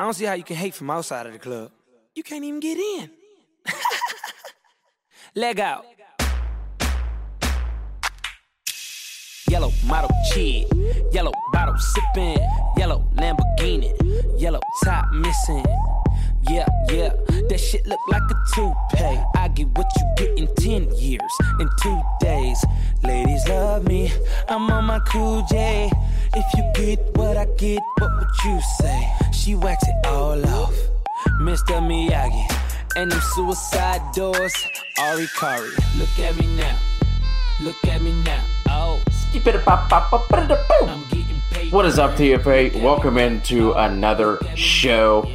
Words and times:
I 0.00 0.04
don't 0.04 0.14
see 0.14 0.24
how 0.24 0.32
you 0.32 0.44
can 0.44 0.56
hate 0.56 0.72
from 0.72 0.88
outside 0.88 1.26
of 1.26 1.34
the 1.34 1.38
club. 1.38 1.72
You 2.14 2.22
can't 2.22 2.42
even 2.42 2.58
get 2.58 2.78
in. 2.78 3.10
Leg 5.34 5.60
out. 5.60 5.84
Yellow 9.50 9.70
model 9.84 10.08
cheat, 10.32 10.68
yellow 11.12 11.32
bottle 11.52 11.76
sipping, 11.76 12.38
yellow 12.78 13.06
Lamborghini, 13.16 13.92
yellow 14.40 14.60
top 14.84 15.12
missing. 15.12 15.66
Yeah, 16.48 16.66
yeah, 16.88 17.10
that 17.50 17.60
shit 17.60 17.86
look 17.86 18.00
like 18.08 18.22
a 18.22 18.34
toupee. 18.54 19.22
I 19.36 19.48
get 19.48 19.68
what 19.76 19.92
you 19.98 20.14
get 20.16 20.38
in 20.38 20.48
10 20.54 20.96
years, 20.96 21.32
in 21.58 21.68
two 21.82 22.00
days. 22.20 22.64
Ladies 23.02 23.46
love 23.48 23.86
me, 23.86 24.10
I'm 24.48 24.70
on 24.70 24.86
my 24.86 25.00
cool 25.00 25.44
J. 25.50 25.90
If 26.32 26.46
you 26.56 26.62
get 26.74 27.16
what 27.16 27.36
I 27.36 27.44
get, 27.56 27.82
what 27.98 28.16
would 28.16 28.44
you 28.44 28.60
say? 28.78 29.12
She 29.32 29.56
wax 29.56 29.82
it 29.88 30.06
all 30.06 30.46
off, 30.46 30.74
Mr. 31.40 31.80
Miyagi. 31.82 32.46
And 32.96 33.10
them 33.10 33.20
suicide 33.34 34.00
doors, 34.14 34.54
Ari 35.00 35.26
Kari. 35.36 35.70
Look 35.98 36.18
at 36.20 36.38
me 36.38 36.46
now, 36.56 36.78
look 37.60 37.84
at 37.84 38.00
me 38.02 38.12
now. 38.22 38.44
Oh, 38.68 39.02
I'm 40.88 41.02
getting 41.08 41.40
paid. 41.50 41.72
What 41.72 41.84
is 41.84 41.98
up, 41.98 42.12
TFA? 42.12 42.80
Welcome 42.80 43.18
into 43.18 43.72
another 43.72 44.38
show. 44.54 45.28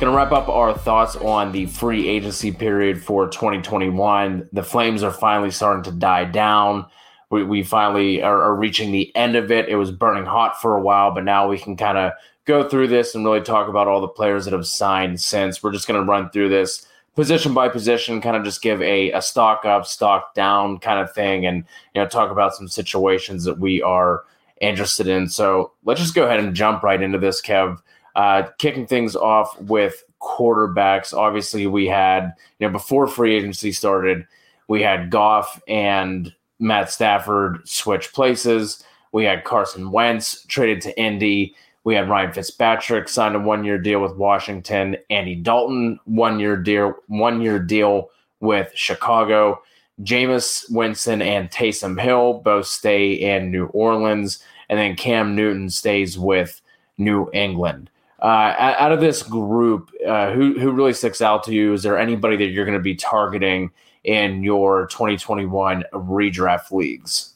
Gonna 0.00 0.16
wrap 0.16 0.32
up 0.32 0.48
our 0.48 0.76
thoughts 0.76 1.14
on 1.14 1.52
the 1.52 1.66
free 1.66 2.08
agency 2.08 2.50
period 2.50 3.00
for 3.02 3.28
2021. 3.28 4.48
The 4.52 4.62
flames 4.64 5.04
are 5.04 5.12
finally 5.12 5.52
starting 5.52 5.84
to 5.84 5.92
die 5.92 6.24
down. 6.24 6.86
We, 7.30 7.44
we 7.44 7.62
finally 7.62 8.22
are, 8.22 8.42
are 8.42 8.54
reaching 8.54 8.90
the 8.90 9.14
end 9.14 9.36
of 9.36 9.50
it. 9.50 9.68
It 9.68 9.76
was 9.76 9.90
burning 9.90 10.24
hot 10.24 10.60
for 10.60 10.76
a 10.76 10.80
while, 10.80 11.10
but 11.10 11.24
now 11.24 11.48
we 11.48 11.58
can 11.58 11.76
kind 11.76 11.98
of 11.98 12.12
go 12.46 12.66
through 12.66 12.88
this 12.88 13.14
and 13.14 13.24
really 13.24 13.42
talk 13.42 13.68
about 13.68 13.86
all 13.86 14.00
the 14.00 14.08
players 14.08 14.46
that 14.46 14.54
have 14.54 14.66
signed 14.66 15.20
since. 15.20 15.62
We're 15.62 15.72
just 15.72 15.86
gonna 15.86 16.04
run 16.04 16.30
through 16.30 16.48
this 16.48 16.86
position 17.18 17.52
by 17.52 17.68
position, 17.68 18.20
kind 18.20 18.36
of 18.36 18.44
just 18.44 18.62
give 18.62 18.80
a, 18.80 19.10
a 19.10 19.20
stock 19.20 19.64
up, 19.64 19.84
stock 19.84 20.34
down 20.34 20.78
kind 20.78 21.00
of 21.00 21.12
thing, 21.12 21.44
and 21.44 21.64
you 21.94 22.00
know 22.00 22.06
talk 22.06 22.30
about 22.30 22.54
some 22.54 22.68
situations 22.68 23.42
that 23.42 23.58
we 23.58 23.82
are 23.82 24.22
interested 24.60 25.08
in. 25.08 25.28
So 25.28 25.72
let's 25.84 26.00
just 26.00 26.14
go 26.14 26.26
ahead 26.26 26.38
and 26.38 26.54
jump 26.54 26.84
right 26.84 27.02
into 27.02 27.18
this, 27.18 27.42
Kev. 27.42 27.78
Uh, 28.14 28.44
kicking 28.58 28.86
things 28.86 29.16
off 29.16 29.60
with 29.60 30.04
quarterbacks. 30.22 31.12
Obviously, 31.12 31.66
we 31.66 31.86
had 31.86 32.32
you 32.60 32.68
know 32.68 32.72
before 32.72 33.08
free 33.08 33.34
agency 33.34 33.72
started, 33.72 34.24
we 34.68 34.80
had 34.82 35.10
Goff 35.10 35.60
and 35.66 36.32
Matt 36.58 36.90
Stafford 36.90 37.66
switch 37.68 38.12
places. 38.12 38.82
We 39.12 39.24
had 39.24 39.44
Carson 39.44 39.90
Wentz 39.90 40.44
traded 40.46 40.80
to 40.82 41.00
Indy. 41.00 41.54
We 41.84 41.94
had 41.94 42.08
Ryan 42.08 42.32
Fitzpatrick 42.32 43.08
signed 43.08 43.36
a 43.36 43.40
one-year 43.40 43.78
deal 43.78 44.00
with 44.00 44.16
Washington. 44.16 44.96
Andy 45.08 45.34
Dalton 45.34 45.98
one-year 46.04 46.56
deal, 46.56 46.94
one-year 47.06 47.60
deal 47.60 48.10
with 48.40 48.70
Chicago. 48.74 49.62
Jameis 50.02 50.70
Winston 50.70 51.22
and 51.22 51.50
Taysom 51.50 52.00
Hill 52.00 52.40
both 52.44 52.66
stay 52.66 53.12
in 53.12 53.50
New 53.50 53.66
Orleans, 53.66 54.42
and 54.68 54.78
then 54.78 54.96
Cam 54.96 55.34
Newton 55.34 55.70
stays 55.70 56.18
with 56.18 56.60
New 56.98 57.30
England. 57.32 57.90
Uh, 58.20 58.54
out 58.58 58.92
of 58.92 59.00
this 59.00 59.22
group, 59.22 59.90
uh, 60.06 60.32
who 60.32 60.58
who 60.58 60.72
really 60.72 60.92
sticks 60.92 61.22
out 61.22 61.44
to 61.44 61.54
you? 61.54 61.72
Is 61.72 61.82
there 61.84 61.98
anybody 61.98 62.36
that 62.36 62.46
you're 62.46 62.64
going 62.64 62.76
to 62.76 62.82
be 62.82 62.96
targeting 62.96 63.70
in 64.08 64.42
your 64.42 64.86
2021 64.86 65.84
redraft 65.92 66.72
leagues? 66.72 67.34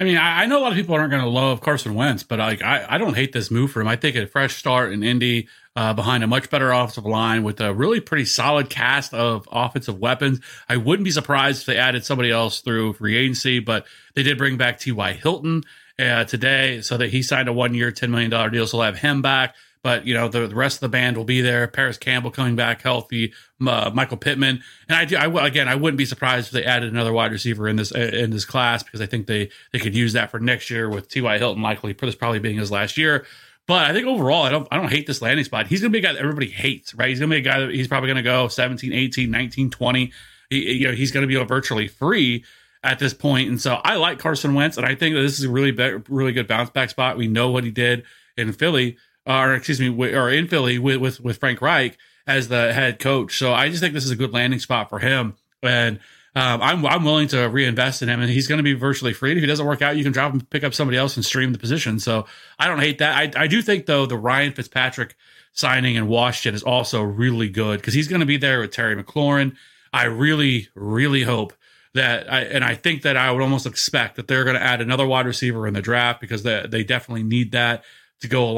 I 0.00 0.04
mean, 0.04 0.16
I, 0.16 0.42
I 0.42 0.46
know 0.46 0.58
a 0.58 0.62
lot 0.62 0.72
of 0.72 0.76
people 0.76 0.96
aren't 0.96 1.10
going 1.10 1.22
to 1.22 1.28
love 1.28 1.60
Carson 1.60 1.94
Wentz, 1.94 2.24
but 2.24 2.40
like 2.40 2.60
I, 2.60 2.84
I 2.88 2.98
don't 2.98 3.14
hate 3.14 3.32
this 3.32 3.50
move 3.50 3.70
for 3.70 3.80
him. 3.80 3.86
I 3.86 3.94
think 3.94 4.16
a 4.16 4.26
fresh 4.26 4.56
start 4.56 4.92
in 4.92 5.04
Indy 5.04 5.48
uh, 5.76 5.94
behind 5.94 6.24
a 6.24 6.26
much 6.26 6.50
better 6.50 6.72
offensive 6.72 7.06
line 7.06 7.44
with 7.44 7.60
a 7.60 7.72
really 7.72 8.00
pretty 8.00 8.24
solid 8.24 8.68
cast 8.68 9.14
of 9.14 9.48
offensive 9.52 10.00
weapons. 10.00 10.40
I 10.68 10.76
wouldn't 10.76 11.04
be 11.04 11.12
surprised 11.12 11.60
if 11.60 11.66
they 11.66 11.76
added 11.76 12.04
somebody 12.04 12.32
else 12.32 12.60
through 12.62 12.94
free 12.94 13.16
agency, 13.16 13.60
but 13.60 13.86
they 14.14 14.24
did 14.24 14.38
bring 14.38 14.56
back 14.56 14.80
T.Y. 14.80 15.12
Hilton 15.12 15.62
uh, 16.00 16.24
today, 16.24 16.80
so 16.80 16.96
that 16.96 17.10
he 17.10 17.22
signed 17.22 17.48
a 17.48 17.52
one-year, 17.52 17.92
ten 17.92 18.10
million 18.10 18.30
dollar 18.30 18.50
deal. 18.50 18.66
So 18.66 18.78
they'll 18.78 18.86
have 18.86 18.98
him 18.98 19.22
back. 19.22 19.54
But 19.82 20.06
you 20.06 20.14
know 20.14 20.28
the, 20.28 20.46
the 20.46 20.54
rest 20.54 20.76
of 20.76 20.80
the 20.80 20.88
band 20.88 21.16
will 21.16 21.24
be 21.24 21.40
there. 21.40 21.66
Parris 21.66 21.98
Campbell 21.98 22.30
coming 22.30 22.54
back 22.54 22.82
healthy, 22.82 23.32
uh, 23.66 23.90
Michael 23.92 24.16
Pittman, 24.16 24.62
and 24.88 24.96
I 24.96 25.04
do. 25.04 25.16
I 25.16 25.46
again, 25.46 25.68
I 25.68 25.74
wouldn't 25.74 25.98
be 25.98 26.04
surprised 26.04 26.46
if 26.48 26.52
they 26.52 26.64
added 26.64 26.92
another 26.92 27.12
wide 27.12 27.32
receiver 27.32 27.66
in 27.66 27.76
this 27.76 27.90
in 27.90 28.30
this 28.30 28.44
class 28.44 28.82
because 28.84 29.00
I 29.00 29.06
think 29.06 29.26
they 29.26 29.50
they 29.72 29.80
could 29.80 29.94
use 29.94 30.12
that 30.12 30.30
for 30.30 30.38
next 30.38 30.70
year 30.70 30.88
with 30.88 31.08
T.Y. 31.08 31.38
Hilton 31.38 31.62
likely 31.62 31.94
for 31.94 32.06
this 32.06 32.14
probably 32.14 32.38
being 32.38 32.58
his 32.58 32.70
last 32.70 32.96
year. 32.96 33.26
But 33.66 33.90
I 33.90 33.92
think 33.92 34.06
overall, 34.06 34.42
I 34.42 34.50
don't 34.50 34.68
I 34.70 34.76
don't 34.76 34.90
hate 34.90 35.06
this 35.06 35.22
landing 35.22 35.44
spot. 35.44 35.66
He's 35.66 35.80
going 35.80 35.92
to 35.92 35.98
be 35.98 36.04
a 36.04 36.08
guy 36.08 36.12
that 36.12 36.20
everybody 36.20 36.48
hates, 36.48 36.94
right? 36.94 37.08
He's 37.08 37.18
going 37.18 37.30
to 37.30 37.34
be 37.34 37.40
a 37.40 37.44
guy 37.44 37.60
that 37.60 37.74
he's 37.74 37.88
probably 37.88 38.08
going 38.08 38.16
to 38.16 38.22
go 38.22 38.48
17, 38.48 38.92
18, 38.92 39.30
19, 39.30 39.70
20. 39.70 40.12
He, 40.50 40.72
you 40.74 40.88
know, 40.88 40.94
he's 40.94 41.10
going 41.10 41.22
to 41.22 41.26
be 41.28 41.42
virtually 41.44 41.88
free 41.88 42.44
at 42.84 42.98
this 42.98 43.14
point. 43.14 43.48
And 43.48 43.60
so 43.60 43.76
I 43.84 43.96
like 43.96 44.18
Carson 44.18 44.54
Wentz, 44.54 44.76
and 44.76 44.86
I 44.86 44.94
think 44.94 45.14
that 45.14 45.22
this 45.22 45.38
is 45.38 45.44
a 45.44 45.50
really 45.50 45.70
be- 45.70 46.02
really 46.08 46.32
good 46.32 46.48
bounce 46.48 46.70
back 46.70 46.90
spot. 46.90 47.16
We 47.16 47.28
know 47.28 47.50
what 47.50 47.64
he 47.64 47.70
did 47.70 48.04
in 48.36 48.52
Philly, 48.52 48.96
or 49.26 49.54
excuse 49.54 49.80
me, 49.80 49.88
or 49.88 50.30
in 50.30 50.48
Philly 50.48 50.78
with 50.78 50.98
with, 50.98 51.20
with 51.20 51.38
Frank 51.38 51.60
Reich 51.60 51.96
as 52.26 52.48
the 52.48 52.72
head 52.72 52.98
coach. 52.98 53.38
So 53.38 53.52
I 53.52 53.68
just 53.68 53.80
think 53.80 53.94
this 53.94 54.04
is 54.04 54.10
a 54.10 54.16
good 54.16 54.32
landing 54.32 54.60
spot 54.60 54.88
for 54.88 54.98
him. 54.98 55.34
And 55.62 55.98
um, 56.34 56.62
I'm 56.62 56.86
I'm 56.86 57.04
willing 57.04 57.28
to 57.28 57.46
reinvest 57.48 58.02
in 58.02 58.08
him, 58.08 58.20
and 58.20 58.30
he's 58.30 58.46
going 58.46 58.58
to 58.58 58.62
be 58.62 58.72
virtually 58.72 59.12
free. 59.12 59.30
And 59.30 59.38
if 59.38 59.42
he 59.42 59.46
doesn't 59.46 59.66
work 59.66 59.82
out, 59.82 59.96
you 59.96 60.02
can 60.02 60.12
drop 60.12 60.32
him, 60.32 60.40
pick 60.40 60.64
up 60.64 60.72
somebody 60.72 60.96
else, 60.96 61.16
and 61.16 61.24
stream 61.24 61.52
the 61.52 61.58
position. 61.58 61.98
So 61.98 62.26
I 62.58 62.68
don't 62.68 62.80
hate 62.80 62.98
that. 62.98 63.36
I 63.36 63.42
I 63.42 63.46
do 63.46 63.60
think 63.60 63.86
though 63.86 64.06
the 64.06 64.16
Ryan 64.16 64.52
Fitzpatrick 64.52 65.14
signing 65.52 65.96
in 65.96 66.08
Washington 66.08 66.54
is 66.54 66.62
also 66.62 67.02
really 67.02 67.50
good 67.50 67.80
because 67.80 67.92
he's 67.92 68.08
going 68.08 68.20
to 68.20 68.26
be 68.26 68.38
there 68.38 68.60
with 68.60 68.70
Terry 68.70 68.96
McLaurin. 68.96 69.56
I 69.92 70.04
really 70.04 70.68
really 70.74 71.22
hope 71.22 71.52
that 71.92 72.32
I 72.32 72.40
and 72.44 72.64
I 72.64 72.76
think 72.76 73.02
that 73.02 73.18
I 73.18 73.30
would 73.30 73.42
almost 73.42 73.66
expect 73.66 74.16
that 74.16 74.26
they're 74.26 74.44
going 74.44 74.56
to 74.56 74.62
add 74.62 74.80
another 74.80 75.06
wide 75.06 75.26
receiver 75.26 75.66
in 75.66 75.74
the 75.74 75.82
draft 75.82 76.18
because 76.18 76.44
they 76.44 76.64
they 76.66 76.82
definitely 76.82 77.24
need 77.24 77.52
that 77.52 77.84
to 78.20 78.28
go 78.28 78.48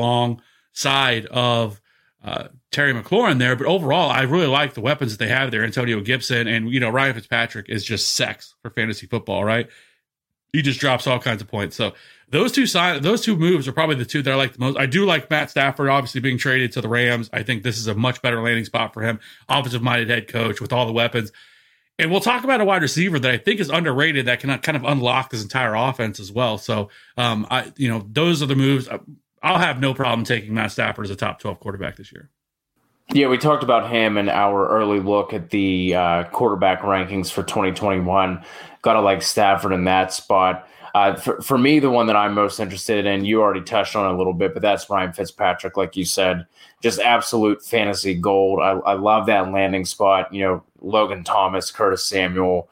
alongside 0.74 1.26
of 1.26 1.80
uh, 2.22 2.48
Terry 2.70 2.94
McLaurin 2.94 3.38
there. 3.38 3.56
But 3.56 3.66
overall, 3.66 4.10
I 4.10 4.22
really 4.22 4.46
like 4.46 4.74
the 4.74 4.80
weapons 4.80 5.12
that 5.12 5.24
they 5.24 5.30
have 5.30 5.50
there. 5.50 5.64
Antonio 5.64 6.00
Gibson 6.00 6.46
and 6.46 6.70
you 6.70 6.80
know 6.80 6.90
Ryan 6.90 7.14
Fitzpatrick 7.14 7.68
is 7.68 7.84
just 7.84 8.14
sex 8.14 8.54
for 8.62 8.70
fantasy 8.70 9.06
football, 9.06 9.44
right? 9.44 9.68
He 10.52 10.62
just 10.62 10.80
drops 10.80 11.06
all 11.06 11.18
kinds 11.18 11.42
of 11.42 11.48
points. 11.48 11.76
So 11.76 11.94
those 12.28 12.52
two 12.52 12.66
sign 12.66 13.02
those 13.02 13.20
two 13.20 13.36
moves 13.36 13.68
are 13.68 13.72
probably 13.72 13.96
the 13.96 14.04
two 14.04 14.22
that 14.22 14.32
I 14.32 14.36
like 14.36 14.54
the 14.54 14.60
most. 14.60 14.78
I 14.78 14.86
do 14.86 15.04
like 15.04 15.30
Matt 15.30 15.50
Stafford, 15.50 15.88
obviously 15.88 16.20
being 16.20 16.38
traded 16.38 16.72
to 16.72 16.80
the 16.80 16.88
Rams. 16.88 17.28
I 17.32 17.42
think 17.42 17.62
this 17.62 17.78
is 17.78 17.86
a 17.86 17.94
much 17.94 18.22
better 18.22 18.40
landing 18.40 18.64
spot 18.64 18.94
for 18.94 19.02
him. 19.02 19.20
Offensive 19.48 19.82
minded 19.82 20.08
head 20.08 20.28
coach 20.28 20.60
with 20.60 20.72
all 20.72 20.86
the 20.86 20.92
weapons. 20.92 21.32
And 21.96 22.10
we'll 22.10 22.20
talk 22.20 22.42
about 22.42 22.60
a 22.60 22.64
wide 22.64 22.82
receiver 22.82 23.20
that 23.20 23.30
I 23.30 23.38
think 23.38 23.60
is 23.60 23.70
underrated 23.70 24.26
that 24.26 24.40
can 24.40 24.58
kind 24.58 24.74
of 24.74 24.82
unlock 24.82 25.30
this 25.30 25.44
entire 25.44 25.76
offense 25.76 26.18
as 26.18 26.32
well. 26.32 26.58
So, 26.58 26.88
um, 27.16 27.46
I 27.50 27.72
you 27.76 27.88
know 27.88 28.04
those 28.10 28.42
are 28.42 28.46
the 28.46 28.56
moves. 28.56 28.88
I'll 29.44 29.58
have 29.58 29.78
no 29.78 29.94
problem 29.94 30.24
taking 30.24 30.54
Matt 30.54 30.72
Stafford 30.72 31.04
as 31.04 31.10
a 31.10 31.16
top 31.16 31.38
twelve 31.38 31.60
quarterback 31.60 31.96
this 31.96 32.10
year. 32.10 32.30
Yeah, 33.12 33.28
we 33.28 33.36
talked 33.36 33.62
about 33.62 33.90
him 33.90 34.16
in 34.16 34.30
our 34.30 34.66
early 34.68 34.98
look 34.98 35.34
at 35.34 35.50
the 35.50 35.94
uh, 35.94 36.24
quarterback 36.24 36.80
rankings 36.80 37.30
for 37.30 37.42
2021. 37.42 38.42
Got 38.80 38.94
to 38.94 39.00
like 39.02 39.20
Stafford 39.20 39.72
in 39.72 39.84
that 39.84 40.12
spot. 40.12 40.66
Uh, 40.94 41.14
for, 41.16 41.42
for 41.42 41.58
me, 41.58 41.80
the 41.80 41.90
one 41.90 42.06
that 42.06 42.16
I'm 42.16 42.34
most 42.34 42.60
interested 42.60 43.04
in, 43.04 43.24
you 43.24 43.42
already 43.42 43.60
touched 43.60 43.94
on 43.94 44.12
a 44.12 44.16
little 44.16 44.32
bit, 44.32 44.54
but 44.54 44.62
that's 44.62 44.88
Ryan 44.88 45.12
Fitzpatrick, 45.12 45.76
like 45.76 45.96
you 45.96 46.04
said, 46.04 46.46
just 46.82 47.00
absolute 47.00 47.62
fantasy 47.64 48.14
gold. 48.14 48.60
I, 48.60 48.70
I 48.70 48.94
love 48.94 49.26
that 49.26 49.50
landing 49.50 49.84
spot. 49.84 50.32
You 50.32 50.42
know, 50.42 50.62
Logan 50.80 51.24
Thomas, 51.24 51.70
Curtis 51.70 52.04
Samuel, 52.04 52.70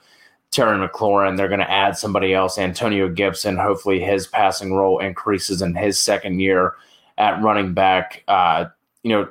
Terry 0.53 0.87
McLaurin. 0.87 1.37
They're 1.37 1.49
going 1.49 1.61
to 1.61 1.71
add 1.71 1.97
somebody 1.97 2.33
else, 2.33 2.59
Antonio 2.59 3.09
Gibson. 3.09 3.57
Hopefully, 3.57 3.99
his 3.99 4.27
passing 4.27 4.75
role 4.75 4.99
increases 5.01 5.63
in 5.63 5.75
his 5.75 5.99
second 5.99 6.41
year 6.41 6.75
at 7.19 7.43
running 7.43 7.75
back. 7.75 8.23
Uh, 8.29 8.67
you 9.03 9.11
know, 9.11 9.29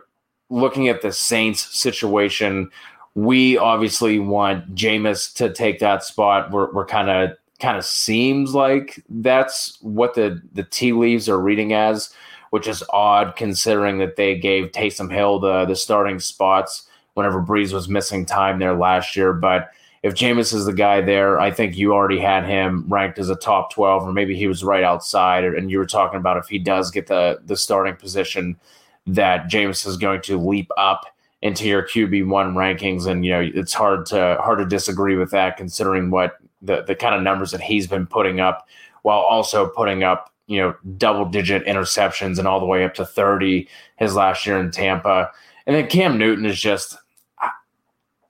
looking 0.49 0.89
at 0.89 1.01
the 1.01 1.13
Saints 1.13 1.77
situation, 1.77 2.69
we 3.15 3.57
obviously 3.57 4.19
want 4.19 4.75
Jameis 4.75 5.33
to 5.35 5.53
take 5.53 5.79
that 5.79 6.03
spot. 6.03 6.51
We're, 6.51 6.71
we're 6.73 6.85
kind 6.85 7.09
of 7.09 7.37
kind 7.59 7.77
of 7.77 7.85
seems 7.85 8.55
like 8.55 9.03
that's 9.07 9.77
what 9.81 10.15
the 10.15 10.41
the 10.53 10.63
tea 10.63 10.93
leaves 10.93 11.29
are 11.29 11.39
reading 11.39 11.73
as, 11.73 12.09
which 12.49 12.67
is 12.67 12.83
odd 12.89 13.35
considering 13.35 13.99
that 13.99 14.15
they 14.15 14.35
gave 14.35 14.71
Taysom 14.71 15.11
Hill 15.13 15.39
the 15.39 15.65
the 15.65 15.75
starting 15.75 16.19
spots 16.19 16.87
whenever 17.13 17.41
Brees 17.41 17.73
was 17.73 17.87
missing 17.87 18.25
time 18.25 18.57
there 18.57 18.73
last 18.75 19.15
year. 19.15 19.33
But 19.33 19.69
if 20.03 20.15
Jameis 20.15 20.53
is 20.53 20.65
the 20.65 20.73
guy 20.73 20.99
there, 21.01 21.39
I 21.39 21.51
think 21.51 21.77
you 21.77 21.93
already 21.93 22.19
had 22.19 22.45
him 22.45 22.85
ranked 22.87 23.19
as 23.19 23.29
a 23.29 23.35
top 23.35 23.71
12, 23.71 24.07
or 24.07 24.13
maybe 24.13 24.35
he 24.35 24.47
was 24.47 24.63
right 24.63 24.83
outside. 24.83 25.43
And 25.43 25.69
you 25.69 25.77
were 25.77 25.85
talking 25.85 26.19
about 26.19 26.37
if 26.37 26.47
he 26.47 26.57
does 26.57 26.89
get 26.89 27.07
the, 27.07 27.39
the 27.45 27.55
starting 27.55 27.95
position, 27.95 28.57
that 29.05 29.49
Jameis 29.49 29.85
is 29.85 29.97
going 29.97 30.21
to 30.21 30.39
leap 30.39 30.69
up 30.77 31.05
into 31.41 31.67
your 31.67 31.83
QB 31.83 32.27
one 32.27 32.55
rankings. 32.55 33.05
And, 33.05 33.25
you 33.25 33.31
know, 33.31 33.41
it's 33.53 33.73
hard 33.73 34.05
to 34.07 34.37
hard 34.41 34.59
to 34.59 34.65
disagree 34.65 35.15
with 35.15 35.31
that 35.31 35.57
considering 35.57 36.09
what 36.09 36.37
the, 36.61 36.83
the 36.83 36.95
kind 36.95 37.15
of 37.15 37.21
numbers 37.21 37.51
that 37.51 37.61
he's 37.61 37.87
been 37.87 38.05
putting 38.05 38.39
up 38.39 38.67
while 39.03 39.19
also 39.19 39.67
putting 39.67 40.03
up, 40.03 40.31
you 40.47 40.59
know, 40.59 40.75
double 40.97 41.25
digit 41.25 41.65
interceptions 41.65 42.37
and 42.37 42.47
all 42.47 42.59
the 42.59 42.65
way 42.65 42.83
up 42.83 42.93
to 42.95 43.05
30 43.05 43.67
his 43.97 44.15
last 44.15 44.45
year 44.45 44.59
in 44.59 44.71
Tampa. 44.71 45.31
And 45.65 45.75
then 45.75 45.87
Cam 45.87 46.17
Newton 46.17 46.45
is 46.45 46.59
just 46.59 46.97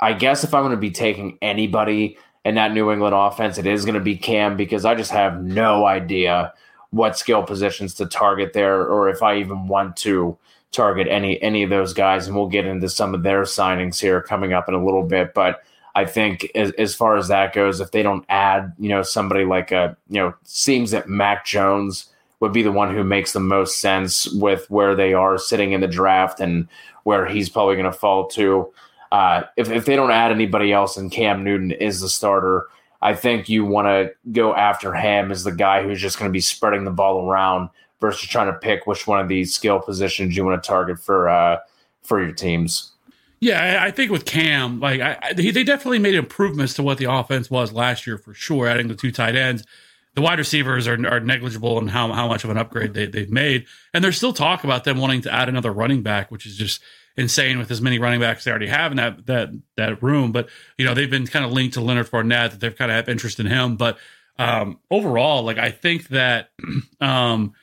I 0.01 0.13
guess 0.13 0.43
if 0.43 0.53
I'm 0.53 0.63
going 0.63 0.71
to 0.71 0.77
be 0.77 0.91
taking 0.91 1.37
anybody 1.41 2.17
in 2.43 2.55
that 2.55 2.73
New 2.73 2.91
England 2.91 3.15
offense, 3.15 3.57
it 3.57 3.67
is 3.67 3.85
going 3.85 3.95
to 3.95 4.01
be 4.01 4.17
Cam 4.17 4.57
because 4.57 4.83
I 4.83 4.95
just 4.95 5.11
have 5.11 5.43
no 5.43 5.85
idea 5.85 6.53
what 6.89 7.17
skill 7.17 7.43
positions 7.43 7.93
to 7.95 8.05
target 8.05 8.53
there, 8.53 8.85
or 8.85 9.09
if 9.09 9.21
I 9.21 9.37
even 9.37 9.67
want 9.67 9.95
to 9.97 10.37
target 10.71 11.07
any 11.07 11.41
any 11.41 11.63
of 11.63 11.69
those 11.69 11.93
guys. 11.93 12.27
And 12.27 12.35
we'll 12.35 12.47
get 12.47 12.65
into 12.65 12.89
some 12.89 13.13
of 13.13 13.23
their 13.23 13.43
signings 13.43 13.99
here 13.99 14.21
coming 14.21 14.53
up 14.53 14.67
in 14.67 14.73
a 14.73 14.83
little 14.83 15.03
bit. 15.03 15.33
But 15.33 15.61
I 15.93 16.05
think 16.05 16.49
as, 16.55 16.71
as 16.71 16.95
far 16.95 17.17
as 17.17 17.27
that 17.27 17.53
goes, 17.53 17.79
if 17.79 17.91
they 17.91 18.01
don't 18.01 18.25
add, 18.29 18.73
you 18.79 18.89
know, 18.89 19.03
somebody 19.03 19.45
like 19.45 19.71
a, 19.71 19.95
you 20.09 20.19
know, 20.19 20.33
seems 20.43 20.91
that 20.91 21.09
Mac 21.09 21.45
Jones 21.45 22.07
would 22.39 22.53
be 22.53 22.63
the 22.63 22.71
one 22.71 22.93
who 22.93 23.03
makes 23.03 23.33
the 23.33 23.39
most 23.39 23.79
sense 23.79 24.27
with 24.33 24.69
where 24.69 24.95
they 24.95 25.13
are 25.13 25.37
sitting 25.37 25.73
in 25.73 25.81
the 25.81 25.87
draft 25.87 26.39
and 26.39 26.67
where 27.03 27.25
he's 27.25 27.49
probably 27.49 27.75
going 27.75 27.91
to 27.91 27.97
fall 27.97 28.27
to 28.29 28.71
uh, 29.11 29.43
if, 29.57 29.69
if 29.69 29.85
they 29.85 29.95
don't 29.95 30.11
add 30.11 30.31
anybody 30.31 30.71
else 30.71 30.97
and 30.97 31.11
Cam 31.11 31.43
Newton 31.43 31.71
is 31.71 32.01
the 32.01 32.09
starter, 32.09 32.67
I 33.01 33.15
think 33.15 33.49
you 33.49 33.65
want 33.65 33.87
to 33.87 34.11
go 34.31 34.55
after 34.55 34.93
him 34.93 35.31
as 35.31 35.43
the 35.43 35.51
guy 35.51 35.83
who's 35.83 35.99
just 35.99 36.19
going 36.19 36.29
to 36.29 36.33
be 36.33 36.41
spreading 36.41 36.83
the 36.83 36.91
ball 36.91 37.27
around 37.27 37.69
versus 37.99 38.27
trying 38.29 38.51
to 38.51 38.59
pick 38.59 38.87
which 38.87 39.07
one 39.07 39.19
of 39.19 39.27
these 39.27 39.53
skill 39.53 39.79
positions 39.79 40.35
you 40.35 40.45
want 40.45 40.61
to 40.61 40.67
target 40.67 40.99
for 40.99 41.29
uh, 41.29 41.59
for 42.03 42.21
your 42.21 42.31
teams. 42.31 42.91
Yeah, 43.39 43.79
I 43.81 43.89
think 43.89 44.11
with 44.11 44.25
Cam, 44.25 44.79
like 44.79 45.01
I, 45.01 45.17
I, 45.21 45.33
they 45.33 45.63
definitely 45.63 45.97
made 45.99 46.13
improvements 46.13 46.75
to 46.75 46.83
what 46.83 46.99
the 46.99 47.11
offense 47.11 47.49
was 47.49 47.73
last 47.73 48.05
year 48.05 48.19
for 48.19 48.35
sure. 48.35 48.67
Adding 48.67 48.87
the 48.87 48.95
two 48.95 49.11
tight 49.11 49.35
ends, 49.35 49.65
the 50.13 50.21
wide 50.21 50.37
receivers 50.37 50.87
are, 50.87 51.07
are 51.07 51.19
negligible 51.19 51.79
in 51.79 51.87
how 51.87 52.11
how 52.13 52.27
much 52.27 52.43
of 52.43 52.51
an 52.51 52.57
upgrade 52.57 52.93
they, 52.93 53.07
they've 53.07 53.31
made, 53.31 53.65
and 53.93 54.03
there's 54.03 54.17
still 54.17 54.33
talk 54.33 54.63
about 54.63 54.83
them 54.83 54.99
wanting 54.99 55.21
to 55.21 55.33
add 55.33 55.49
another 55.49 55.71
running 55.71 56.03
back, 56.03 56.29
which 56.29 56.45
is 56.45 56.55
just 56.55 56.81
insane 57.17 57.59
with 57.59 57.71
as 57.71 57.81
many 57.81 57.99
running 57.99 58.19
backs 58.19 58.43
they 58.43 58.51
already 58.51 58.67
have 58.67 58.91
in 58.91 58.97
that 58.97 59.25
that 59.25 59.49
that 59.77 60.03
room. 60.03 60.31
But 60.31 60.49
you 60.77 60.85
know, 60.85 60.93
they've 60.93 61.09
been 61.09 61.27
kind 61.27 61.45
of 61.45 61.51
linked 61.51 61.75
to 61.75 61.81
Leonard 61.81 62.09
Fournette 62.09 62.51
that 62.51 62.59
they've 62.59 62.75
kind 62.75 62.91
of 62.91 62.95
have 62.95 63.09
interest 63.09 63.39
in 63.39 63.45
him. 63.45 63.77
But 63.77 63.97
um, 64.37 64.79
overall, 64.89 65.43
like 65.43 65.57
I 65.57 65.71
think 65.71 66.07
that 66.09 66.51
um, 67.01 67.53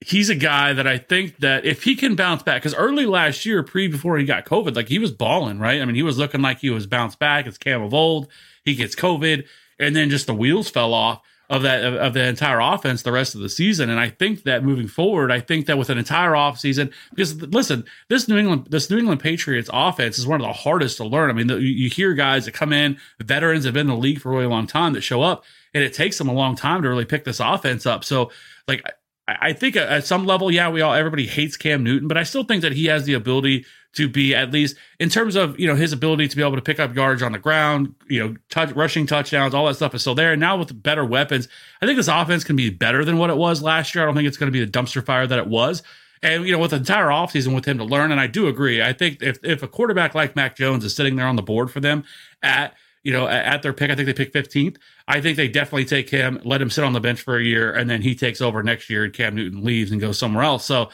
he's 0.00 0.30
a 0.30 0.34
guy 0.34 0.72
that 0.72 0.86
I 0.86 0.98
think 0.98 1.38
that 1.38 1.64
if 1.64 1.84
he 1.84 1.96
can 1.96 2.14
bounce 2.14 2.42
back, 2.42 2.62
because 2.62 2.74
early 2.74 3.06
last 3.06 3.44
year, 3.44 3.62
pre 3.62 3.88
before 3.88 4.18
he 4.18 4.24
got 4.24 4.44
COVID, 4.44 4.76
like 4.76 4.88
he 4.88 4.98
was 4.98 5.12
balling, 5.12 5.58
right? 5.58 5.80
I 5.80 5.84
mean, 5.84 5.94
he 5.94 6.02
was 6.02 6.18
looking 6.18 6.42
like 6.42 6.60
he 6.60 6.70
was 6.70 6.86
bounced 6.86 7.18
back. 7.18 7.46
It's 7.46 7.58
Cam 7.58 7.82
of 7.82 7.94
old. 7.94 8.28
He 8.64 8.74
gets 8.74 8.94
COVID, 8.94 9.46
and 9.78 9.96
then 9.96 10.10
just 10.10 10.26
the 10.26 10.34
wheels 10.34 10.70
fell 10.70 10.94
off 10.94 11.20
of 11.52 11.62
that 11.62 11.84
of, 11.84 11.94
of, 11.96 12.14
the 12.14 12.26
entire 12.26 12.60
offense 12.60 13.02
the 13.02 13.12
rest 13.12 13.34
of 13.34 13.42
the 13.42 13.48
season. 13.48 13.90
And 13.90 14.00
I 14.00 14.08
think 14.08 14.44
that 14.44 14.64
moving 14.64 14.88
forward, 14.88 15.30
I 15.30 15.38
think 15.38 15.66
that 15.66 15.76
with 15.76 15.90
an 15.90 15.98
entire 15.98 16.34
off 16.34 16.58
season, 16.58 16.90
because 17.10 17.40
listen, 17.42 17.84
this 18.08 18.26
New 18.26 18.38
England 18.38 18.68
this 18.70 18.88
New 18.88 18.96
England 18.96 19.20
Patriots 19.20 19.68
offense 19.70 20.18
is 20.18 20.26
one 20.26 20.40
of 20.40 20.46
the 20.46 20.52
hardest 20.54 20.96
to 20.96 21.04
learn. 21.04 21.28
I 21.28 21.34
mean, 21.34 21.48
the, 21.48 21.58
you 21.58 21.90
hear 21.90 22.14
guys 22.14 22.46
that 22.46 22.52
come 22.52 22.72
in, 22.72 22.98
veterans 23.20 23.66
have 23.66 23.74
been 23.74 23.82
in 23.82 23.94
the 23.94 23.96
league 23.96 24.20
for 24.20 24.30
a 24.32 24.36
really 24.36 24.46
long 24.46 24.66
time 24.66 24.94
that 24.94 25.02
show 25.02 25.20
up, 25.20 25.44
and 25.74 25.84
it 25.84 25.92
takes 25.92 26.16
them 26.16 26.28
a 26.28 26.32
long 26.32 26.56
time 26.56 26.80
to 26.82 26.88
really 26.88 27.04
pick 27.04 27.24
this 27.24 27.38
offense 27.38 27.86
up. 27.86 28.02
So, 28.02 28.32
like. 28.66 28.82
I 29.28 29.52
think 29.52 29.76
at 29.76 30.04
some 30.04 30.26
level, 30.26 30.50
yeah, 30.50 30.68
we 30.68 30.80
all 30.80 30.92
everybody 30.92 31.28
hates 31.28 31.56
Cam 31.56 31.84
Newton, 31.84 32.08
but 32.08 32.18
I 32.18 32.24
still 32.24 32.42
think 32.42 32.60
that 32.62 32.72
he 32.72 32.86
has 32.86 33.04
the 33.04 33.14
ability 33.14 33.64
to 33.94 34.08
be 34.08 34.34
at 34.34 34.50
least 34.50 34.76
in 34.98 35.08
terms 35.08 35.36
of 35.36 35.58
you 35.58 35.66
know 35.66 35.74
his 35.74 35.92
ability 35.92 36.28
to 36.28 36.36
be 36.36 36.42
able 36.42 36.56
to 36.56 36.62
pick 36.62 36.80
up 36.80 36.94
yards 36.94 37.22
on 37.22 37.32
the 37.32 37.38
ground, 37.38 37.94
you 38.08 38.20
know, 38.20 38.36
touch 38.48 38.72
rushing 38.72 39.06
touchdowns, 39.06 39.54
all 39.54 39.66
that 39.66 39.74
stuff 39.74 39.94
is 39.94 40.00
still 40.00 40.14
there. 40.14 40.32
And 40.32 40.40
now 40.40 40.56
with 40.56 40.82
better 40.82 41.04
weapons, 41.04 41.48
I 41.80 41.86
think 41.86 41.96
this 41.96 42.08
offense 42.08 42.44
can 42.44 42.56
be 42.56 42.70
better 42.70 43.04
than 43.04 43.18
what 43.18 43.30
it 43.30 43.36
was 43.36 43.62
last 43.62 43.94
year. 43.94 44.04
I 44.04 44.06
don't 44.06 44.14
think 44.14 44.28
it's 44.28 44.36
going 44.36 44.50
to 44.50 44.58
be 44.58 44.64
the 44.64 44.70
dumpster 44.70 45.04
fire 45.04 45.26
that 45.26 45.38
it 45.38 45.46
was. 45.46 45.82
And 46.22 46.46
you 46.46 46.52
know, 46.52 46.58
with 46.58 46.70
the 46.70 46.76
entire 46.76 47.08
offseason 47.08 47.54
with 47.54 47.66
him 47.66 47.78
to 47.78 47.84
learn, 47.84 48.12
and 48.12 48.20
I 48.20 48.28
do 48.28 48.46
agree. 48.46 48.80
I 48.82 48.92
think 48.92 49.22
if 49.22 49.38
if 49.42 49.62
a 49.62 49.68
quarterback 49.68 50.14
like 50.14 50.36
Mac 50.36 50.56
Jones 50.56 50.84
is 50.84 50.94
sitting 50.94 51.16
there 51.16 51.26
on 51.26 51.36
the 51.36 51.42
board 51.42 51.70
for 51.70 51.80
them 51.80 52.04
at 52.42 52.74
you 53.02 53.12
know 53.12 53.26
at 53.26 53.62
their 53.62 53.72
pick, 53.72 53.90
I 53.90 53.96
think 53.96 54.06
they 54.06 54.12
pick 54.14 54.32
15th. 54.32 54.76
I 55.08 55.20
think 55.20 55.36
they 55.36 55.48
definitely 55.48 55.84
take 55.84 56.08
him, 56.08 56.40
let 56.44 56.62
him 56.62 56.70
sit 56.70 56.84
on 56.84 56.92
the 56.92 57.00
bench 57.00 57.20
for 57.20 57.36
a 57.36 57.42
year, 57.42 57.72
and 57.72 57.90
then 57.90 58.02
he 58.02 58.14
takes 58.14 58.40
over 58.40 58.62
next 58.62 58.88
year, 58.88 59.04
and 59.04 59.12
Cam 59.12 59.34
Newton 59.34 59.64
leaves 59.64 59.90
and 59.90 60.00
goes 60.00 60.16
somewhere 60.16 60.44
else. 60.44 60.64
So 60.64 60.90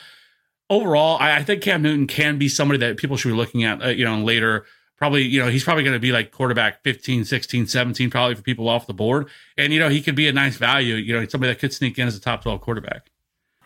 overall, 0.71 1.19
I, 1.19 1.37
I, 1.37 1.43
think 1.43 1.63
Cam 1.63 1.83
Newton 1.83 2.07
can 2.07 2.39
be 2.39 2.49
somebody 2.49 2.79
that 2.79 2.97
people 2.97 3.17
should 3.17 3.31
be 3.31 3.35
looking 3.35 3.65
at, 3.65 3.83
uh, 3.83 3.89
you 3.89 4.05
know, 4.05 4.19
later. 4.19 4.67
Probably, 4.97 5.23
you 5.23 5.41
know, 5.41 5.49
he's 5.49 5.63
probably 5.63 5.85
going 5.85 5.95
to 5.95 6.01
be 6.01 6.11
like 6.11 6.33
quarterback 6.33 6.83
15, 6.83 7.25
16, 7.25 7.69
17, 7.69 8.11
probably 8.11 8.35
for 8.35 8.43
people 8.43 8.69
off 8.69 8.89
the 8.89 8.95
board. 8.95 9.29
And, 9.57 9.73
you 9.73 9.79
know, 9.79 9.89
he 9.89 10.03
could 10.03 10.17
be 10.17 10.27
a 10.27 10.33
nice 10.33 10.57
value, 10.57 10.97
you 10.97 11.13
know, 11.13 11.25
somebody 11.29 11.53
that 11.53 11.61
could 11.61 11.73
sneak 11.73 11.99
in 11.99 12.09
as 12.09 12.17
a 12.17 12.21
top 12.21 12.43
12 12.43 12.61
quarterback. 12.61 13.11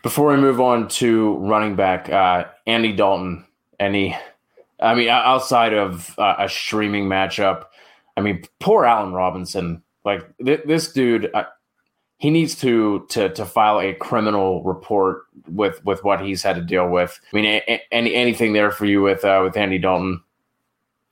Before 0.03 0.27
we 0.31 0.37
move 0.37 0.61
on 0.61 0.87
to 0.89 1.37
running 1.37 1.75
back, 1.75 2.07
uh, 2.09 2.45
Andy 2.67 2.93
Dalton, 2.93 3.45
any, 3.79 4.15
I 4.79 4.93
mean, 4.93 5.09
outside 5.09 5.73
of 5.73 6.13
uh, 6.19 6.35
a 6.37 6.49
streaming 6.49 7.07
matchup, 7.07 7.65
I 8.15 8.21
mean, 8.21 8.43
poor 8.59 8.85
Allen 8.85 9.13
Robinson. 9.13 9.81
Like 10.05 10.21
th- 10.37 10.61
this 10.65 10.91
dude, 10.91 11.31
he 12.23 12.29
needs 12.29 12.55
to 12.55 13.05
to 13.09 13.27
to 13.27 13.45
file 13.45 13.81
a 13.81 13.93
criminal 13.95 14.63
report 14.63 15.23
with 15.45 15.83
with 15.83 16.05
what 16.05 16.21
he's 16.21 16.41
had 16.41 16.55
to 16.55 16.61
deal 16.61 16.87
with. 16.87 17.19
I 17.33 17.35
mean, 17.35 17.43
a, 17.45 17.81
any 17.91 18.15
anything 18.15 18.53
there 18.53 18.71
for 18.71 18.85
you 18.85 19.01
with 19.01 19.25
uh, 19.25 19.41
with 19.43 19.57
Andy 19.57 19.77
Dalton? 19.77 20.23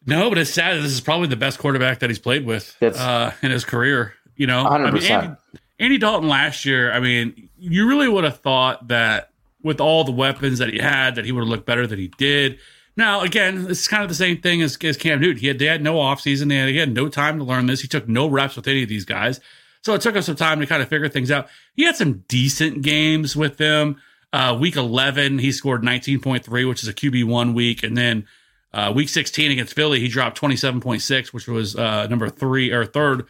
No, 0.06 0.30
but 0.30 0.38
it's 0.38 0.52
sad. 0.52 0.78
This 0.78 0.94
is 0.94 1.02
probably 1.02 1.28
the 1.28 1.36
best 1.36 1.60
quarterback 1.60 2.00
that 2.00 2.10
he's 2.10 2.18
played 2.18 2.46
with 2.46 2.78
uh, 2.81 3.31
in 3.42 3.52
his 3.52 3.66
career. 3.66 4.13
You 4.38 4.48
know, 4.48 4.63
100%. 4.63 4.88
I 4.88 4.92
mean, 4.92 5.04
Andy, 5.04 5.36
Andy 5.80 5.98
Dalton 5.98 6.30
last 6.30 6.63
year. 6.63 6.94
I 6.94 7.02
mean, 7.02 7.50
you 7.60 7.90
really 7.90 8.08
would 8.08 8.24
have 8.24 8.40
thought 8.40 8.88
that 8.88 9.31
with 9.62 9.81
all 9.81 10.06
the 10.06 10.13
weapons 10.13 10.60
that 10.60 10.70
he 10.70 10.80
had, 10.80 11.15
that 11.15 11.25
he 11.25 11.34
would 11.34 11.41
have 11.41 11.50
looked 11.50 11.65
better 11.65 11.86
than 11.86 12.00
he 12.00 12.08
did. 12.18 12.58
Now, 12.96 13.20
again, 13.20 13.68
it's 13.70 13.86
kind 13.86 14.01
of 14.01 14.08
the 14.08 14.15
same 14.15 14.41
thing 14.41 14.62
as, 14.62 14.77
as 14.82 14.96
Cam 14.96 15.20
Newton. 15.20 15.41
He 15.41 15.48
had, 15.48 15.60
they 15.60 15.65
had 15.65 15.84
no 15.84 15.96
offseason. 15.96 16.48
They 16.48 16.56
had, 16.56 16.70
he 16.70 16.77
had 16.77 16.94
no 16.94 17.10
time 17.10 17.38
to 17.38 17.44
learn 17.44 17.65
this. 17.65 17.82
He 17.82 17.89
took 17.89 18.08
no 18.08 18.27
reps 18.27 18.56
with 18.56 18.68
any 18.68 18.82
of 18.82 18.89
these 18.89 19.03
guys. 19.03 19.41
So 19.83 19.93
it 19.93 20.01
took 20.01 20.15
us 20.15 20.27
some 20.27 20.35
time 20.35 20.59
to 20.59 20.65
kind 20.65 20.81
of 20.81 20.89
figure 20.89 21.09
things 21.09 21.31
out. 21.31 21.47
He 21.73 21.83
had 21.83 21.95
some 21.95 22.23
decent 22.27 22.81
games 22.81 23.35
with 23.35 23.57
them. 23.57 24.01
Uh, 24.33 24.57
week 24.59 24.75
11, 24.75 25.39
he 25.39 25.51
scored 25.51 25.83
19.3, 25.83 26.69
which 26.69 26.83
is 26.83 26.89
a 26.89 26.93
QB1 26.93 27.53
week. 27.53 27.83
And 27.83 27.97
then 27.97 28.27
uh, 28.73 28.93
week 28.95 29.09
16 29.09 29.51
against 29.51 29.73
Philly, 29.73 30.00
he 30.00 30.07
dropped 30.07 30.39
27.6, 30.39 31.33
which 31.33 31.47
was 31.47 31.75
uh, 31.75 32.07
number 32.07 32.29
three 32.29 32.71
or 32.71 32.85
third, 32.85 33.25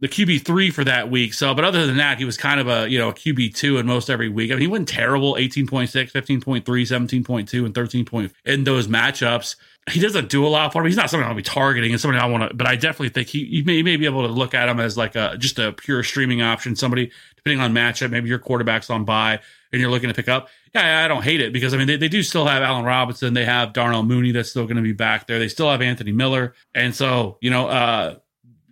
the 0.00 0.08
QB3 0.08 0.72
for 0.72 0.84
that 0.84 1.10
week. 1.10 1.34
So, 1.34 1.52
but 1.54 1.64
other 1.64 1.86
than 1.86 1.96
that, 1.96 2.18
he 2.18 2.24
was 2.24 2.36
kind 2.36 2.60
of 2.60 2.68
a, 2.68 2.88
you 2.88 2.98
know, 2.98 3.08
a 3.08 3.14
QB2 3.14 3.80
in 3.80 3.86
most 3.86 4.08
every 4.08 4.28
week. 4.28 4.50
I 4.50 4.54
mean, 4.54 4.62
he 4.62 4.66
wasn't 4.68 4.88
terrible 4.88 5.34
18.6, 5.34 6.12
15.3, 6.12 6.62
17.2, 6.62 7.64
and 7.64 7.74
13 7.74 8.04
point 8.04 8.32
in 8.44 8.64
those 8.64 8.86
matchups 8.86 9.56
he 9.88 10.00
doesn't 10.00 10.28
do 10.28 10.46
a 10.46 10.48
lot 10.48 10.72
for 10.72 10.82
me. 10.82 10.88
He's 10.88 10.96
not 10.96 11.10
somebody 11.10 11.28
I'll 11.28 11.36
be 11.36 11.42
targeting 11.42 11.92
and 11.92 12.00
somebody 12.00 12.20
I 12.20 12.26
want 12.26 12.48
to, 12.48 12.54
but 12.54 12.66
I 12.66 12.76
definitely 12.76 13.10
think 13.10 13.28
he, 13.28 13.44
he 13.44 13.62
may, 13.62 13.82
may 13.82 13.96
be 13.96 14.06
able 14.06 14.26
to 14.26 14.32
look 14.32 14.54
at 14.54 14.68
him 14.68 14.80
as 14.80 14.96
like 14.96 15.14
a 15.14 15.36
just 15.38 15.58
a 15.58 15.72
pure 15.72 16.02
streaming 16.02 16.42
option. 16.42 16.76
Somebody 16.76 17.10
depending 17.36 17.60
on 17.60 17.72
matchup, 17.72 18.10
maybe 18.10 18.28
your 18.28 18.38
quarterback's 18.38 18.90
on 18.90 19.04
buy 19.04 19.40
and 19.72 19.80
you're 19.80 19.90
looking 19.90 20.08
to 20.08 20.14
pick 20.14 20.28
up. 20.28 20.48
Yeah, 20.74 21.04
I 21.04 21.08
don't 21.08 21.22
hate 21.22 21.40
it 21.40 21.52
because 21.52 21.74
I 21.74 21.76
mean 21.76 21.86
they, 21.86 21.96
they 21.96 22.08
do 22.08 22.22
still 22.22 22.46
have 22.46 22.62
Allen 22.62 22.84
Robinson, 22.84 23.34
they 23.34 23.44
have 23.44 23.72
Darnell 23.72 24.02
Mooney 24.02 24.32
that's 24.32 24.50
still 24.50 24.64
going 24.64 24.76
to 24.76 24.82
be 24.82 24.92
back 24.92 25.26
there. 25.26 25.38
They 25.38 25.48
still 25.48 25.70
have 25.70 25.82
Anthony 25.82 26.12
Miller, 26.12 26.54
and 26.74 26.94
so 26.94 27.38
you 27.40 27.50
know 27.50 27.68
uh, 27.68 28.16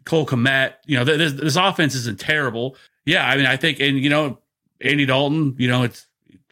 Cole 0.05 0.27
Kmet. 0.27 0.75
You 0.87 0.99
know 0.99 1.05
this 1.05 1.33
this 1.33 1.57
offense 1.57 1.95
isn't 1.95 2.19
terrible. 2.21 2.77
Yeah, 3.05 3.27
I 3.27 3.37
mean 3.37 3.47
I 3.47 3.57
think 3.57 3.81
and 3.81 3.99
you 3.99 4.11
know 4.11 4.39
Andy 4.81 5.07
Dalton. 5.07 5.55
You 5.59 5.69
know 5.69 5.85
it's 5.85 6.07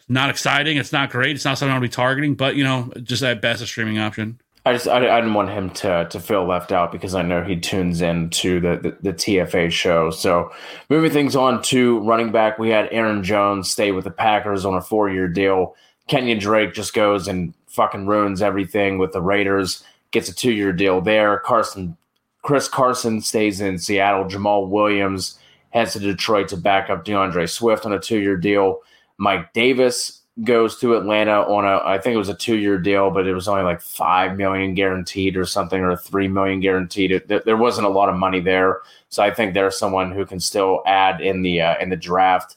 not 0.09 0.31
exciting. 0.31 0.77
It's 0.77 0.93
not 0.93 1.11
great. 1.11 1.37
It's 1.37 1.45
not 1.45 1.59
something 1.59 1.75
I'll 1.75 1.81
be 1.81 1.89
targeting, 1.89 2.35
but 2.35 2.57
you 2.57 2.65
know, 2.65 2.93
just 3.03 3.23
at 3.23 3.41
best 3.41 3.63
a 3.63 3.67
streaming 3.67 3.99
option. 3.99 4.41
I 4.67 4.73
just 4.73 4.89
I, 4.89 4.97
I, 4.97 5.21
didn't 5.21 5.35
want 5.35 5.51
him 5.51 5.71
to 5.71 6.07
to 6.09 6.21
feel 6.21 6.47
left 6.47 6.73
out 6.73 6.91
because 6.91 7.15
I 7.15 7.23
know 7.23 7.43
he 7.43 7.57
tunes 7.57 8.01
in 8.01 8.31
to 8.31 8.61
the, 8.61 8.77
the, 8.77 9.11
the 9.11 9.13
TFA 9.13 9.71
show. 9.71 10.11
So 10.11 10.51
moving 10.89 11.11
things 11.11 11.37
on 11.37 11.61
to 11.65 12.01
running 12.01 12.33
back, 12.33 12.59
we 12.59 12.71
had 12.71 12.89
Aaron 12.91 13.23
Jones 13.23 13.71
stay 13.71 13.93
with 13.93 14.05
the 14.05 14.11
Packers 14.11 14.65
on 14.65 14.75
a 14.75 14.81
four 14.81 15.11
year 15.11 15.29
deal. 15.29 15.77
Kenyan 16.09 16.41
Drake 16.41 16.73
just 16.73 16.95
goes 16.95 17.29
and 17.29 17.53
fucking 17.67 18.07
ruins 18.07 18.41
everything 18.41 18.99
with 18.99 19.13
the 19.13 19.21
Raiders. 19.21 19.85
Gets 20.13 20.29
a 20.29 20.35
two 20.35 20.53
year 20.53 20.73
deal 20.73 21.01
there. 21.01 21.39
Carson 21.41 21.97
Chris 22.43 22.69
Carson 22.69 23.21
stays 23.21 23.61
in 23.61 23.79
Seattle. 23.79 24.25
Jamaal 24.25 24.69
Williams 24.69 25.39
heads 25.71 25.93
to 25.93 25.99
Detroit 25.99 26.49
to 26.49 26.57
back 26.57 26.89
up 26.89 27.05
D'Andre 27.05 27.47
Swift 27.47 27.85
on 27.85 27.93
a 27.93 27.99
two 27.99 28.19
year 28.19 28.37
deal. 28.37 28.81
Mike 29.19 29.53
Davis 29.53 30.23
goes 30.43 30.79
to 30.81 30.97
Atlanta 30.97 31.43
on 31.43 31.65
a 31.65 31.81
I 31.85 31.99
think 31.99 32.15
it 32.15 32.19
was 32.19 32.29
a 32.29 32.35
two 32.35 32.57
year 32.57 32.79
deal, 32.79 33.11
but 33.11 33.27
it 33.27 33.35
was 33.35 33.47
only 33.47 33.63
like 33.63 33.81
five 33.81 34.37
million 34.37 34.75
guaranteed 34.75 35.37
or 35.37 35.45
something, 35.45 35.81
or 35.81 35.97
three 35.97 36.27
million 36.27 36.61
guaranteed. 36.61 37.13
It, 37.13 37.29
there 37.29 37.57
wasn't 37.57 37.87
a 37.87 37.91
lot 37.91 38.09
of 38.09 38.17
money 38.17 38.41
there, 38.41 38.81
so 39.11 39.23
I 39.23 39.33
think 39.33 39.55
there's 39.55 39.79
someone 39.79 40.11
who 40.11 40.27
can 40.27 40.41
still 40.41 40.83
add 40.87 41.21
in 41.21 41.43
the 41.43 41.61
uh, 41.61 41.79
in 41.81 41.91
the 41.91 41.97
draft. 41.97 42.57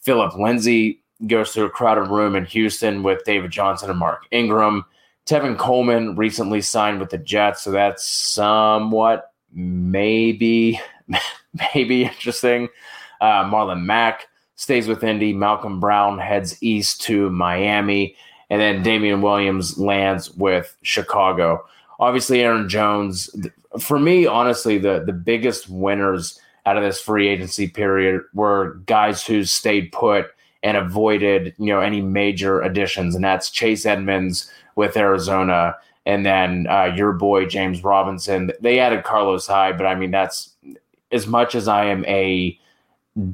Philip 0.00 0.36
Lindsay 0.36 1.02
goes 1.26 1.52
to 1.52 1.64
a 1.64 1.70
crowded 1.70 2.08
room 2.08 2.34
in 2.34 2.46
Houston 2.46 3.02
with 3.02 3.24
David 3.24 3.50
Johnson 3.50 3.90
and 3.90 3.98
Mark 3.98 4.26
Ingram. 4.30 4.84
Tevin 5.26 5.58
Coleman 5.58 6.16
recently 6.16 6.62
signed 6.62 7.00
with 7.00 7.10
the 7.10 7.18
Jets, 7.18 7.62
so 7.62 7.70
that's 7.70 8.06
somewhat 8.06 9.32
maybe 9.52 10.80
maybe 11.74 12.04
interesting. 12.04 12.68
Uh, 13.20 13.44
Marlon 13.44 13.82
Mack 13.82 14.28
stays 14.58 14.88
with 14.88 15.04
Indy. 15.04 15.32
Malcolm 15.32 15.78
Brown 15.78 16.18
heads 16.18 16.60
east 16.60 17.00
to 17.02 17.30
Miami. 17.30 18.16
And 18.50 18.60
then 18.60 18.82
Damien 18.82 19.22
Williams 19.22 19.78
lands 19.78 20.34
with 20.34 20.76
Chicago. 20.82 21.64
Obviously, 22.00 22.40
Aaron 22.42 22.68
Jones, 22.68 23.30
for 23.78 24.00
me, 24.00 24.26
honestly, 24.26 24.76
the, 24.76 25.04
the 25.06 25.12
biggest 25.12 25.68
winners 25.68 26.40
out 26.66 26.76
of 26.76 26.82
this 26.82 27.00
free 27.00 27.28
agency 27.28 27.68
period 27.68 28.20
were 28.34 28.74
guys 28.86 29.24
who 29.24 29.44
stayed 29.44 29.92
put 29.92 30.26
and 30.64 30.76
avoided, 30.76 31.54
you 31.58 31.66
know, 31.66 31.80
any 31.80 32.00
major 32.00 32.60
additions. 32.60 33.14
And 33.14 33.22
that's 33.22 33.50
Chase 33.50 33.86
Edmonds 33.86 34.50
with 34.74 34.96
Arizona. 34.96 35.76
And 36.04 36.26
then 36.26 36.66
uh, 36.68 36.92
your 36.96 37.12
boy, 37.12 37.46
James 37.46 37.84
Robinson. 37.84 38.50
They 38.60 38.80
added 38.80 39.04
Carlos 39.04 39.46
Hyde, 39.46 39.78
but 39.78 39.86
I 39.86 39.94
mean, 39.94 40.10
that's 40.10 40.50
as 41.12 41.28
much 41.28 41.54
as 41.54 41.68
I 41.68 41.84
am 41.84 42.04
a 42.06 42.58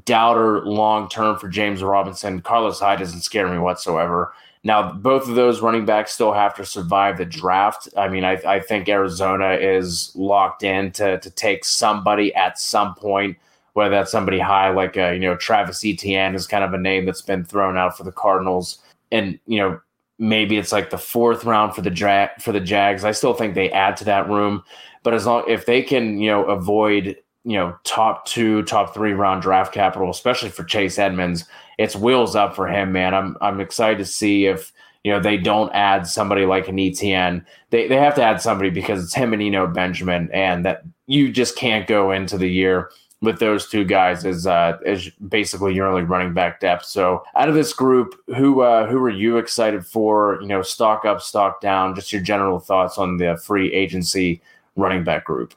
doubter 0.04 0.64
long 0.64 1.08
term 1.08 1.38
for 1.38 1.48
James 1.48 1.82
Robinson. 1.82 2.40
Carlos 2.40 2.80
Hyde 2.80 2.98
doesn't 2.98 3.20
scare 3.20 3.48
me 3.48 3.58
whatsoever. 3.58 4.32
Now, 4.66 4.92
both 4.92 5.28
of 5.28 5.34
those 5.34 5.60
running 5.60 5.84
backs 5.84 6.12
still 6.12 6.32
have 6.32 6.54
to 6.56 6.64
survive 6.64 7.18
the 7.18 7.26
draft. 7.26 7.86
I 7.98 8.08
mean, 8.08 8.24
I, 8.24 8.40
I 8.46 8.60
think 8.60 8.88
Arizona 8.88 9.52
is 9.52 10.10
locked 10.14 10.62
in 10.62 10.90
to, 10.92 11.20
to 11.20 11.30
take 11.30 11.66
somebody 11.66 12.34
at 12.34 12.58
some 12.58 12.94
point, 12.94 13.36
whether 13.74 13.90
that's 13.90 14.10
somebody 14.10 14.38
high 14.38 14.70
like 14.70 14.96
uh, 14.96 15.10
you 15.10 15.20
know 15.20 15.36
Travis 15.36 15.84
Etienne 15.84 16.34
is 16.34 16.46
kind 16.46 16.64
of 16.64 16.72
a 16.72 16.78
name 16.78 17.04
that's 17.04 17.22
been 17.22 17.44
thrown 17.44 17.76
out 17.76 17.96
for 17.96 18.04
the 18.04 18.12
Cardinals, 18.12 18.78
and 19.12 19.38
you 19.46 19.58
know 19.58 19.78
maybe 20.18 20.56
it's 20.56 20.72
like 20.72 20.88
the 20.88 20.98
fourth 20.98 21.44
round 21.44 21.74
for 21.74 21.82
the 21.82 21.90
dra- 21.90 22.32
for 22.40 22.52
the 22.52 22.60
Jags. 22.60 23.04
I 23.04 23.12
still 23.12 23.34
think 23.34 23.54
they 23.54 23.70
add 23.70 23.98
to 23.98 24.04
that 24.04 24.30
room, 24.30 24.62
but 25.02 25.12
as 25.12 25.26
long 25.26 25.44
if 25.46 25.66
they 25.66 25.82
can 25.82 26.18
you 26.18 26.30
know 26.30 26.44
avoid 26.46 27.18
you 27.44 27.56
know, 27.56 27.76
top 27.84 28.24
two, 28.26 28.62
top 28.62 28.94
three 28.94 29.12
round 29.12 29.42
draft 29.42 29.72
capital, 29.72 30.10
especially 30.10 30.48
for 30.48 30.64
Chase 30.64 30.98
Edmonds. 30.98 31.44
It's 31.78 31.94
wheels 31.96 32.34
up 32.34 32.56
for 32.56 32.66
him, 32.66 32.92
man. 32.92 33.14
I'm 33.14 33.36
I'm 33.40 33.60
excited 33.60 33.98
to 33.98 34.04
see 34.04 34.46
if 34.46 34.72
you 35.02 35.12
know 35.12 35.20
they 35.20 35.36
don't 35.36 35.72
add 35.72 36.06
somebody 36.06 36.46
like 36.46 36.68
an 36.68 36.78
Etienne. 36.78 37.44
They 37.70 37.86
they 37.86 37.96
have 37.96 38.14
to 38.16 38.22
add 38.22 38.40
somebody 38.40 38.70
because 38.70 39.04
it's 39.04 39.14
him 39.14 39.32
and 39.32 39.42
Eno 39.42 39.66
Benjamin, 39.66 40.30
and 40.32 40.64
that 40.64 40.82
you 41.06 41.30
just 41.30 41.56
can't 41.56 41.86
go 41.86 42.10
into 42.10 42.38
the 42.38 42.48
year 42.48 42.90
with 43.20 43.38
those 43.40 43.68
two 43.68 43.84
guys 43.84 44.24
as 44.24 44.46
uh, 44.46 44.78
as 44.86 45.10
basically 45.28 45.74
your 45.74 45.86
only 45.86 46.02
running 46.02 46.32
back 46.32 46.60
depth. 46.60 46.86
So 46.86 47.24
out 47.36 47.48
of 47.48 47.54
this 47.54 47.72
group, 47.72 48.14
who 48.28 48.62
uh, 48.62 48.86
who 48.86 48.98
are 48.98 49.10
you 49.10 49.36
excited 49.36 49.84
for? 49.84 50.38
You 50.40 50.48
know, 50.48 50.62
stock 50.62 51.04
up, 51.04 51.20
stock 51.20 51.60
down. 51.60 51.94
Just 51.94 52.12
your 52.12 52.22
general 52.22 52.58
thoughts 52.58 52.96
on 52.96 53.16
the 53.16 53.36
free 53.36 53.72
agency 53.72 54.40
running 54.76 55.04
back 55.04 55.24
group. 55.24 55.54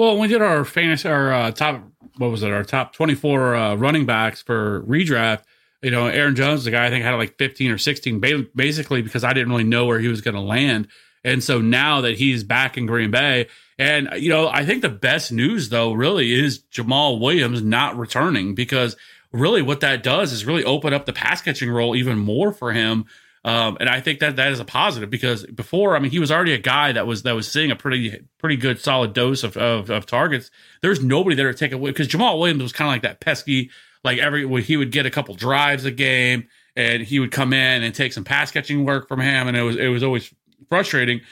Well, 0.00 0.16
we 0.16 0.28
did 0.28 0.40
our 0.40 0.64
fantasy, 0.64 1.10
our 1.10 1.30
uh, 1.30 1.50
top, 1.50 1.84
what 2.16 2.30
was 2.30 2.42
it, 2.42 2.50
our 2.50 2.64
top 2.64 2.94
24 2.94 3.54
uh, 3.54 3.74
running 3.74 4.06
backs 4.06 4.40
for 4.40 4.80
redraft. 4.84 5.42
You 5.82 5.90
know, 5.90 6.06
Aaron 6.06 6.34
Jones, 6.34 6.64
the 6.64 6.70
guy 6.70 6.86
I 6.86 6.88
think 6.88 7.04
had 7.04 7.16
like 7.16 7.36
15 7.36 7.70
or 7.70 7.76
16, 7.76 8.48
basically 8.56 9.02
because 9.02 9.24
I 9.24 9.34
didn't 9.34 9.50
really 9.50 9.64
know 9.64 9.84
where 9.84 10.00
he 10.00 10.08
was 10.08 10.22
going 10.22 10.36
to 10.36 10.40
land. 10.40 10.88
And 11.22 11.44
so 11.44 11.60
now 11.60 12.00
that 12.00 12.16
he's 12.16 12.42
back 12.44 12.78
in 12.78 12.86
Green 12.86 13.10
Bay, 13.10 13.48
and, 13.78 14.08
you 14.16 14.30
know, 14.30 14.48
I 14.48 14.64
think 14.64 14.80
the 14.80 14.88
best 14.88 15.32
news, 15.32 15.68
though, 15.68 15.92
really 15.92 16.32
is 16.32 16.60
Jamaal 16.72 17.20
Williams 17.20 17.60
not 17.60 17.98
returning 17.98 18.54
because 18.54 18.96
really 19.32 19.60
what 19.60 19.80
that 19.80 20.02
does 20.02 20.32
is 20.32 20.46
really 20.46 20.64
open 20.64 20.94
up 20.94 21.04
the 21.04 21.12
pass 21.12 21.42
catching 21.42 21.70
role 21.70 21.94
even 21.94 22.18
more 22.18 22.52
for 22.52 22.72
him 22.72 23.04
um, 23.42 23.78
and 23.80 23.88
I 23.88 24.00
think 24.00 24.20
that 24.20 24.36
that 24.36 24.52
is 24.52 24.60
a 24.60 24.64
positive 24.64 25.08
because 25.08 25.46
before, 25.46 25.96
I 25.96 25.98
mean, 25.98 26.10
he 26.10 26.18
was 26.18 26.30
already 26.30 26.52
a 26.52 26.58
guy 26.58 26.92
that 26.92 27.06
was 27.06 27.22
that 27.22 27.34
was 27.34 27.50
seeing 27.50 27.70
a 27.70 27.76
pretty 27.76 28.22
pretty 28.38 28.56
good 28.56 28.78
solid 28.78 29.14
dose 29.14 29.42
of 29.44 29.56
of, 29.56 29.88
of 29.88 30.04
targets. 30.04 30.50
There's 30.82 31.02
nobody 31.02 31.36
there 31.36 31.50
to 31.50 31.56
take 31.56 31.72
away 31.72 31.90
because 31.90 32.08
Jamaal 32.08 32.38
Williams 32.38 32.62
was 32.62 32.72
kind 32.72 32.88
of 32.88 32.92
like 32.92 33.02
that 33.02 33.20
pesky, 33.20 33.70
like 34.04 34.18
every 34.18 34.62
he 34.62 34.76
would 34.76 34.92
get 34.92 35.06
a 35.06 35.10
couple 35.10 35.34
drives 35.34 35.86
a 35.86 35.90
game 35.90 36.48
and 36.76 37.02
he 37.02 37.18
would 37.18 37.32
come 37.32 37.52
in 37.54 37.82
and 37.82 37.94
take 37.94 38.12
some 38.12 38.24
pass 38.24 38.50
catching 38.50 38.84
work 38.84 39.08
from 39.08 39.20
him, 39.20 39.48
and 39.48 39.56
it 39.56 39.62
was 39.62 39.76
it 39.76 39.88
was 39.88 40.02
always 40.02 40.32
frustrating. 40.68 41.22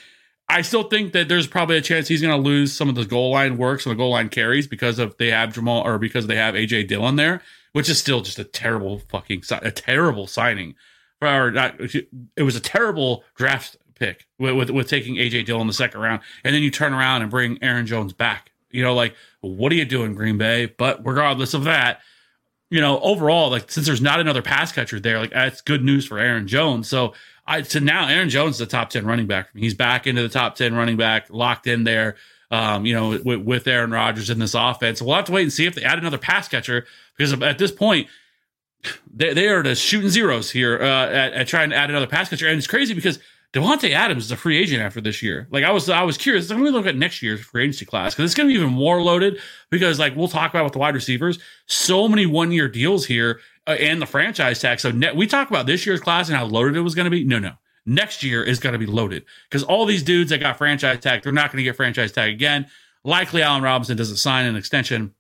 I 0.50 0.62
still 0.62 0.84
think 0.84 1.12
that 1.12 1.28
there's 1.28 1.46
probably 1.46 1.76
a 1.76 1.82
chance 1.82 2.08
he's 2.08 2.22
going 2.22 2.34
to 2.34 2.48
lose 2.48 2.72
some 2.72 2.88
of 2.88 2.94
the 2.94 3.04
goal 3.04 3.32
line 3.32 3.58
works 3.58 3.84
and 3.84 3.92
the 3.92 3.98
goal 3.98 4.12
line 4.12 4.30
carries 4.30 4.66
because 4.66 4.98
of 4.98 5.14
they 5.18 5.30
have 5.30 5.52
Jamaal 5.52 5.84
or 5.84 5.98
because 5.98 6.26
they 6.26 6.36
have 6.36 6.54
AJ 6.54 6.88
Dillon 6.88 7.16
there, 7.16 7.42
which 7.72 7.90
is 7.90 7.98
still 7.98 8.22
just 8.22 8.38
a 8.38 8.44
terrible 8.44 9.00
fucking 9.10 9.42
a 9.50 9.70
terrible 9.70 10.26
signing 10.26 10.74
or 11.22 11.50
not, 11.50 11.80
it 11.80 12.42
was 12.42 12.56
a 12.56 12.60
terrible 12.60 13.24
draft 13.34 13.76
pick 13.94 14.26
with, 14.38 14.54
with, 14.54 14.70
with 14.70 14.88
taking 14.88 15.16
AJ 15.16 15.46
Dillon 15.46 15.62
in 15.62 15.66
the 15.66 15.72
second 15.72 16.00
round, 16.00 16.22
and 16.44 16.54
then 16.54 16.62
you 16.62 16.70
turn 16.70 16.94
around 16.94 17.22
and 17.22 17.30
bring 17.30 17.58
Aaron 17.62 17.86
Jones 17.86 18.12
back. 18.12 18.52
You 18.70 18.82
know, 18.82 18.94
like 18.94 19.14
what 19.40 19.72
are 19.72 19.76
you 19.76 19.84
doing, 19.84 20.14
Green 20.14 20.38
Bay? 20.38 20.66
But 20.66 21.04
regardless 21.04 21.54
of 21.54 21.64
that, 21.64 22.00
you 22.70 22.80
know, 22.80 23.00
overall, 23.00 23.50
like 23.50 23.70
since 23.70 23.86
there's 23.86 24.02
not 24.02 24.20
another 24.20 24.42
pass 24.42 24.72
catcher 24.72 25.00
there, 25.00 25.18
like 25.18 25.30
that's 25.30 25.62
good 25.62 25.82
news 25.82 26.06
for 26.06 26.18
Aaron 26.18 26.46
Jones. 26.46 26.88
So 26.88 27.14
I 27.46 27.62
to 27.62 27.80
now 27.80 28.08
Aaron 28.08 28.28
Jones 28.28 28.54
is 28.54 28.58
the 28.58 28.66
top 28.66 28.90
ten 28.90 29.06
running 29.06 29.26
back. 29.26 29.48
He's 29.56 29.74
back 29.74 30.06
into 30.06 30.22
the 30.22 30.28
top 30.28 30.54
ten 30.54 30.74
running 30.74 30.96
back, 30.96 31.28
locked 31.30 31.66
in 31.66 31.84
there. 31.84 32.16
Um, 32.50 32.86
you 32.86 32.94
know, 32.94 33.10
with, 33.10 33.42
with 33.42 33.66
Aaron 33.66 33.90
Rodgers 33.90 34.30
in 34.30 34.38
this 34.38 34.54
offense. 34.54 35.02
We'll 35.02 35.14
have 35.16 35.26
to 35.26 35.32
wait 35.32 35.42
and 35.42 35.52
see 35.52 35.66
if 35.66 35.74
they 35.74 35.82
add 35.82 35.98
another 35.98 36.16
pass 36.16 36.48
catcher 36.48 36.86
because 37.14 37.34
at 37.42 37.58
this 37.58 37.70
point, 37.70 38.08
they, 39.12 39.34
they 39.34 39.48
are 39.48 39.62
the 39.62 39.74
shooting 39.74 40.10
zeros 40.10 40.50
here 40.50 40.78
uh, 40.80 41.06
at, 41.06 41.32
at, 41.32 41.46
trying 41.48 41.70
to 41.70 41.76
add 41.76 41.90
another 41.90 42.06
pass 42.06 42.28
catcher. 42.28 42.46
And 42.46 42.58
it's 42.58 42.66
crazy 42.66 42.94
because 42.94 43.18
Davante 43.52 43.90
Adams 43.90 44.26
is 44.26 44.32
a 44.32 44.36
free 44.36 44.58
agent 44.58 44.82
after 44.82 45.00
this 45.00 45.22
year. 45.22 45.48
Like 45.50 45.64
I 45.64 45.70
was, 45.70 45.88
I 45.88 46.02
was 46.02 46.16
curious. 46.16 46.50
Let 46.50 46.58
me 46.58 46.70
look 46.70 46.86
at 46.86 46.96
next 46.96 47.22
year's 47.22 47.40
free 47.40 47.64
agency 47.64 47.84
class 47.84 48.14
because 48.14 48.26
it's 48.26 48.34
going 48.34 48.48
to 48.48 48.54
be 48.54 48.60
even 48.60 48.72
more 48.72 49.02
loaded. 49.02 49.40
Because 49.70 49.98
like 49.98 50.14
we'll 50.14 50.28
talk 50.28 50.50
about 50.50 50.64
with 50.64 50.72
the 50.72 50.78
wide 50.78 50.94
receivers, 50.94 51.38
so 51.66 52.08
many 52.08 52.26
one 52.26 52.52
year 52.52 52.68
deals 52.68 53.06
here 53.06 53.40
uh, 53.66 53.72
and 53.72 54.00
the 54.00 54.06
franchise 54.06 54.60
tag. 54.60 54.80
So 54.80 54.92
we 55.14 55.26
talk 55.26 55.50
about 55.50 55.66
this 55.66 55.86
year's 55.86 56.00
class 56.00 56.28
and 56.28 56.36
how 56.36 56.44
loaded 56.44 56.76
it 56.76 56.80
was 56.80 56.94
going 56.94 57.04
to 57.04 57.10
be. 57.10 57.24
No, 57.24 57.38
no, 57.38 57.52
next 57.86 58.22
year 58.22 58.42
is 58.44 58.60
going 58.60 58.74
to 58.74 58.78
be 58.78 58.86
loaded 58.86 59.24
because 59.48 59.62
all 59.62 59.86
these 59.86 60.02
dudes 60.02 60.30
that 60.30 60.38
got 60.38 60.58
franchise 60.58 61.00
tag, 61.00 61.22
they're 61.22 61.32
not 61.32 61.50
going 61.50 61.58
to 61.58 61.64
get 61.64 61.76
franchise 61.76 62.12
tag 62.12 62.32
again. 62.32 62.66
Likely, 63.04 63.42
Allen 63.42 63.62
Robinson 63.62 63.96
doesn't 63.96 64.16
sign 64.16 64.44
an 64.46 64.56
extension 64.56 65.14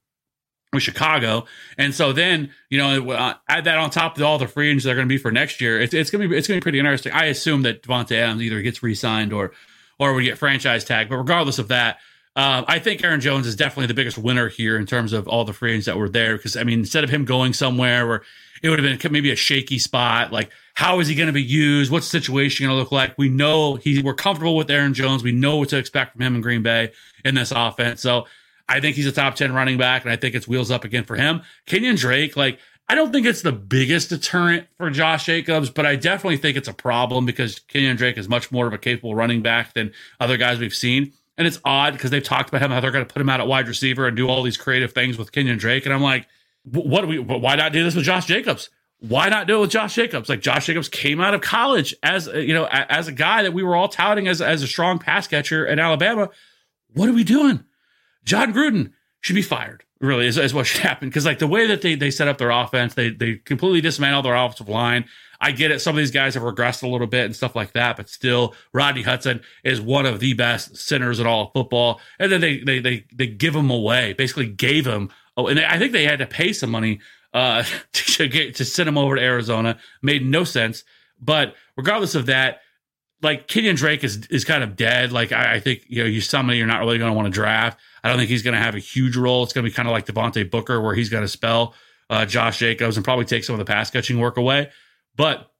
with 0.72 0.82
Chicago. 0.82 1.46
And 1.78 1.94
so 1.94 2.12
then, 2.12 2.50
you 2.68 2.78
know, 2.78 3.10
uh, 3.10 3.34
add 3.48 3.64
that 3.64 3.78
on 3.78 3.90
top 3.90 4.16
of 4.16 4.22
all 4.22 4.38
the 4.38 4.46
free 4.46 4.68
agents 4.68 4.84
that 4.84 4.90
are 4.90 4.94
going 4.94 5.08
to 5.08 5.12
be 5.12 5.18
for 5.18 5.32
next 5.32 5.60
year. 5.60 5.80
It's, 5.80 5.94
it's 5.94 6.10
going 6.10 6.22
to 6.22 6.28
be, 6.28 6.36
it's 6.36 6.46
going 6.46 6.58
to 6.58 6.60
be 6.60 6.64
pretty 6.64 6.78
interesting. 6.78 7.12
I 7.12 7.26
assume 7.26 7.62
that 7.62 7.82
Davante 7.82 8.12
Adams 8.12 8.42
either 8.42 8.60
gets 8.60 8.82
re-signed 8.82 9.32
or, 9.32 9.52
or 9.98 10.12
would 10.12 10.24
get 10.24 10.36
franchise 10.36 10.84
tag. 10.84 11.08
But 11.08 11.16
regardless 11.16 11.58
of 11.58 11.68
that, 11.68 11.98
uh, 12.36 12.64
I 12.68 12.78
think 12.78 13.02
Aaron 13.02 13.20
Jones 13.20 13.46
is 13.46 13.56
definitely 13.56 13.86
the 13.86 13.94
biggest 13.94 14.18
winner 14.18 14.48
here 14.48 14.76
in 14.78 14.86
terms 14.86 15.12
of 15.12 15.26
all 15.26 15.44
the 15.44 15.52
free 15.52 15.72
agents 15.72 15.86
that 15.86 15.96
were 15.96 16.08
there. 16.08 16.36
Because 16.36 16.56
I 16.56 16.62
mean, 16.62 16.80
instead 16.80 17.02
of 17.02 17.10
him 17.10 17.24
going 17.24 17.52
somewhere 17.52 18.06
where 18.06 18.22
it 18.62 18.68
would 18.68 18.78
have 18.78 19.00
been 19.00 19.12
maybe 19.12 19.32
a 19.32 19.36
shaky 19.36 19.78
spot, 19.78 20.32
like 20.32 20.50
how 20.74 21.00
is 21.00 21.08
he 21.08 21.16
going 21.16 21.28
to 21.28 21.32
be 21.32 21.42
used? 21.42 21.90
What's 21.90 22.10
the 22.10 22.20
situation 22.20 22.66
going 22.66 22.76
to 22.76 22.78
look 22.78 22.92
like? 22.92 23.16
We 23.18 23.28
know 23.28 23.74
he 23.74 24.02
we're 24.02 24.14
comfortable 24.14 24.54
with 24.54 24.70
Aaron 24.70 24.94
Jones. 24.94 25.24
We 25.24 25.32
know 25.32 25.56
what 25.56 25.70
to 25.70 25.78
expect 25.78 26.12
from 26.12 26.22
him 26.22 26.36
in 26.36 26.40
Green 26.40 26.62
Bay 26.62 26.92
in 27.24 27.34
this 27.34 27.50
offense. 27.50 28.02
So 28.02 28.26
I 28.68 28.80
think 28.80 28.96
he's 28.96 29.06
a 29.06 29.12
top 29.12 29.34
10 29.34 29.52
running 29.52 29.78
back, 29.78 30.04
and 30.04 30.12
I 30.12 30.16
think 30.16 30.34
it's 30.34 30.46
wheels 30.46 30.70
up 30.70 30.84
again 30.84 31.04
for 31.04 31.16
him. 31.16 31.42
Kenyan 31.66 31.98
Drake, 31.98 32.36
like, 32.36 32.58
I 32.90 32.94
don't 32.94 33.12
think 33.12 33.26
it's 33.26 33.42
the 33.42 33.52
biggest 33.52 34.08
deterrent 34.08 34.66
for 34.76 34.90
Josh 34.90 35.26
Jacobs, 35.26 35.68
but 35.68 35.84
I 35.84 35.96
definitely 35.96 36.38
think 36.38 36.56
it's 36.56 36.68
a 36.68 36.72
problem 36.72 37.26
because 37.26 37.60
Kenyan 37.60 37.96
Drake 37.96 38.16
is 38.16 38.28
much 38.28 38.50
more 38.50 38.66
of 38.66 38.72
a 38.72 38.78
capable 38.78 39.14
running 39.14 39.42
back 39.42 39.74
than 39.74 39.92
other 40.20 40.38
guys 40.38 40.58
we've 40.58 40.74
seen. 40.74 41.12
And 41.36 41.46
it's 41.46 41.60
odd 41.64 41.92
because 41.92 42.10
they've 42.10 42.22
talked 42.22 42.48
about 42.48 42.62
him, 42.62 42.70
how 42.70 42.80
they're 42.80 42.90
going 42.90 43.06
to 43.06 43.12
put 43.12 43.20
him 43.20 43.28
out 43.28 43.40
at 43.40 43.46
wide 43.46 43.68
receiver 43.68 44.06
and 44.06 44.16
do 44.16 44.28
all 44.28 44.42
these 44.42 44.56
creative 44.56 44.92
things 44.92 45.18
with 45.18 45.32
Kenyan 45.32 45.58
Drake. 45.58 45.84
And 45.84 45.94
I'm 45.94 46.02
like, 46.02 46.26
what 46.64 47.02
do 47.02 47.06
we, 47.06 47.18
why 47.18 47.56
not 47.56 47.72
do 47.72 47.84
this 47.84 47.94
with 47.94 48.04
Josh 48.04 48.26
Jacobs? 48.26 48.70
Why 49.00 49.28
not 49.28 49.46
do 49.46 49.58
it 49.58 49.60
with 49.60 49.70
Josh 49.70 49.94
Jacobs? 49.94 50.28
Like 50.28 50.40
Josh 50.40 50.66
Jacobs 50.66 50.88
came 50.88 51.20
out 51.20 51.34
of 51.34 51.40
college 51.42 51.94
as, 52.02 52.26
uh, 52.26 52.38
you 52.38 52.54
know, 52.54 52.66
as 52.66 53.06
a 53.06 53.12
guy 53.12 53.42
that 53.42 53.52
we 53.52 53.62
were 53.62 53.76
all 53.76 53.88
touting 53.88 54.26
as, 54.26 54.40
as 54.42 54.62
a 54.62 54.66
strong 54.66 54.98
pass 54.98 55.28
catcher 55.28 55.64
in 55.64 55.78
Alabama. 55.78 56.30
What 56.94 57.08
are 57.08 57.12
we 57.12 57.22
doing? 57.22 57.64
Jon 58.28 58.52
Gruden 58.52 58.92
should 59.20 59.34
be 59.34 59.42
fired. 59.42 59.84
Really, 60.00 60.28
is, 60.28 60.38
is 60.38 60.54
what 60.54 60.66
should 60.66 60.80
happen 60.82 61.08
because 61.08 61.26
like 61.26 61.40
the 61.40 61.48
way 61.48 61.66
that 61.66 61.82
they 61.82 61.96
they 61.96 62.10
set 62.10 62.28
up 62.28 62.38
their 62.38 62.50
offense, 62.50 62.94
they 62.94 63.10
they 63.10 63.36
completely 63.36 63.80
dismantle 63.80 64.22
their 64.22 64.36
offensive 64.36 64.68
line. 64.68 65.04
I 65.40 65.52
get 65.52 65.70
it. 65.70 65.80
Some 65.80 65.94
of 65.94 65.98
these 65.98 66.10
guys 66.10 66.34
have 66.34 66.42
regressed 66.42 66.82
a 66.82 66.88
little 66.88 67.06
bit 67.06 67.24
and 67.24 67.34
stuff 67.34 67.54
like 67.54 67.72
that, 67.72 67.96
but 67.96 68.08
still, 68.08 68.54
Rodney 68.72 69.02
Hudson 69.02 69.40
is 69.62 69.80
one 69.80 70.04
of 70.04 70.18
the 70.18 70.34
best 70.34 70.76
centers 70.76 71.20
in 71.20 71.26
all 71.28 71.46
of 71.46 71.52
football. 71.52 72.00
And 72.18 72.30
then 72.30 72.40
they 72.40 72.58
they 72.58 72.78
they 72.78 73.04
they 73.12 73.26
give 73.26 73.56
him 73.56 73.70
away, 73.70 74.12
basically 74.12 74.46
gave 74.46 74.86
him 74.86 75.10
Oh, 75.38 75.46
and 75.46 75.60
I 75.60 75.78
think 75.78 75.92
they 75.92 76.02
had 76.02 76.18
to 76.18 76.26
pay 76.26 76.52
some 76.52 76.70
money 76.70 76.98
uh, 77.32 77.62
to 77.92 78.28
get 78.28 78.56
to 78.56 78.64
send 78.64 78.88
him 78.88 78.98
over 78.98 79.14
to 79.14 79.22
Arizona. 79.22 79.78
Made 80.02 80.26
no 80.26 80.42
sense. 80.44 80.82
But 81.20 81.54
regardless 81.76 82.16
of 82.16 82.26
that, 82.26 82.60
like 83.22 83.46
Kenyan 83.46 83.76
Drake 83.76 84.02
is 84.04 84.26
is 84.26 84.44
kind 84.44 84.64
of 84.64 84.76
dead. 84.76 85.12
Like 85.12 85.32
I, 85.32 85.54
I 85.54 85.60
think 85.60 85.84
you 85.86 86.02
know 86.02 86.10
he's 86.10 86.28
somebody 86.28 86.58
you're 86.58 86.66
not 86.66 86.80
really 86.80 86.98
going 86.98 87.10
to 87.10 87.16
want 87.16 87.26
to 87.26 87.32
draft. 87.32 87.78
I 88.02 88.08
don't 88.08 88.18
think 88.18 88.30
he's 88.30 88.42
going 88.42 88.54
to 88.54 88.60
have 88.60 88.74
a 88.74 88.80
huge 88.80 89.16
role. 89.16 89.42
It's 89.42 89.52
going 89.52 89.64
to 89.64 89.70
be 89.70 89.74
kind 89.74 89.88
of 89.88 89.92
like 89.92 90.06
Devontae 90.06 90.50
Booker, 90.50 90.80
where 90.80 90.94
he's 90.94 91.08
going 91.08 91.22
to 91.24 91.28
spell 91.28 91.74
uh, 92.10 92.24
Josh 92.24 92.58
Jacobs 92.58 92.96
and 92.96 93.04
probably 93.04 93.24
take 93.24 93.44
some 93.44 93.54
of 93.54 93.58
the 93.58 93.64
pass 93.64 93.90
catching 93.90 94.18
work 94.18 94.36
away. 94.36 94.70
But 95.16 95.50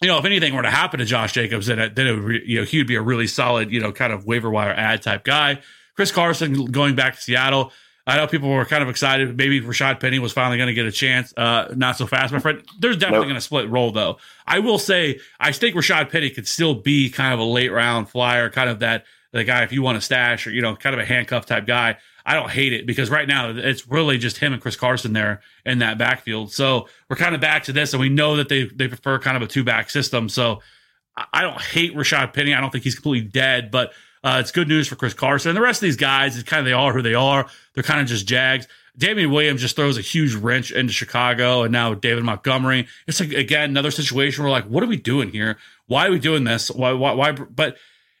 you 0.00 0.08
know, 0.08 0.18
if 0.18 0.24
anything 0.24 0.54
were 0.54 0.62
to 0.62 0.70
happen 0.70 0.98
to 0.98 1.06
Josh 1.06 1.32
Jacobs, 1.32 1.66
then 1.66 1.78
it, 1.78 1.94
then 1.94 2.06
it 2.06 2.20
would, 2.20 2.42
you 2.46 2.60
know 2.60 2.64
he 2.64 2.78
would 2.78 2.86
be 2.86 2.96
a 2.96 3.02
really 3.02 3.26
solid 3.26 3.70
you 3.70 3.80
know 3.80 3.92
kind 3.92 4.12
of 4.12 4.26
waiver 4.26 4.50
wire 4.50 4.72
ad 4.72 5.02
type 5.02 5.24
guy. 5.24 5.60
Chris 5.94 6.12
Carson 6.12 6.66
going 6.66 6.94
back 6.94 7.14
to 7.14 7.20
Seattle. 7.20 7.72
I 8.08 8.18
know 8.18 8.28
people 8.28 8.50
were 8.50 8.64
kind 8.64 8.84
of 8.84 8.88
excited. 8.88 9.36
Maybe 9.36 9.60
Rashaad 9.60 9.98
Penny 9.98 10.20
was 10.20 10.32
finally 10.32 10.58
going 10.58 10.68
to 10.68 10.74
get 10.74 10.86
a 10.86 10.92
chance. 10.92 11.34
Uh, 11.36 11.72
not 11.74 11.96
so 11.96 12.06
fast, 12.06 12.32
my 12.32 12.38
friend. 12.38 12.62
There's 12.78 12.96
definitely 12.96 13.26
nope. 13.26 13.30
going 13.30 13.34
to 13.34 13.40
split 13.40 13.68
role, 13.68 13.90
though. 13.90 14.18
I 14.46 14.60
will 14.60 14.78
say, 14.78 15.18
I 15.40 15.50
think 15.50 15.74
Rashaad 15.74 16.10
Penny 16.10 16.30
could 16.30 16.46
still 16.46 16.74
be 16.74 17.10
kind 17.10 17.34
of 17.34 17.40
a 17.40 17.44
late 17.44 17.72
round 17.72 18.08
flyer, 18.08 18.48
kind 18.48 18.70
of 18.70 18.78
that 18.78 19.06
the 19.32 19.44
guy 19.44 19.62
if 19.62 19.72
you 19.72 19.82
want 19.82 19.96
to 19.96 20.00
stash 20.00 20.46
or 20.46 20.50
you 20.50 20.62
know, 20.62 20.76
kind 20.76 20.94
of 20.94 21.00
a 21.00 21.04
handcuff 21.04 21.46
type 21.46 21.66
guy. 21.66 21.96
I 22.24 22.34
don't 22.34 22.50
hate 22.50 22.72
it 22.72 22.86
because 22.86 23.08
right 23.08 23.28
now 23.28 23.50
it's 23.50 23.86
really 23.86 24.18
just 24.18 24.38
him 24.38 24.52
and 24.52 24.60
Chris 24.60 24.74
Carson 24.74 25.12
there 25.12 25.42
in 25.64 25.78
that 25.78 25.96
backfield. 25.96 26.52
So 26.52 26.88
we're 27.08 27.16
kind 27.16 27.36
of 27.36 27.40
back 27.40 27.64
to 27.64 27.72
this, 27.72 27.92
and 27.92 28.00
we 28.00 28.08
know 28.08 28.36
that 28.36 28.48
they 28.48 28.64
they 28.64 28.88
prefer 28.88 29.18
kind 29.18 29.36
of 29.36 29.42
a 29.42 29.46
two 29.46 29.62
back 29.62 29.90
system. 29.90 30.28
So 30.28 30.60
I 31.32 31.42
don't 31.42 31.60
hate 31.60 31.94
Rashaad 31.94 32.32
Penny. 32.32 32.52
I 32.52 32.60
don't 32.60 32.70
think 32.70 32.84
he's 32.84 32.96
completely 32.96 33.28
dead, 33.28 33.70
but 33.70 33.92
uh, 34.24 34.38
it's 34.40 34.50
good 34.50 34.66
news 34.66 34.88
for 34.88 34.96
Chris 34.96 35.14
Carson. 35.14 35.50
And 35.50 35.56
the 35.56 35.62
rest 35.62 35.78
of 35.78 35.86
these 35.86 35.96
guys, 35.96 36.36
it's 36.36 36.48
kind 36.48 36.58
of 36.58 36.66
they 36.66 36.72
are 36.72 36.92
who 36.92 37.00
they 37.00 37.14
are. 37.14 37.46
They're 37.74 37.84
kind 37.84 38.00
of 38.00 38.06
just 38.06 38.26
Jags. 38.26 38.66
Damien 38.98 39.30
Williams 39.30 39.60
just 39.60 39.76
throws 39.76 39.98
a 39.98 40.00
huge 40.00 40.34
wrench 40.34 40.72
into 40.72 40.92
Chicago, 40.92 41.62
and 41.62 41.72
now 41.72 41.94
David 41.94 42.24
Montgomery. 42.24 42.88
It's 43.06 43.20
like 43.20 43.32
again 43.32 43.70
another 43.70 43.90
situation 43.90 44.42
where 44.42 44.50
like, 44.50 44.64
what 44.64 44.82
are 44.82 44.88
we 44.88 44.96
doing 44.96 45.30
here? 45.30 45.58
Why 45.86 46.06
are 46.06 46.10
we 46.10 46.18
doing 46.18 46.44
this? 46.44 46.70
Why? 46.70 46.92
Why? 46.92 47.12
why? 47.12 47.32
But 47.32 47.76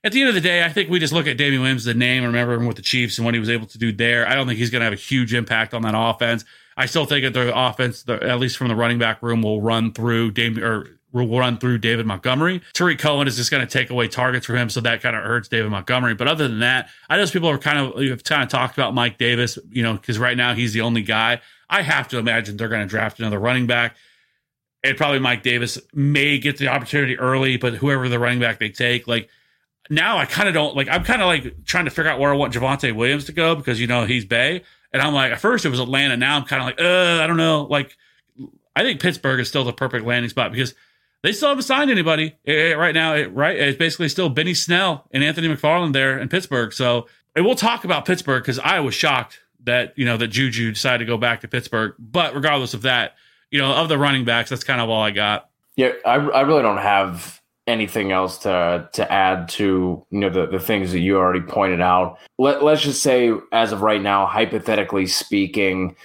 at 0.06 0.12
the 0.12 0.20
end 0.20 0.28
of 0.28 0.36
the 0.36 0.40
day, 0.40 0.64
I 0.64 0.68
think 0.68 0.88
we 0.88 1.00
just 1.00 1.12
look 1.12 1.26
at 1.26 1.36
Damien 1.36 1.62
Williams, 1.62 1.84
the 1.84 1.92
name, 1.92 2.22
remember 2.22 2.54
him 2.54 2.66
with 2.66 2.76
the 2.76 2.82
Chiefs 2.82 3.18
and 3.18 3.24
what 3.24 3.34
he 3.34 3.40
was 3.40 3.50
able 3.50 3.66
to 3.66 3.76
do 3.76 3.90
there. 3.90 4.26
I 4.28 4.36
don't 4.36 4.46
think 4.46 4.56
he's 4.56 4.70
going 4.70 4.78
to 4.80 4.84
have 4.84 4.92
a 4.92 4.96
huge 4.96 5.34
impact 5.34 5.74
on 5.74 5.82
that 5.82 5.94
offense. 5.96 6.44
I 6.76 6.86
still 6.86 7.06
think 7.06 7.24
that 7.24 7.32
the 7.32 7.52
offense, 7.52 8.04
the, 8.04 8.22
at 8.22 8.38
least 8.38 8.56
from 8.56 8.68
the 8.68 8.76
running 8.76 9.00
back 9.00 9.20
room, 9.20 9.42
will 9.42 9.60
run 9.60 9.92
through 9.92 10.30
Damien 10.30 10.62
or 10.62 10.86
will 11.12 11.40
run 11.40 11.58
through 11.58 11.78
David 11.78 12.06
Montgomery. 12.06 12.62
Tarik 12.72 13.00
Cohen 13.00 13.26
is 13.26 13.34
just 13.34 13.50
going 13.50 13.66
to 13.66 13.72
take 13.72 13.90
away 13.90 14.06
targets 14.06 14.46
for 14.46 14.54
him, 14.54 14.70
so 14.70 14.80
that 14.82 15.02
kind 15.02 15.16
of 15.16 15.24
hurts 15.24 15.48
David 15.48 15.72
Montgomery. 15.72 16.14
But 16.14 16.28
other 16.28 16.46
than 16.46 16.60
that, 16.60 16.88
I 17.10 17.16
know 17.16 17.26
people 17.26 17.48
are 17.48 17.58
kind 17.58 17.78
of 17.80 18.00
have 18.00 18.22
kind 18.22 18.44
of 18.44 18.48
talked 18.48 18.78
about 18.78 18.94
Mike 18.94 19.18
Davis, 19.18 19.58
you 19.70 19.82
know, 19.82 19.94
because 19.94 20.20
right 20.20 20.36
now 20.36 20.54
he's 20.54 20.72
the 20.72 20.82
only 20.82 21.02
guy. 21.02 21.40
I 21.68 21.82
have 21.82 22.06
to 22.08 22.18
imagine 22.18 22.56
they're 22.56 22.68
going 22.68 22.82
to 22.82 22.86
draft 22.86 23.18
another 23.18 23.40
running 23.40 23.66
back. 23.66 23.96
And 24.84 24.96
probably 24.96 25.18
Mike 25.18 25.42
Davis 25.42 25.80
may 25.94 26.38
get 26.38 26.58
the 26.58 26.68
opportunity 26.68 27.18
early, 27.18 27.56
but 27.56 27.74
whoever 27.74 28.08
the 28.08 28.20
running 28.20 28.38
back 28.38 28.60
they 28.60 28.68
take, 28.68 29.08
like 29.08 29.28
now 29.90 30.18
I 30.18 30.24
kind 30.24 30.48
of 30.48 30.54
don't 30.54 30.76
like. 30.76 30.88
I'm 30.88 31.04
kind 31.04 31.22
of 31.22 31.26
like 31.26 31.64
trying 31.64 31.84
to 31.84 31.90
figure 31.90 32.10
out 32.10 32.18
where 32.18 32.32
I 32.32 32.36
want 32.36 32.52
Javonte 32.52 32.94
Williams 32.94 33.24
to 33.26 33.32
go 33.32 33.54
because 33.54 33.80
you 33.80 33.86
know 33.86 34.04
he's 34.04 34.24
Bay, 34.24 34.62
and 34.92 35.02
I'm 35.02 35.14
like 35.14 35.32
at 35.32 35.40
first 35.40 35.64
it 35.64 35.68
was 35.68 35.80
Atlanta. 35.80 36.16
Now 36.16 36.36
I'm 36.36 36.44
kind 36.44 36.62
of 36.62 36.66
like, 36.66 36.80
uh, 36.80 37.22
I 37.22 37.26
don't 37.26 37.36
know. 37.36 37.64
Like 37.64 37.96
I 38.74 38.82
think 38.82 39.00
Pittsburgh 39.00 39.40
is 39.40 39.48
still 39.48 39.64
the 39.64 39.72
perfect 39.72 40.04
landing 40.04 40.28
spot 40.28 40.52
because 40.52 40.74
they 41.22 41.32
still 41.32 41.48
haven't 41.48 41.64
signed 41.64 41.90
anybody 41.90 42.36
eh, 42.46 42.52
eh, 42.52 42.74
right 42.74 42.94
now. 42.94 43.14
Eh, 43.14 43.26
right, 43.30 43.56
it's 43.56 43.78
basically 43.78 44.08
still 44.08 44.28
Benny 44.28 44.54
Snell 44.54 45.06
and 45.10 45.24
Anthony 45.24 45.48
McFarland 45.48 45.92
there 45.92 46.18
in 46.18 46.28
Pittsburgh. 46.28 46.72
So, 46.72 47.08
and 47.34 47.44
we'll 47.44 47.54
talk 47.54 47.84
about 47.84 48.04
Pittsburgh 48.04 48.42
because 48.42 48.58
I 48.58 48.80
was 48.80 48.94
shocked 48.94 49.40
that 49.64 49.92
you 49.96 50.04
know 50.04 50.16
that 50.16 50.28
Juju 50.28 50.72
decided 50.72 50.98
to 50.98 51.04
go 51.04 51.16
back 51.16 51.40
to 51.40 51.48
Pittsburgh. 51.48 51.94
But 51.98 52.34
regardless 52.34 52.74
of 52.74 52.82
that, 52.82 53.14
you 53.50 53.58
know, 53.58 53.72
of 53.72 53.88
the 53.88 53.98
running 53.98 54.24
backs, 54.24 54.50
that's 54.50 54.64
kind 54.64 54.80
of 54.80 54.88
all 54.88 55.02
I 55.02 55.10
got. 55.10 55.48
Yeah, 55.76 55.92
I, 56.04 56.14
I 56.14 56.40
really 56.42 56.62
don't 56.62 56.78
have 56.78 57.40
anything 57.66 58.12
else 58.12 58.38
to 58.38 58.88
to 58.92 59.12
add 59.12 59.48
to 59.48 60.04
you 60.10 60.18
know 60.18 60.30
the, 60.30 60.46
the 60.46 60.60
things 60.60 60.92
that 60.92 61.00
you 61.00 61.16
already 61.16 61.40
pointed 61.40 61.80
out. 61.80 62.18
Let, 62.38 62.62
let's 62.62 62.82
just 62.82 63.02
say, 63.02 63.32
as 63.52 63.72
of 63.72 63.82
right 63.82 64.00
now, 64.00 64.26
hypothetically 64.26 65.06
speaking, 65.06 65.96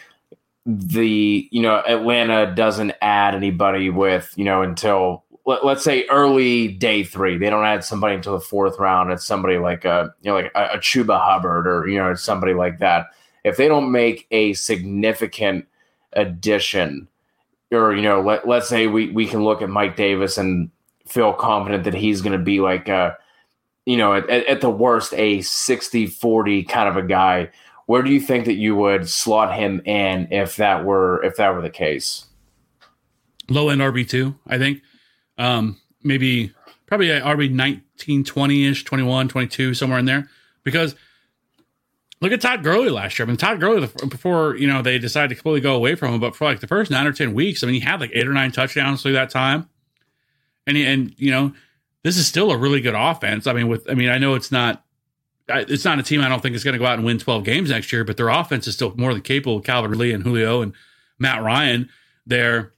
the 0.66 1.48
you 1.52 1.62
know 1.62 1.84
Atlanta 1.88 2.54
doesn't 2.54 2.94
add 3.02 3.36
anybody 3.36 3.90
with 3.90 4.34
you 4.36 4.46
know 4.46 4.62
until 4.62 5.24
let, 5.46 5.64
us 5.64 5.84
say 5.84 6.06
early 6.08 6.68
day 6.68 7.04
three. 7.04 7.38
They 7.38 7.50
don't 7.50 7.66
add 7.66 7.84
somebody 7.84 8.16
until 8.16 8.34
the 8.34 8.46
fourth 8.46 8.78
round. 8.80 9.12
It's 9.12 9.26
somebody 9.26 9.58
like 9.58 9.86
a 9.86 10.14
you 10.22 10.32
know 10.32 10.36
like 10.36 10.52
a, 10.56 10.74
a 10.74 10.78
Chuba 10.78 11.20
Hubbard 11.20 11.68
or 11.68 11.88
you 11.88 11.98
know 11.98 12.14
somebody 12.16 12.54
like 12.54 12.80
that. 12.80 13.08
If 13.44 13.58
they 13.58 13.68
don't 13.68 13.92
make 13.92 14.28
a 14.32 14.54
significant 14.54 15.66
addition, 16.14 17.08
or 17.72 17.96
you 17.96 18.04
know 18.04 18.22
let 18.22 18.48
let's 18.48 18.70
say 18.70 18.88
we 18.88 19.10
we 19.10 19.26
can 19.26 19.44
look 19.44 19.62
at 19.62 19.70
Mike 19.70 19.96
Davis 19.96 20.38
and 20.38 20.70
feel 21.12 21.34
confident 21.34 21.84
that 21.84 21.94
he's 21.94 22.22
going 22.22 22.38
to 22.38 22.44
be 22.44 22.60
like 22.60 22.88
a 22.88 23.18
you 23.86 23.98
know 23.98 24.14
at, 24.14 24.30
at 24.30 24.62
the 24.62 24.70
worst 24.70 25.14
a 25.14 25.40
60-40 25.40 26.68
kind 26.68 26.90
of 26.90 26.98
a 26.98 27.08
guy 27.08 27.50
where 27.92 28.04
do 28.04 28.10
you 28.10 28.22
think 28.22 28.46
that 28.46 28.54
you 28.54 28.74
would 28.74 29.10
slot 29.10 29.54
him 29.54 29.82
in 29.84 30.30
if 30.32 30.56
that 30.56 30.86
were 30.86 31.22
if 31.26 31.36
that 31.36 31.54
were 31.54 31.62
the 31.62 31.70
case? 31.70 32.26
Low 33.50 33.68
end 33.68 33.82
RB 33.82 34.08
two, 34.08 34.36
I 34.48 34.58
think. 34.58 34.82
Um, 35.38 35.78
maybe 36.02 36.54
probably 36.86 37.08
RB 37.08 37.52
19, 37.52 38.24
20 38.24 38.66
ish, 38.66 38.86
21, 38.86 39.28
22, 39.28 39.74
somewhere 39.74 40.00
in 40.00 40.06
there. 40.06 40.30
Because 40.64 40.96
look 42.22 42.32
at 42.32 42.40
Todd 42.40 42.64
Gurley 42.64 42.90
last 42.90 43.20
year. 43.20 43.26
I 43.26 43.28
mean, 43.28 43.36
Todd 43.36 43.60
Gurley 43.60 43.86
before 44.08 44.56
you 44.56 44.68
know 44.68 44.82
they 44.82 44.98
decided 44.98 45.28
to 45.28 45.36
completely 45.36 45.60
go 45.60 45.76
away 45.76 45.96
from 45.96 46.14
him, 46.14 46.22
but 46.22 46.34
for 46.34 46.46
like 46.46 46.62
the 46.62 46.68
first 46.68 46.92
nine 46.92 47.06
or 47.06 47.12
ten 47.12 47.34
weeks, 47.34 47.62
I 47.62 47.68
mean, 47.68 47.74
he 47.74 47.82
had 47.82 48.00
like 48.00 48.12
eight 48.14 48.26
or 48.26 48.34
nine 48.34 48.54
touchdowns 48.54 49.02
through 49.02 49.14
that 49.14 49.32
time, 49.32 49.68
and 50.68 50.78
and 50.78 51.14
you 51.18 51.32
know 51.32 51.54
this 52.04 52.18
is 52.18 52.28
still 52.28 52.52
a 52.52 52.58
really 52.58 52.82
good 52.82 52.96
offense. 52.96 53.48
I 53.48 53.54
mean, 53.54 53.68
with 53.68 53.90
I 53.90 53.94
mean, 53.94 54.10
I 54.10 54.18
know 54.18 54.36
it's 54.36 54.52
not 54.52 54.84
it's 55.48 55.86
not 55.86 56.00
a 56.00 56.04
team 56.04 56.22
I 56.22 56.30
don't 56.30 56.42
think 56.42 56.56
is 56.56 56.64
going 56.64 56.74
to 56.74 56.80
go 56.80 56.86
out 56.86 56.98
and 56.98 57.06
win 57.06 57.20
12 57.20 57.44
games 57.44 57.70
next 57.70 57.92
year, 57.92 58.04
but 58.04 58.18
their 58.18 58.30
offense 58.30 58.68
is 58.68 58.76
still 58.76 58.96
more 58.96 59.14
than 59.14 59.22
capable. 59.22 59.60
Calvin 59.60 59.98
Lee 59.98 60.14
and 60.14 60.24
Julio 60.24 60.62
and 60.62 60.74
Matt 61.20 61.44
Ryan, 61.44 61.90
they're 62.26 62.74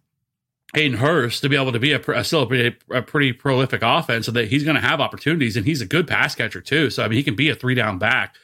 Hayden 0.74 0.98
Hurst 0.98 1.42
to 1.44 1.50
be 1.50 1.56
able 1.56 1.72
to 1.72 1.80
be 1.80 1.92
a, 1.92 2.00
a 2.00 2.24
still 2.24 2.44
a 2.44 2.48
pretty, 2.48 2.76
a 2.90 3.02
pretty, 3.02 3.32
prolific 3.32 3.82
offense, 3.84 4.26
so 4.26 4.32
that 4.32 4.48
he's 4.48 4.64
going 4.64 4.76
to 4.76 4.82
have 4.82 5.00
opportunities, 5.00 5.56
and 5.56 5.66
he's 5.66 5.82
a 5.82 5.86
good 5.86 6.08
pass 6.08 6.34
catcher 6.34 6.62
too. 6.62 6.90
So 6.90 7.04
I 7.04 7.08
mean, 7.08 7.18
he 7.18 7.24
can 7.24 7.36
be 7.36 7.50
a 7.50 7.56
three 7.56 7.76
down 7.76 8.00
back. 8.00 8.36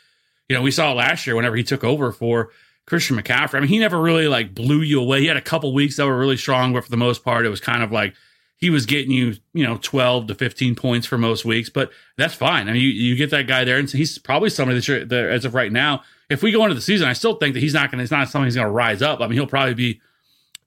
You 0.48 0.56
know, 0.56 0.62
we 0.62 0.72
saw 0.72 0.94
last 0.94 1.26
year 1.26 1.36
whenever 1.36 1.56
he 1.56 1.64
took 1.64 1.84
over 1.84 2.12
for 2.12 2.50
Christian 2.86 3.18
McCaffrey. 3.18 3.56
I 3.56 3.60
mean, 3.62 3.70
he 3.70 3.80
never 3.80 4.00
really 4.00 4.28
like 4.28 4.54
blew 4.54 4.82
you 4.82 5.02
away. 5.02 5.22
He 5.22 5.28
had 5.28 5.38
a 5.38 5.42
couple 5.42 5.74
weeks 5.74 5.98
that 5.98 6.06
were 6.06 6.18
really 6.18 6.38
strong, 6.38 6.74
but 6.74 6.84
for 6.84 6.92
the 6.92 6.98
most 6.98 7.24
part, 7.24 7.46
it 7.46 7.50
was 7.50 7.60
kind 7.62 7.84
of 7.84 7.92
like 7.92 8.14
he 8.60 8.70
was 8.70 8.86
getting 8.86 9.12
you, 9.12 9.36
you 9.54 9.66
know, 9.66 9.78
12 9.82 10.28
to 10.28 10.36
15 10.36 10.76
points 10.76 11.08
for 11.08 11.18
most 11.18 11.46
weeks, 11.46 11.70
but 11.70 11.92
that's 12.18 12.34
fine. 12.34 12.68
I 12.68 12.74
mean, 12.74 12.82
you, 12.82 12.90
you 12.90 13.16
get 13.16 13.32
that 13.32 13.48
guy 13.48 13.64
there, 13.64 13.78
and 13.78 13.90
he's 13.90 14.18
probably 14.18 14.50
somebody 14.50 14.80
that 14.80 14.88
you're, 14.88 15.30
as 15.30 15.46
of 15.46 15.56
right 15.56 15.72
now, 15.72 16.04
if 16.30 16.44
we 16.44 16.52
go 16.52 16.64
into 16.64 16.76
the 16.76 16.82
season, 16.82 17.08
I 17.08 17.14
still 17.14 17.36
think 17.36 17.54
that 17.54 17.62
he's 17.62 17.74
not 17.74 17.90
going 17.90 18.00
to, 18.00 18.04
it's 18.04 18.12
not 18.12 18.28
something 18.28 18.46
he's 18.46 18.56
going 18.56 18.68
to 18.68 18.72
rise 18.72 19.02
up. 19.02 19.22
I 19.22 19.28
mean, 19.28 19.34
he'll 19.34 19.48
probably 19.48 19.74
be 19.74 20.02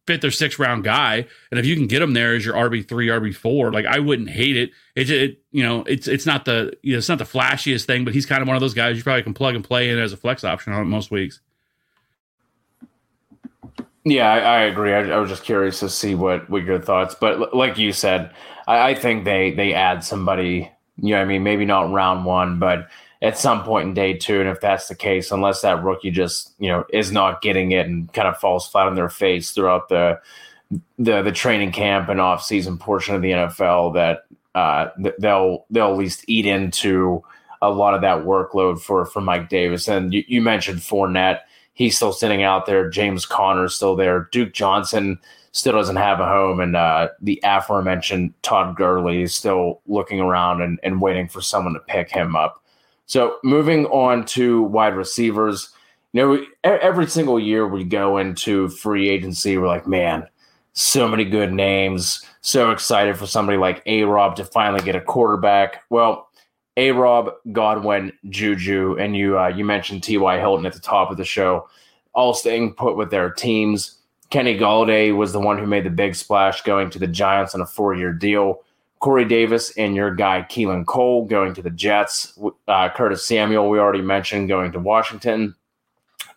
fifth 0.07 0.25
or 0.25 0.31
sixth 0.31 0.59
round 0.59 0.85
guy. 0.85 1.27
And 1.51 1.61
if 1.61 1.67
you 1.67 1.77
can 1.77 1.87
get 1.87 2.03
him 2.03 2.15
there 2.15 2.35
as 2.35 2.45
your 2.45 2.55
RB3, 2.55 2.87
RB4, 2.87 3.73
like 3.73 3.87
I 3.87 3.99
wouldn't 3.99 4.31
hate 4.31 4.57
it. 4.57 4.71
It's, 4.97 5.11
it 5.11 5.43
you 5.53 5.63
know, 5.63 5.85
it's, 5.85 6.09
it's 6.09 6.27
not 6.27 6.47
the, 6.47 6.77
you 6.83 6.93
know, 6.93 6.99
it's 6.99 7.09
not 7.11 7.19
the 7.19 7.25
flashiest 7.25 7.85
thing, 7.85 8.05
but 8.05 8.15
he's 8.15 8.27
kind 8.27 8.41
of 8.41 8.49
one 8.49 8.57
of 8.57 8.61
those 8.61 8.75
guys 8.75 8.97
you 8.97 9.03
probably 9.03 9.23
can 9.23 9.35
plug 9.35 9.55
and 9.55 9.63
play 9.63 9.91
in 9.91 9.99
as 9.99 10.13
a 10.13 10.17
flex 10.17 10.45
option 10.45 10.73
on 10.73 10.89
most 10.89 11.11
weeks. 11.11 11.41
Yeah, 14.05 14.31
I, 14.31 14.39
I 14.39 14.61
agree. 14.63 14.93
I, 14.93 15.11
I, 15.11 15.19
was 15.19 15.31
just 15.31 15.45
curious 15.45 15.79
to 15.81 15.89
see 15.89 16.15
what, 16.15 16.51
what 16.51 16.65
your 16.65 16.81
thoughts. 16.81 17.15
But 17.15 17.55
like 17.55 17.79
you 17.79 17.93
said, 17.93 18.33
I, 18.67 18.91
I, 18.91 18.95
think 18.95 19.25
they 19.25 19.53
they 19.53 19.75
add 19.75 20.03
somebody. 20.03 20.71
You 20.97 21.15
know, 21.15 21.23
I 21.23 21.25
mean, 21.25 21.43
maybe 21.45 21.65
not 21.65 21.93
round 21.93 22.25
one, 22.25 22.59
but 22.59 22.89
at 23.23 23.39
some 23.39 23.63
point 23.63 23.89
in 23.89 23.95
day 23.95 24.15
two. 24.15 24.41
And 24.41 24.49
if 24.49 24.61
that's 24.61 24.89
the 24.89 24.97
case, 24.97 25.31
unless 25.31 25.63
that 25.63 25.83
rookie 25.85 26.11
just 26.11 26.53
you 26.59 26.69
know 26.69 26.85
is 26.93 27.13
not 27.13 27.43
getting 27.43 27.71
it 27.71 27.87
and 27.87 28.13
kind 28.13 28.27
of 28.27 28.39
falls 28.39 28.67
flat 28.67 28.89
on 28.89 28.97
their 28.97 29.09
face 29.09 29.53
throughout 29.53 29.89
the 29.89 30.21
the 30.99 31.23
the 31.23 31.33
training 31.33 31.71
camp 31.71 32.09
and 32.09 32.21
off 32.21 32.43
season 32.43 32.79
portion 32.79 33.15
of 33.15 33.23
the 33.23 33.31
NFL, 33.31 33.95
that 33.95 34.25
uh, 34.55 34.89
they'll 35.21 35.65
they'll 35.71 35.93
at 35.93 35.97
least 35.97 36.25
eat 36.27 36.45
into 36.45 37.23
a 37.63 37.71
lot 37.71 37.95
of 37.95 38.01
that 38.01 38.25
workload 38.25 38.81
for 38.81 39.07
for 39.07 39.21
Mike 39.21 39.49
Davis. 39.49 39.87
And 39.87 40.13
you, 40.13 40.25
you 40.27 40.43
mentioned 40.43 40.81
Fournette 40.81 41.41
he's 41.83 41.97
still 41.97 42.13
sitting 42.13 42.43
out 42.43 42.67
there. 42.67 42.89
James 42.89 43.27
Conner's 43.27 43.75
still 43.75 43.97
there. 43.97 44.29
Duke 44.31 44.53
Johnson 44.53 45.19
still 45.51 45.73
doesn't 45.73 45.97
have 45.97 46.21
a 46.21 46.27
home, 46.27 46.61
and 46.61 46.77
uh, 46.77 47.09
the 47.21 47.41
aforementioned 47.45 48.33
Todd 48.43 48.77
Gurley 48.77 49.23
is 49.23 49.35
still 49.35 49.81
looking 49.87 50.21
around 50.21 50.63
and, 50.63 50.79
and 50.83 51.01
waiting 51.01 51.29
for 51.29 51.41
someone 51.41 51.75
to 51.75 51.81
pick 51.81 52.11
him 52.11 52.37
up. 52.37 52.63
So 53.07 53.37
moving 53.45 53.87
on 53.87 54.25
to 54.27 54.63
wide 54.63 54.95
receivers, 54.95 55.71
you 56.13 56.23
know, 56.23 56.45
every 56.65 57.07
single 57.07 57.39
year 57.39 57.67
we 57.67 57.85
go 57.85 58.19
into 58.19 58.69
free 58.69 59.09
agency, 59.09 59.59
we're 59.59 59.67
like, 59.67 59.87
man, 59.87 60.27
so 60.73 61.09
many 61.09 61.25
good 61.25 61.53
names. 61.53 62.25
So 62.41 62.71
excited 62.71 63.19
for 63.19 63.27
somebody 63.27 63.59
like 63.59 63.83
A 63.87 64.05
Rob 64.05 64.37
to 64.37 64.45
finally 64.45 64.83
get 64.83 64.97
a 64.97 65.01
quarterback. 65.01 65.83
Well, 65.91 66.29
a 66.77 66.91
Rob, 66.93 67.31
Godwin, 67.53 68.13
Juju, 68.29 68.97
and 68.99 69.17
you 69.17 69.39
uh, 69.39 69.49
you 69.49 69.65
mentioned 69.65 70.03
T.Y. 70.03 70.39
Hilton 70.39 70.67
at 70.67 70.73
the 70.73 70.81
top 70.81 71.11
of 71.11 71.17
the 71.17 71.25
show. 71.25 71.69
all 72.15 72.35
staying 72.35 72.75
put 72.75 72.97
with 72.97 73.11
their 73.11 73.31
teams. 73.31 73.99
Kenny 74.31 74.59
Golladay 74.59 75.15
was 75.15 75.33
the 75.33 75.41
one 75.41 75.59
who 75.59 75.67
made 75.67 75.85
the 75.85 75.91
big 75.91 76.15
splash 76.15 76.63
going 76.63 76.89
to 76.91 76.99
the 76.99 77.07
Giants 77.07 77.55
on 77.55 77.61
a 77.61 77.67
four 77.67 77.95
year 77.95 78.13
deal. 78.13 78.63
Corey 79.01 79.25
Davis 79.25 79.77
and 79.77 79.97
your 79.97 80.15
guy 80.15 80.47
Keelan 80.49 80.87
Cole 80.87 81.27
going 81.27 81.55
to 81.55 81.63
the 81.63 81.71
Jets. 81.71 82.39
Uh, 82.69 82.89
Curtis 82.89 83.27
Samuel, 83.27 83.69
we 83.69 83.79
already 83.79 84.01
mentioned, 84.01 84.49
going 84.49 84.73
to 84.73 84.79
Washington. 84.79 85.55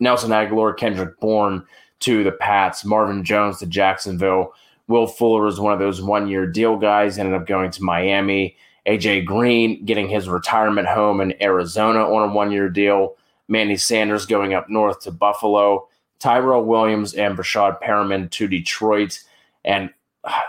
Nelson 0.00 0.30
Agholor, 0.30 0.76
Kendrick 0.76 1.18
Bourne 1.20 1.64
to 2.00 2.24
the 2.24 2.32
Pats. 2.32 2.84
Marvin 2.84 3.24
Jones 3.24 3.60
to 3.60 3.66
Jacksonville. 3.66 4.52
Will 4.88 5.06
Fuller 5.06 5.44
was 5.44 5.58
one 5.58 5.72
of 5.72 5.78
those 5.78 6.02
one 6.02 6.28
year 6.28 6.46
deal 6.46 6.76
guys, 6.76 7.18
ended 7.18 7.34
up 7.34 7.46
going 7.46 7.70
to 7.70 7.82
Miami. 7.82 8.56
AJ 8.86 9.24
Green 9.24 9.84
getting 9.84 10.08
his 10.08 10.28
retirement 10.28 10.88
home 10.88 11.20
in 11.20 11.40
Arizona 11.42 12.00
on 12.00 12.30
a 12.30 12.32
one 12.32 12.52
year 12.52 12.68
deal. 12.68 13.16
Manny 13.48 13.76
Sanders 13.76 14.26
going 14.26 14.54
up 14.54 14.68
north 14.68 15.00
to 15.00 15.10
Buffalo. 15.10 15.88
Tyrell 16.18 16.64
Williams 16.64 17.14
and 17.14 17.36
Breshad 17.36 17.80
Perriman 17.82 18.30
to 18.30 18.48
Detroit. 18.48 19.22
And 19.64 19.90
uh, 20.24 20.40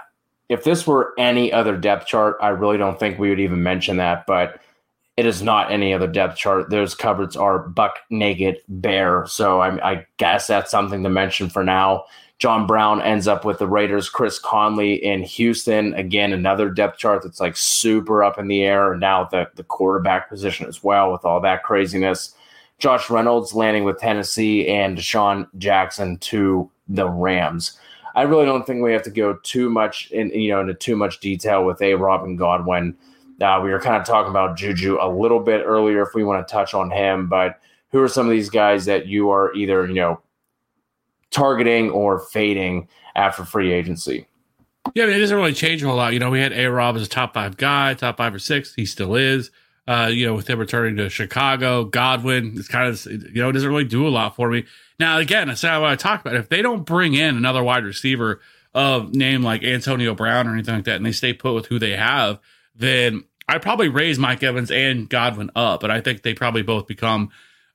if 0.49 0.63
this 0.63 0.87
were 0.87 1.13
any 1.17 1.51
other 1.51 1.75
depth 1.75 2.07
chart, 2.07 2.37
I 2.41 2.49
really 2.49 2.77
don't 2.77 2.99
think 2.99 3.19
we 3.19 3.29
would 3.29 3.39
even 3.39 3.63
mention 3.63 3.97
that, 3.97 4.25
but 4.25 4.61
it 5.17 5.25
is 5.25 5.41
not 5.41 5.71
any 5.71 5.93
other 5.93 6.07
depth 6.07 6.37
chart. 6.37 6.69
Those 6.69 6.95
cupboards 6.95 7.35
are 7.35 7.59
buck 7.59 7.97
naked 8.09 8.59
bare. 8.69 9.25
So 9.25 9.59
I, 9.59 9.91
I 9.91 10.05
guess 10.17 10.47
that's 10.47 10.71
something 10.71 11.03
to 11.03 11.09
mention 11.09 11.49
for 11.49 11.63
now. 11.63 12.05
John 12.39 12.67
Brown 12.67 13.01
ends 13.01 13.27
up 13.27 13.45
with 13.45 13.57
the 13.57 13.67
Raiders. 13.67 14.09
Chris 14.09 14.37
Conley 14.37 14.93
in 14.93 15.23
Houston. 15.23 15.93
Again, 15.95 16.33
another 16.33 16.69
depth 16.69 16.99
chart 16.99 17.23
that's 17.23 17.39
like 17.39 17.57
super 17.57 18.23
up 18.23 18.37
in 18.37 18.47
the 18.47 18.61
air. 18.61 18.91
And 18.91 19.01
now 19.01 19.23
the, 19.25 19.49
the 19.55 19.63
quarterback 19.63 20.29
position 20.29 20.67
as 20.67 20.83
well 20.83 21.11
with 21.11 21.25
all 21.25 21.41
that 21.41 21.63
craziness. 21.63 22.35
Josh 22.79 23.09
Reynolds 23.09 23.55
landing 23.55 23.85
with 23.85 23.99
Tennessee 23.99 24.67
and 24.67 24.97
DeSean 24.97 25.47
Jackson 25.57 26.17
to 26.19 26.69
the 26.87 27.09
Rams. 27.09 27.79
I 28.15 28.23
really 28.23 28.45
don't 28.45 28.65
think 28.65 28.83
we 28.83 28.93
have 28.93 29.03
to 29.03 29.11
go 29.11 29.37
too 29.43 29.69
much 29.69 30.09
in 30.11 30.29
you 30.29 30.49
know 30.49 30.61
into 30.61 30.73
too 30.73 30.95
much 30.95 31.19
detail 31.19 31.65
with 31.65 31.81
a 31.81 31.95
Robin 31.95 32.35
Godwin. 32.35 32.95
Uh, 33.41 33.59
we 33.63 33.69
were 33.69 33.79
kind 33.79 33.95
of 33.95 34.05
talking 34.05 34.31
about 34.31 34.57
Juju 34.57 34.97
a 34.99 35.09
little 35.09 35.39
bit 35.39 35.63
earlier 35.63 36.01
if 36.01 36.15
we 36.15 36.23
want 36.23 36.47
to 36.47 36.51
touch 36.51 36.73
on 36.73 36.89
him, 36.89 37.27
but 37.27 37.59
who 37.91 38.01
are 38.01 38.07
some 38.07 38.25
of 38.25 38.31
these 38.31 38.49
guys 38.49 38.85
that 38.85 39.07
you 39.07 39.29
are 39.29 39.53
either 39.53 39.87
you 39.87 39.95
know 39.95 40.19
targeting 41.31 41.89
or 41.89 42.19
fading 42.19 42.87
after 43.15 43.45
free 43.45 43.71
agency? 43.73 44.27
Yeah, 44.95 45.03
I 45.03 45.07
mean, 45.07 45.17
it 45.17 45.19
doesn't 45.19 45.37
really 45.37 45.53
change 45.53 45.83
a 45.83 45.87
whole 45.87 45.97
lot. 45.97 46.13
You 46.13 46.19
know, 46.19 46.29
we 46.29 46.39
had 46.39 46.53
A 46.53 46.67
Rob 46.67 46.95
as 46.95 47.01
a 47.01 47.09
top 47.09 47.33
five 47.33 47.57
guy, 47.57 47.93
top 47.93 48.17
five 48.17 48.33
or 48.33 48.39
six. 48.39 48.73
He 48.73 48.85
still 48.85 49.15
is. 49.15 49.51
Uh, 49.87 50.09
you 50.11 50.25
know, 50.25 50.33
with 50.33 50.49
him 50.49 50.59
returning 50.59 50.97
to 50.97 51.09
Chicago, 51.09 51.85
Godwin, 51.85 52.55
it's 52.57 52.67
kind 52.67 52.89
of, 52.89 53.05
you 53.05 53.41
know, 53.41 53.49
it 53.49 53.53
doesn't 53.53 53.69
really 53.69 53.85
do 53.85 54.05
a 54.05 54.09
lot 54.09 54.35
for 54.35 54.49
me. 54.49 54.65
Now, 54.99 55.17
again, 55.17 55.47
that's 55.47 55.63
what 55.63 55.85
I 55.85 55.95
talked 55.95 56.25
about. 56.25 56.35
If 56.35 56.49
they 56.49 56.61
don't 56.61 56.85
bring 56.85 57.13
in 57.13 57.37
another 57.37 57.63
wide 57.63 57.85
receiver 57.85 58.41
of 58.73 59.15
name 59.15 59.43
like 59.43 59.63
Antonio 59.63 60.13
Brown 60.13 60.45
or 60.45 60.53
anything 60.53 60.75
like 60.75 60.83
that, 60.85 60.97
and 60.97 61.05
they 61.05 61.13
stay 61.13 61.31
put 61.31 61.53
with 61.53 61.67
who 61.67 61.79
they 61.79 61.95
have, 61.95 62.39
then 62.75 63.23
I 63.47 63.59
probably 63.59 63.87
raise 63.87 64.19
Mike 64.19 64.43
Evans 64.43 64.71
and 64.71 65.09
Godwin 65.09 65.51
up. 65.55 65.79
But 65.79 65.91
I 65.91 66.01
think 66.01 66.21
they 66.21 66.33
probably 66.33 66.63
both 66.63 66.85
become 66.85 67.29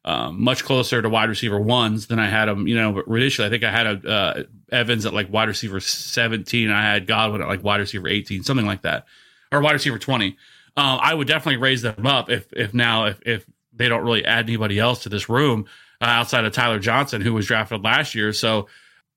um, 0.05 0.43
much 0.43 0.65
closer 0.65 1.01
to 1.01 1.09
wide 1.09 1.29
receiver 1.29 1.61
ones 1.61 2.09
than 2.09 2.19
I 2.19 2.29
had 2.29 2.47
them. 2.47 2.67
You 2.67 2.77
know, 2.77 2.93
but 2.93 3.07
initially 3.07 3.47
I 3.47 3.51
think 3.51 3.65
I 3.65 3.71
had 3.71 3.87
a, 3.87 4.09
uh, 4.09 4.43
Evans 4.71 5.07
at 5.07 5.15
like 5.15 5.33
wide 5.33 5.49
receiver 5.49 5.81
17. 5.81 6.71
I 6.71 6.83
had 6.83 7.07
Godwin 7.07 7.43
at 7.43 7.49
like 7.49 7.63
wide 7.63 7.81
receiver 7.81 8.09
18, 8.09 8.43
something 8.43 8.67
like 8.67 8.83
that, 8.83 9.07
or 9.51 9.61
wide 9.61 9.73
receiver 9.73 9.99
20 9.99 10.37
um, 10.77 10.99
I 11.03 11.13
would 11.13 11.29
definitely 11.29 11.61
raise 11.61 11.83
them 11.83 12.07
up 12.07 12.31
if 12.31 12.51
if 12.53 12.73
now 12.73 13.05
if 13.07 13.21
if 13.27 13.47
they 13.75 13.89
don't 13.89 14.05
really 14.05 14.25
add 14.25 14.47
anybody 14.47 14.79
else 14.79 15.03
to 15.03 15.09
this 15.09 15.29
room 15.29 15.67
uh, 16.01 16.07
outside 16.07 16.45
of 16.45 16.53
Tyler 16.53 16.79
Johnson, 16.79 17.21
who 17.21 17.35
was 17.35 17.47
drafted 17.47 17.83
last 17.83 18.15
year. 18.15 18.33
So, 18.33 18.69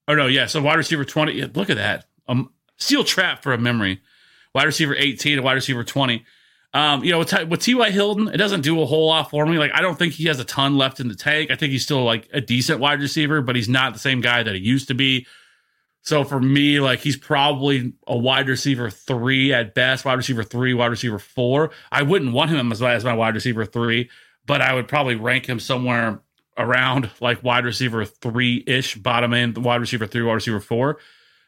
oh 0.08 0.16
no, 0.16 0.28
yeah. 0.28 0.48
So 0.48 0.62
wide 0.62 0.78
receiver 0.78 1.06
twenty. 1.06 1.42
Look 1.44 1.70
at 1.70 1.78
that. 1.78 2.06
Um, 2.28 2.52
steel 2.78 3.04
trap 3.04 3.42
for 3.42 3.54
a 3.54 3.58
memory. 3.58 4.02
Wide 4.54 4.66
receiver 4.66 4.96
eighteen 4.96 5.38
and 5.38 5.46
wide 5.46 5.54
receiver 5.54 5.84
twenty. 5.84 6.26
Um, 6.76 7.06
you 7.06 7.12
know, 7.12 7.20
with, 7.20 7.34
with 7.48 7.62
T.Y. 7.62 7.90
Hilton, 7.92 8.28
it 8.28 8.36
doesn't 8.36 8.60
do 8.60 8.82
a 8.82 8.86
whole 8.86 9.08
lot 9.08 9.30
for 9.30 9.46
me. 9.46 9.58
Like, 9.58 9.72
I 9.74 9.80
don't 9.80 9.98
think 9.98 10.12
he 10.12 10.26
has 10.26 10.42
a 10.42 10.44
ton 10.44 10.78
left 10.78 11.00
in 11.00 11.08
the 11.08 11.16
tank. 11.16 11.50
I 11.50 11.56
think 11.56 11.72
he's 11.72 11.84
still 11.84 12.04
like 12.04 12.28
a 12.34 12.42
decent 12.42 12.82
wide 12.82 13.00
receiver, 13.00 13.42
but 13.42 13.56
he's 13.56 13.70
not 13.70 13.94
the 13.94 14.00
same 14.00 14.20
guy 14.20 14.44
that 14.44 14.54
he 14.54 14.60
used 14.60 14.90
to 14.90 14.94
be. 14.94 15.26
So 16.02 16.26
for 16.26 16.38
me, 16.38 16.82
like 16.82 17.00
he's 17.00 17.16
probably 17.16 17.94
a 18.06 18.18
wide 18.18 18.50
receiver 18.50 18.90
three 18.90 19.54
at 19.54 19.74
best, 19.74 20.04
wide 20.04 20.16
receiver 20.16 20.44
three, 20.44 20.74
wide 20.74 20.88
receiver 20.88 21.18
four. 21.18 21.72
I 21.94 22.04
wouldn't 22.04 22.34
want 22.34 22.52
him 22.52 22.74
as, 22.74 22.84
as 22.84 23.06
my 23.06 23.14
wide 23.14 23.36
receiver 23.36 23.64
three, 23.64 24.10
but 24.46 24.60
I 24.60 24.74
would 24.74 24.90
probably 24.90 25.16
rank 25.16 25.46
him 25.46 25.62
somewhere 25.62 26.20
around 26.58 27.10
like 27.22 27.42
wide 27.42 27.64
receiver 27.64 28.04
three 28.04 28.66
ish, 28.68 28.96
bottom 28.96 29.34
end, 29.34 29.58
wide 29.58 29.80
receiver 29.80 30.08
three, 30.08 30.24
wide 30.24 30.34
receiver 30.34 30.60
four. 30.60 31.00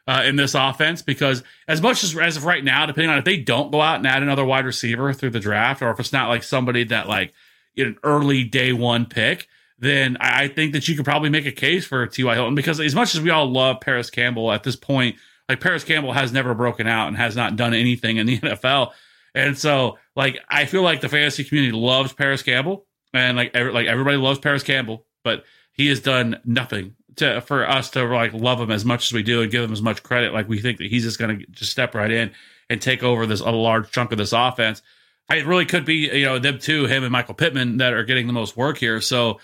Uh, 0.09 0.23
in 0.23 0.37
this 0.37 0.55
offense, 0.55 1.01
because 1.01 1.43
as 1.67 1.81
much 1.81 2.01
as 2.01 2.17
as 2.17 2.37
of 2.37 2.45
right 2.45 2.63
now, 2.63 2.85
depending 2.85 3.09
on 3.09 3.17
if 3.17 3.25
they 3.25 3.35
don't 3.35 3.73
go 3.73 3.81
out 3.81 3.97
and 3.97 4.07
add 4.07 4.23
another 4.23 4.45
wide 4.45 4.65
receiver 4.65 5.11
through 5.11 5.31
the 5.31 5.39
draft, 5.41 5.81
or 5.81 5.91
if 5.91 5.99
it's 5.99 6.13
not 6.13 6.29
like 6.29 6.43
somebody 6.43 6.85
that 6.85 7.09
like 7.09 7.33
in 7.75 7.87
an 7.87 7.97
early 8.03 8.45
day 8.45 8.71
one 8.71 9.05
pick, 9.05 9.49
then 9.79 10.17
I 10.19 10.47
think 10.47 10.73
that 10.73 10.87
you 10.87 10.95
could 10.95 11.05
probably 11.05 11.29
make 11.29 11.45
a 11.45 11.51
case 11.51 11.85
for 11.85 12.07
T.Y. 12.07 12.33
Hilton 12.33 12.55
because 12.55 12.79
as 12.79 12.95
much 12.95 13.15
as 13.15 13.21
we 13.21 13.29
all 13.29 13.51
love 13.51 13.81
Parris 13.81 14.09
Campbell 14.09 14.51
at 14.51 14.63
this 14.63 14.75
point, 14.75 15.17
like 15.47 15.59
Parris 15.59 15.83
Campbell 15.83 16.13
has 16.13 16.31
never 16.31 16.53
broken 16.53 16.87
out 16.87 17.07
and 17.07 17.17
has 17.17 17.35
not 17.35 17.55
done 17.55 17.73
anything 17.73 18.17
in 18.17 18.25
the 18.25 18.39
NFL. 18.39 18.91
And 19.35 19.57
so, 19.57 19.97
like, 20.15 20.39
I 20.49 20.65
feel 20.65 20.81
like 20.81 21.01
the 21.01 21.09
fantasy 21.09 21.43
community 21.43 21.73
loves 21.73 22.11
Parris 22.11 22.41
Campbell 22.41 22.87
and 23.13 23.37
like, 23.37 23.51
every, 23.53 23.71
like 23.71 23.87
everybody 23.87 24.17
loves 24.17 24.39
Parris 24.39 24.63
Campbell, 24.63 25.05
but 25.23 25.43
he 25.73 25.87
has 25.87 25.99
done 25.99 26.39
nothing 26.43 26.95
to 27.17 27.41
for 27.41 27.67
us 27.67 27.91
to 27.91 28.05
like 28.05 28.33
love 28.33 28.59
him 28.59 28.71
as 28.71 28.85
much 28.85 29.07
as 29.09 29.13
we 29.13 29.23
do 29.23 29.41
and 29.41 29.51
give 29.51 29.63
him 29.63 29.73
as 29.73 29.81
much 29.81 30.03
credit. 30.03 30.33
Like 30.33 30.47
we 30.47 30.59
think 30.59 30.77
that 30.79 30.87
he's 30.87 31.03
just 31.03 31.19
going 31.19 31.39
to 31.39 31.45
just 31.47 31.71
step 31.71 31.93
right 31.95 32.11
in 32.11 32.31
and 32.69 32.81
take 32.81 33.03
over 33.03 33.25
this 33.25 33.41
a 33.41 33.51
large 33.51 33.91
chunk 33.91 34.11
of 34.11 34.17
this 34.17 34.33
offense. 34.33 34.81
It 35.29 35.45
really 35.45 35.65
could 35.65 35.83
be, 35.83 36.09
you 36.17 36.25
know, 36.25 36.39
them 36.39 36.57
two, 36.57 36.85
him 36.85 37.03
and 37.03 37.11
Michael 37.11 37.33
Pittman, 37.33 37.77
that 37.77 37.93
are 37.93 38.05
getting 38.05 38.27
the 38.27 38.33
most 38.33 38.55
work 38.55 38.77
here. 38.77 39.01
So 39.01 39.39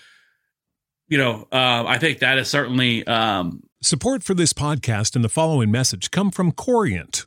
you 1.08 1.18
know, 1.18 1.46
uh, 1.52 1.84
I 1.86 1.98
think 1.98 2.20
that 2.20 2.38
is 2.38 2.48
certainly. 2.48 3.06
Um, 3.06 3.62
Support 3.82 4.22
for 4.22 4.32
this 4.32 4.52
podcast 4.54 5.14
and 5.14 5.24
the 5.24 5.28
following 5.28 5.70
message 5.70 6.10
come 6.10 6.30
from 6.30 6.52
Corient. 6.52 7.26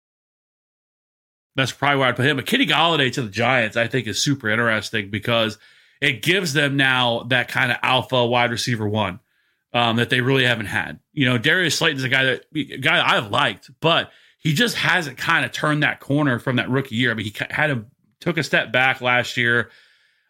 That's 1.55 1.71
probably 1.71 1.99
why 1.99 2.09
I'd 2.09 2.15
put 2.15 2.25
him. 2.25 2.37
But 2.37 2.45
Kenny 2.45 2.65
Golladay 2.65 3.11
to 3.13 3.21
the 3.21 3.29
Giants, 3.29 3.75
I 3.75 3.87
think, 3.87 4.07
is 4.07 4.21
super 4.21 4.49
interesting 4.49 5.09
because 5.09 5.57
it 5.99 6.21
gives 6.21 6.53
them 6.53 6.77
now 6.77 7.23
that 7.29 7.47
kind 7.47 7.71
of 7.71 7.77
alpha 7.83 8.25
wide 8.25 8.51
receiver 8.51 8.87
one 8.87 9.19
um, 9.73 9.97
that 9.97 10.09
they 10.09 10.21
really 10.21 10.45
haven't 10.45 10.67
had. 10.67 10.99
You 11.13 11.25
know, 11.25 11.37
Darius 11.37 11.77
Slayton 11.77 11.97
is 11.97 12.03
a 12.03 12.09
guy 12.09 12.23
that 12.23 12.45
a 12.55 12.77
guy 12.77 13.15
I've 13.15 13.29
liked, 13.29 13.69
but 13.79 14.11
he 14.39 14.53
just 14.53 14.75
hasn't 14.75 15.17
kind 15.17 15.45
of 15.45 15.51
turned 15.51 15.83
that 15.83 15.99
corner 15.99 16.39
from 16.39 16.55
that 16.55 16.69
rookie 16.69 16.95
year. 16.95 17.11
I 17.11 17.13
mean, 17.13 17.25
he 17.25 17.33
had 17.49 17.69
a 17.69 17.85
took 18.19 18.37
a 18.37 18.43
step 18.43 18.71
back 18.71 19.01
last 19.01 19.35
year. 19.35 19.69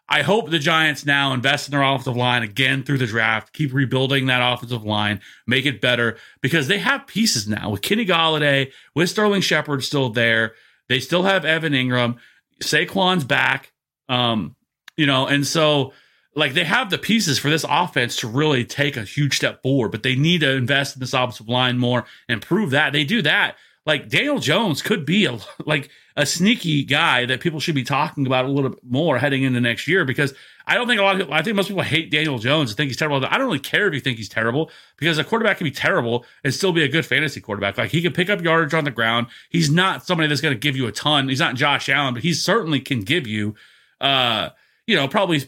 I 0.10 0.24
hope 0.24 0.50
the 0.50 0.60
Giants 0.60 1.06
now 1.06 1.32
invest 1.34 1.68
in 1.68 1.72
their 1.72 1.84
offensive 1.84 2.18
line 2.18 2.44
again 2.44 2.84
through 2.84 2.98
the 2.98 3.08
draft, 3.08 3.54
keep 3.54 3.74
rebuilding 3.74 4.26
that 4.26 4.42
offensive 4.42 4.84
line, 4.84 5.22
make 5.48 5.66
it 5.66 5.80
better 5.80 6.18
because 6.42 6.68
they 6.68 6.80
have 6.80 7.08
pieces 7.08 7.48
now 7.48 7.70
with 7.70 7.82
Kenny 7.82 8.06
Golladay, 8.06 8.74
with 8.94 9.10
Sterling 9.10 9.42
Shepard 9.42 9.86
still 9.86 10.10
there. 10.10 10.54
They 10.92 11.00
still 11.00 11.24
have 11.24 11.46
Evan 11.46 11.74
Engram. 11.74 12.18
Saquon's 12.62 13.24
back. 13.24 13.72
Um, 14.10 14.56
you 14.98 15.06
know, 15.06 15.26
and 15.26 15.48
so 15.48 15.94
like 16.36 16.54
they 16.54 16.64
have 16.64 16.90
the 16.90 16.98
pieces 16.98 17.40
for 17.40 17.50
this 17.50 17.66
offense 17.68 18.18
to 18.18 18.28
really 18.28 18.66
take 18.66 18.98
a 18.98 19.04
huge 19.04 19.36
step 19.36 19.62
forward, 19.64 19.92
but 19.92 20.04
they 20.04 20.16
need 20.16 20.42
to 20.42 20.52
invest 20.52 20.96
in 20.96 21.00
this 21.00 21.14
offensive 21.14 21.50
line 21.50 21.78
more 21.78 22.06
and 22.30 22.42
prove 22.42 22.72
that 22.72 22.94
they 22.94 23.04
do 23.04 23.22
that. 23.22 23.56
Like 23.86 24.10
Daniel 24.10 24.40
Jones 24.40 24.82
could 24.82 25.06
be 25.06 25.26
a 25.26 25.40
like 25.66 25.90
a 26.16 26.26
sneaky 26.26 26.84
guy 26.84 27.26
that 27.26 27.40
people 27.40 27.60
should 27.60 27.76
be 27.76 27.84
talking 27.84 28.28
about 28.28 28.46
a 28.46 28.50
little 28.50 28.72
bit 28.72 28.84
more 28.84 29.18
heading 29.18 29.44
into 29.44 29.62
next 29.62 29.88
year 29.88 30.06
because 30.06 30.34
I 30.68 30.76
don't 30.76 30.88
think 30.88 31.00
a 31.00 31.04
lot 31.04 31.16
of 31.16 31.22
people, 31.22 31.34
I 31.34 31.42
think 31.42 31.56
most 31.56 31.68
people 31.68 31.84
hate 31.84 32.12
Daniel 32.12 32.40
Jones 32.40 32.72
and 32.72 32.78
think 32.78 32.90
he's 32.90 32.98
terrible. 32.98 33.26
I 33.26 33.38
don't 33.38 33.48
really 33.48 33.60
care 33.60 33.88
if 33.88 33.94
you 33.94 34.00
think 34.00 34.18
he's 34.18 34.30
terrible 34.30 34.72
because 34.98 35.18
a 35.18 35.24
quarterback 35.24 35.58
can 35.58 35.66
be 35.66 35.72
terrible 35.72 36.26
and 36.44 36.54
still 36.54 36.72
be 36.72 36.84
a 36.84 36.88
good 36.88 37.06
fantasy 37.06 37.42
quarterback. 37.42 37.78
Like 37.78 37.92
he 37.92 38.02
can 38.02 38.14
pick 38.14 38.30
up 38.30 38.42
yardage 38.42 38.74
on 38.74 38.84
the 38.84 38.92
ground. 38.92 39.28
He's 39.50 39.70
not 39.70 40.06
somebody 40.06 40.28
that's 40.28 40.42
going 40.42 40.54
to 40.54 40.60
give 40.60 40.76
you 40.76 40.88
a 40.88 40.92
ton. 40.92 41.30
He's 41.30 41.40
not 41.40 41.56
Josh 41.56 41.90
Allen, 41.90 42.14
but 42.14 42.24
he 42.24 42.34
certainly 42.34 42.80
can 42.80 43.02
give 43.02 43.28
you, 43.28 43.56
uh, 44.00 44.50
you 44.88 44.96
know, 44.96 45.08
probably 45.08 45.44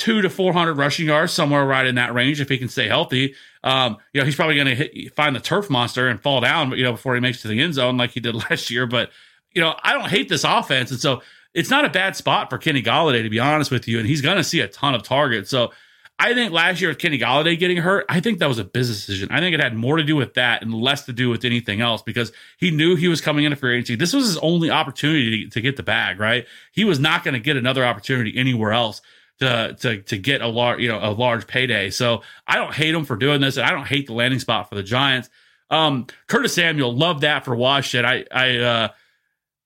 two 0.00 0.22
to 0.22 0.30
400 0.30 0.78
rushing 0.78 1.06
yards, 1.06 1.30
somewhere 1.30 1.64
right 1.64 1.86
in 1.86 1.96
that 1.96 2.14
range 2.14 2.40
if 2.40 2.48
he 2.48 2.56
can 2.56 2.68
stay 2.68 2.88
healthy. 2.88 3.34
Um, 3.62 3.98
you 4.14 4.20
know, 4.20 4.24
he's 4.24 4.34
probably 4.34 4.56
going 4.56 4.74
to 4.74 5.10
find 5.10 5.36
the 5.36 5.40
turf 5.40 5.68
monster 5.68 6.08
and 6.08 6.20
fall 6.20 6.40
down, 6.40 6.70
but 6.70 6.78
you 6.78 6.84
know, 6.84 6.92
before 6.92 7.14
he 7.14 7.20
makes 7.20 7.42
to 7.42 7.48
the 7.48 7.60
end 7.60 7.74
zone 7.74 7.98
like 7.98 8.12
he 8.12 8.20
did 8.20 8.34
last 8.50 8.70
year. 8.70 8.86
But, 8.86 9.10
you 9.52 9.60
know, 9.60 9.74
I 9.82 9.92
don't 9.92 10.08
hate 10.08 10.30
this 10.30 10.42
offense. 10.42 10.90
And 10.90 10.98
so 10.98 11.20
it's 11.54 11.70
not 11.70 11.84
a 11.84 11.90
bad 11.90 12.16
spot 12.16 12.50
for 12.50 12.58
Kenny 12.58 12.82
Golladay, 12.82 13.22
to 13.22 13.30
be 13.30 13.40
honest 13.40 13.70
with 13.70 13.88
you. 13.88 13.98
And 13.98 14.06
he's 14.06 14.20
going 14.20 14.36
to 14.36 14.44
see 14.44 14.60
a 14.60 14.68
ton 14.68 14.94
of 14.94 15.02
targets. 15.02 15.50
So 15.50 15.72
I 16.18 16.34
think 16.34 16.52
last 16.52 16.80
year 16.80 16.90
with 16.90 16.98
Kenny 16.98 17.18
Golladay 17.18 17.58
getting 17.58 17.78
hurt, 17.78 18.04
I 18.08 18.20
think 18.20 18.40
that 18.40 18.48
was 18.48 18.58
a 18.58 18.64
business 18.64 19.06
decision. 19.06 19.30
I 19.30 19.40
think 19.40 19.54
it 19.54 19.60
had 19.60 19.74
more 19.74 19.96
to 19.96 20.04
do 20.04 20.16
with 20.16 20.34
that 20.34 20.62
and 20.62 20.74
less 20.74 21.06
to 21.06 21.12
do 21.12 21.30
with 21.30 21.44
anything 21.44 21.80
else 21.80 22.02
because 22.02 22.30
he 22.58 22.70
knew 22.70 22.94
he 22.94 23.08
was 23.08 23.20
coming 23.20 23.44
into 23.44 23.56
free 23.56 23.76
agency. 23.76 23.96
This 23.96 24.12
was 24.12 24.26
his 24.26 24.36
only 24.38 24.70
opportunity 24.70 25.44
to, 25.44 25.50
to 25.50 25.60
get 25.62 25.76
the 25.76 25.82
bag, 25.82 26.20
right? 26.20 26.46
He 26.72 26.84
was 26.84 27.00
not 27.00 27.24
going 27.24 27.34
to 27.34 27.40
get 27.40 27.56
another 27.56 27.84
opportunity 27.84 28.36
anywhere 28.36 28.72
else 28.72 29.00
to 29.40 29.74
to 29.80 30.02
to 30.02 30.18
get 30.18 30.42
a 30.42 30.46
large 30.46 30.80
you 30.80 30.88
know 30.88 31.00
a 31.02 31.10
large 31.10 31.46
payday. 31.46 31.90
So 31.90 32.22
I 32.46 32.56
don't 32.56 32.74
hate 32.74 32.94
him 32.94 33.04
for 33.04 33.16
doing 33.16 33.40
this, 33.40 33.56
and 33.56 33.66
I 33.66 33.70
don't 33.70 33.86
hate 33.86 34.06
the 34.06 34.12
landing 34.12 34.40
spot 34.40 34.68
for 34.68 34.74
the 34.74 34.82
Giants. 34.82 35.30
Um, 35.70 36.06
Curtis 36.26 36.54
Samuel, 36.54 36.94
love 36.94 37.22
that 37.22 37.44
for 37.44 37.54
Washington. 37.54 38.04
I 38.04 38.24
I 38.30 38.58
uh, 38.58 38.88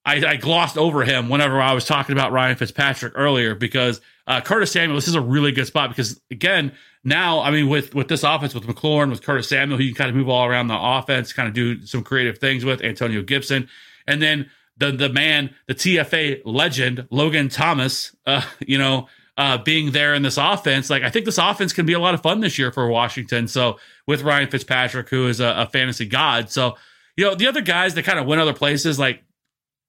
I, 0.04 0.24
I, 0.26 0.36
glossed 0.36 0.76
over 0.76 1.02
him 1.02 1.28
whenever 1.28 1.60
I 1.60 1.72
was 1.72 1.86
talking 1.86 2.12
about 2.12 2.30
Ryan 2.30 2.56
Fitzpatrick 2.56 3.14
earlier 3.16 3.54
because 3.54 4.00
uh, 4.26 4.40
Curtis 4.40 4.72
Samuel, 4.72 4.96
this 4.96 5.08
is 5.08 5.14
a 5.14 5.20
really 5.20 5.52
good 5.52 5.66
spot 5.66 5.88
because 5.90 6.20
again, 6.30 6.72
now 7.04 7.40
I 7.40 7.50
mean 7.50 7.68
with 7.68 7.94
with 7.94 8.08
this 8.08 8.22
offense 8.22 8.54
with 8.54 8.64
McLaurin, 8.64 9.10
with 9.10 9.22
Curtis 9.22 9.48
Samuel, 9.48 9.78
he 9.78 9.88
can 9.88 9.94
kind 9.94 10.10
of 10.10 10.16
move 10.16 10.28
all 10.28 10.46
around 10.46 10.68
the 10.68 10.78
offense, 10.78 11.32
kind 11.32 11.48
of 11.48 11.54
do 11.54 11.84
some 11.86 12.02
creative 12.02 12.38
things 12.38 12.64
with 12.64 12.82
Antonio 12.82 13.22
Gibson, 13.22 13.68
and 14.06 14.20
then 14.20 14.50
the 14.76 14.92
the 14.92 15.08
man, 15.08 15.54
the 15.66 15.74
TFA 15.74 16.42
legend 16.44 17.06
Logan 17.10 17.48
Thomas, 17.48 18.14
uh, 18.26 18.42
you 18.60 18.78
know. 18.78 19.08
Uh, 19.36 19.58
being 19.58 19.90
there 19.90 20.14
in 20.14 20.22
this 20.22 20.36
offense, 20.36 20.88
like 20.88 21.02
I 21.02 21.10
think 21.10 21.24
this 21.24 21.38
offense 21.38 21.72
can 21.72 21.86
be 21.86 21.92
a 21.92 21.98
lot 21.98 22.14
of 22.14 22.22
fun 22.22 22.38
this 22.38 22.56
year 22.56 22.70
for 22.70 22.86
Washington. 22.86 23.48
So 23.48 23.80
with 24.06 24.22
Ryan 24.22 24.48
Fitzpatrick, 24.48 25.08
who 25.08 25.26
is 25.26 25.40
a, 25.40 25.52
a 25.56 25.66
fantasy 25.66 26.06
god, 26.06 26.50
so 26.50 26.76
you 27.16 27.24
know 27.24 27.34
the 27.34 27.48
other 27.48 27.60
guys 27.60 27.94
that 27.94 28.04
kind 28.04 28.20
of 28.20 28.26
went 28.26 28.40
other 28.40 28.52
places, 28.52 28.96
like 28.96 29.23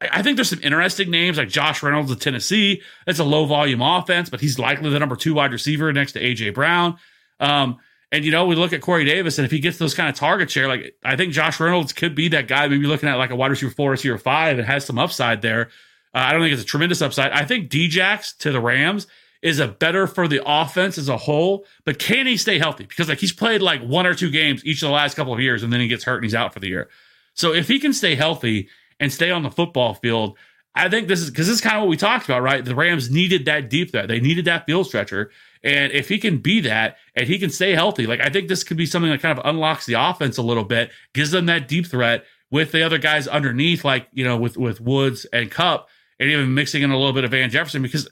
I 0.02 0.22
think 0.22 0.36
there's 0.36 0.50
some 0.50 0.62
interesting 0.62 1.10
names 1.10 1.38
like 1.38 1.48
Josh 1.48 1.82
Reynolds 1.82 2.12
of 2.12 2.20
Tennessee. 2.20 2.82
It's 3.08 3.20
a 3.20 3.24
low 3.24 3.46
volume 3.46 3.82
offense, 3.82 4.30
but 4.30 4.42
he's 4.42 4.60
likely 4.60 4.90
the 4.90 5.00
number 5.00 5.16
two 5.16 5.34
wide 5.34 5.54
receiver 5.54 5.92
next 5.94 6.14
to 6.14 6.22
AJ 6.22 6.54
Brown. 6.54 6.98
Um, 7.40 7.78
and 8.12 8.24
you 8.26 8.32
know, 8.32 8.46
we 8.46 8.56
look 8.56 8.74
at 8.74 8.82
Corey 8.82 9.06
Davis, 9.06 9.38
and 9.38 9.46
if 9.46 9.52
he 9.52 9.60
gets 9.60 9.78
those 9.78 9.94
kind 9.94 10.10
of 10.10 10.16
target 10.16 10.52
share, 10.52 10.68
like 10.68 10.96
I 11.04 11.16
think 11.16 11.34
Josh 11.34 11.60
Reynolds 11.60 11.94
could 11.94 12.14
be 12.14 12.28
that 12.30 12.48
guy. 12.48 12.68
Maybe 12.68 12.88
looking 12.88 13.10
at 13.10 13.16
like 13.16 13.32
a 13.32 13.36
wide 13.36 13.52
receiver 13.52 13.72
four, 13.72 13.92
receiver 13.92 14.18
five, 14.18 14.58
and 14.58 14.68
has 14.68 14.86
some 14.86 15.00
upside 15.00 15.42
there. 15.42 15.70
Uh, 16.14 16.20
I 16.20 16.32
don't 16.32 16.42
think 16.42 16.54
it's 16.54 16.64
a 16.64 16.66
tremendous 16.66 17.02
upside. 17.02 17.32
I 17.32 17.46
think 17.46 17.70
Djax 17.70 18.38
to 18.40 18.52
the 18.52 18.62
Rams 18.62 19.08
is 19.42 19.60
a 19.60 19.68
better 19.68 20.08
for 20.08 20.28
the 20.28 20.42
offense 20.46 20.98
as 20.98 21.10
a 21.10 21.18
whole, 21.18 21.66
but 21.84 22.00
can 22.00 22.26
he 22.26 22.38
stay 22.38 22.58
healthy? 22.58 22.86
Because 22.86 23.10
like 23.10 23.20
he's 23.20 23.34
played 23.34 23.62
like 23.62 23.82
one 23.82 24.06
or 24.06 24.14
two 24.14 24.32
games 24.32 24.66
each 24.66 24.82
of 24.82 24.88
the 24.88 24.94
last 24.94 25.16
couple 25.16 25.34
of 25.34 25.40
years, 25.40 25.64
and 25.64 25.72
then 25.72 25.80
he 25.80 25.88
gets 25.88 26.04
hurt 26.04 26.16
and 26.16 26.26
he's 26.26 26.36
out 26.36 26.54
for 26.54 26.60
the 26.60 26.68
year. 26.68 26.90
So 27.34 27.54
if 27.54 27.68
he 27.68 27.80
can 27.80 27.94
stay 27.94 28.16
healthy 28.16 28.70
and 29.00 29.12
stay 29.12 29.32
on 29.32 29.44
the 29.44 29.52
football 29.52 29.94
field. 29.94 30.38
I 30.76 30.90
think 30.90 31.08
this 31.08 31.22
is 31.22 31.30
because 31.30 31.48
this 31.48 31.56
is 31.56 31.62
kind 31.62 31.78
of 31.78 31.84
what 31.84 31.90
we 31.90 31.98
talked 31.98 32.26
about, 32.26 32.42
right? 32.42 32.64
The 32.64 32.76
Rams 32.76 33.10
needed 33.10 33.46
that 33.46 33.70
deep 33.70 33.92
threat. 33.92 34.08
They 34.08 34.20
needed 34.20 34.46
that 34.46 34.66
field 34.66 34.88
stretcher. 34.88 35.32
And 35.64 35.92
if 35.94 36.10
he 36.10 36.20
can 36.20 36.38
be 36.38 36.60
that 36.62 36.98
and 37.16 37.28
he 37.28 37.40
can 37.40 37.50
stay 37.50 37.72
healthy, 37.72 38.06
like 38.06 38.20
I 38.20 38.30
think 38.30 38.50
this 38.50 38.64
could 38.64 38.78
be 38.78 38.86
something 38.86 39.10
that 39.10 39.22
kind 39.22 39.38
of 39.38 39.46
unlocks 39.46 39.86
the 39.86 39.94
offense 39.94 40.38
a 40.38 40.44
little 40.44 40.66
bit, 40.66 40.92
gives 41.14 41.32
them 41.32 41.46
that 41.46 41.68
deep 41.68 41.88
threat 41.88 42.26
with 42.52 42.72
the 42.72 42.84
other 42.84 42.98
guys 42.98 43.28
underneath, 43.28 43.84
like, 43.84 44.08
you 44.12 44.24
know, 44.24 44.38
with, 44.38 44.58
with 44.58 44.82
Woods 44.82 45.26
and 45.32 45.50
Kupp 45.50 45.90
and 46.20 46.30
even 46.30 46.54
mixing 46.54 46.84
in 46.84 46.92
a 46.92 46.98
little 46.98 47.14
bit 47.14 47.24
of 47.24 47.32
Van 47.32 47.50
Jefferson 47.50 47.82
because 47.82 48.10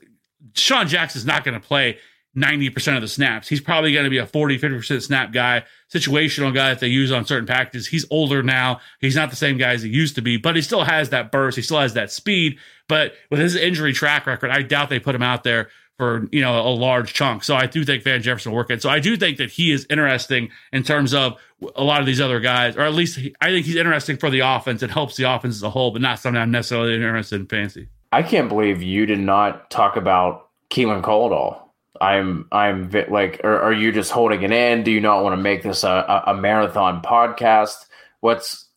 Sean 0.56 0.88
Jackson 0.88 1.20
is 1.20 1.26
not 1.26 1.44
going 1.44 1.60
to 1.60 1.66
play 1.66 1.98
90% 2.36 2.96
of 2.96 3.02
the 3.02 3.08
snaps. 3.08 3.48
He's 3.48 3.62
probably 3.62 3.94
going 3.94 4.06
to 4.06 4.10
be 4.10 4.18
a 4.18 4.26
40, 4.26 4.58
50% 4.58 5.02
snap 5.02 5.32
guy, 5.32 5.64
situational 5.92 6.54
guy 6.54 6.70
that 6.70 6.80
they 6.80 6.88
use 6.88 7.12
on 7.12 7.26
certain 7.26 7.46
packages. 7.46 7.88
He's 7.88 8.06
older 8.10 8.42
now. 8.42 8.80
He's 9.00 9.16
not 9.16 9.30
the 9.30 9.36
same 9.36 9.58
guy 9.58 9.74
as 9.74 9.84
he 9.84 9.90
used 9.90 10.16
to 10.16 10.22
be, 10.22 10.38
but 10.38 10.56
he 10.56 10.62
still 10.62 10.84
has 10.84 11.10
that 11.10 11.32
burst. 11.32 11.56
He 11.56 11.62
still 11.62 11.80
has 11.80 11.94
that 11.94 12.12
speed. 12.12 12.58
But 12.88 13.14
with 13.30 13.40
his 13.40 13.56
injury 13.56 13.94
track 13.94 14.26
record, 14.26 14.50
I 14.50 14.64
doubt 14.64 14.90
they 14.90 15.00
put 15.00 15.16
him 15.16 15.22
out 15.22 15.44
there 15.44 15.70
for, 15.98 16.28
you 16.32 16.42
know, 16.42 16.60
a 16.60 16.74
large 16.74 17.14
chunk. 17.14 17.44
So 17.44 17.56
I 17.56 17.68
do 17.68 17.86
think 17.86 18.04
Van 18.04 18.22
Jefferson 18.22 18.52
will 18.52 18.58
work 18.58 18.72
it. 18.72 18.82
So 18.82 18.90
I 18.90 19.00
do 19.00 19.16
think 19.16 19.38
that 19.38 19.52
he 19.52 19.72
is 19.72 19.86
interesting 19.92 20.50
in 20.72 20.82
terms 20.82 21.14
of 21.14 21.40
a 21.76 21.84
lot 21.84 22.00
of 22.00 22.08
these 22.08 22.20
other 22.20 22.40
guys, 22.40 22.76
or 22.76 22.82
at 22.82 22.94
least 22.94 23.20
he, 23.20 23.36
I 23.40 23.50
think 23.50 23.68
he's 23.68 23.76
interesting 23.76 24.18
for 24.18 24.32
the 24.32 24.40
offense 24.40 24.82
and 24.82 24.92
helps 24.92 25.18
the 25.18 25.32
offense 25.32 25.56
as 25.56 25.64
a 25.64 25.70
whole, 25.70 25.92
but 25.92 26.02
not 26.02 26.18
something 26.18 26.42
I'm 26.42 26.50
necessarily 26.50 26.96
interested 26.96 27.42
in 27.42 27.48
fancy. 27.48 27.90
I 28.12 28.24
can't 28.24 28.50
believe 28.50 28.82
you 28.82 29.06
did 29.06 29.20
not 29.20 29.70
talk 29.70 29.96
about 29.96 30.50
Keelan 30.72 31.04
Cole 31.04 31.28
at 31.28 31.32
all. 31.32 31.63
I'm 32.02 32.48
I'm 32.52 32.90
like, 33.10 33.42
are, 33.44 33.62
are 33.62 33.74
you 33.74 33.92
just 33.92 34.12
holding 34.12 34.42
it 34.42 34.52
in? 34.52 34.84
Do 34.84 34.92
you 34.92 35.02
not 35.02 35.24
want 35.24 35.34
to 35.34 35.42
make 35.42 35.64
this 35.64 35.84
a, 35.84 36.24
a, 36.28 36.34
marathon 36.34 37.02
podcast? 37.02 37.76
What's 38.20 38.68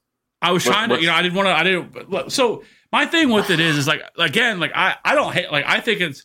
I 0.43 0.53
was 0.53 0.67
what, 0.67 0.73
trying 0.73 0.89
to, 0.91 1.01
you 1.01 1.07
know, 1.07 1.15
I 1.15 1.23
didn't 1.23 1.35
want 1.35 1.47
to, 1.47 1.55
I 1.55 1.63
didn't. 1.63 2.31
So 2.31 2.63
my 2.93 3.07
thing 3.07 3.31
with 3.31 3.51
it 3.51 3.59
is, 3.59 3.79
is 3.79 3.87
like 3.87 4.03
again, 4.19 4.61
like 4.61 4.73
I 4.75 4.97
I 5.05 5.15
don't 5.15 5.33
hate, 5.33 5.51
like 5.51 5.65
I 5.67 5.81
think 5.81 6.01
it's, 6.01 6.25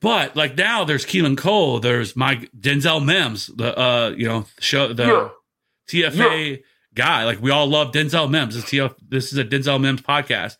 but 0.00 0.34
like 0.34 0.56
now 0.56 0.84
there's 0.84 1.06
Keelan 1.06 1.38
Cole, 1.38 1.78
there's 1.78 2.16
my 2.16 2.36
Denzel 2.58 3.04
Mims, 3.04 3.46
the 3.46 3.78
uh 3.78 4.14
you 4.16 4.26
know 4.26 4.46
show 4.58 4.92
the 4.92 5.06
yeah. 5.06 5.28
TFA 6.10 6.50
yeah. 6.50 6.56
guy. 6.94 7.24
Like 7.24 7.40
we 7.40 7.52
all 7.52 7.68
love 7.68 7.92
Denzel 7.92 8.28
Mims. 8.28 8.56
This, 8.56 8.64
TF, 8.64 8.94
this 9.08 9.32
is 9.32 9.38
a 9.38 9.44
Denzel 9.44 9.80
Mims 9.80 10.02
podcast. 10.02 10.56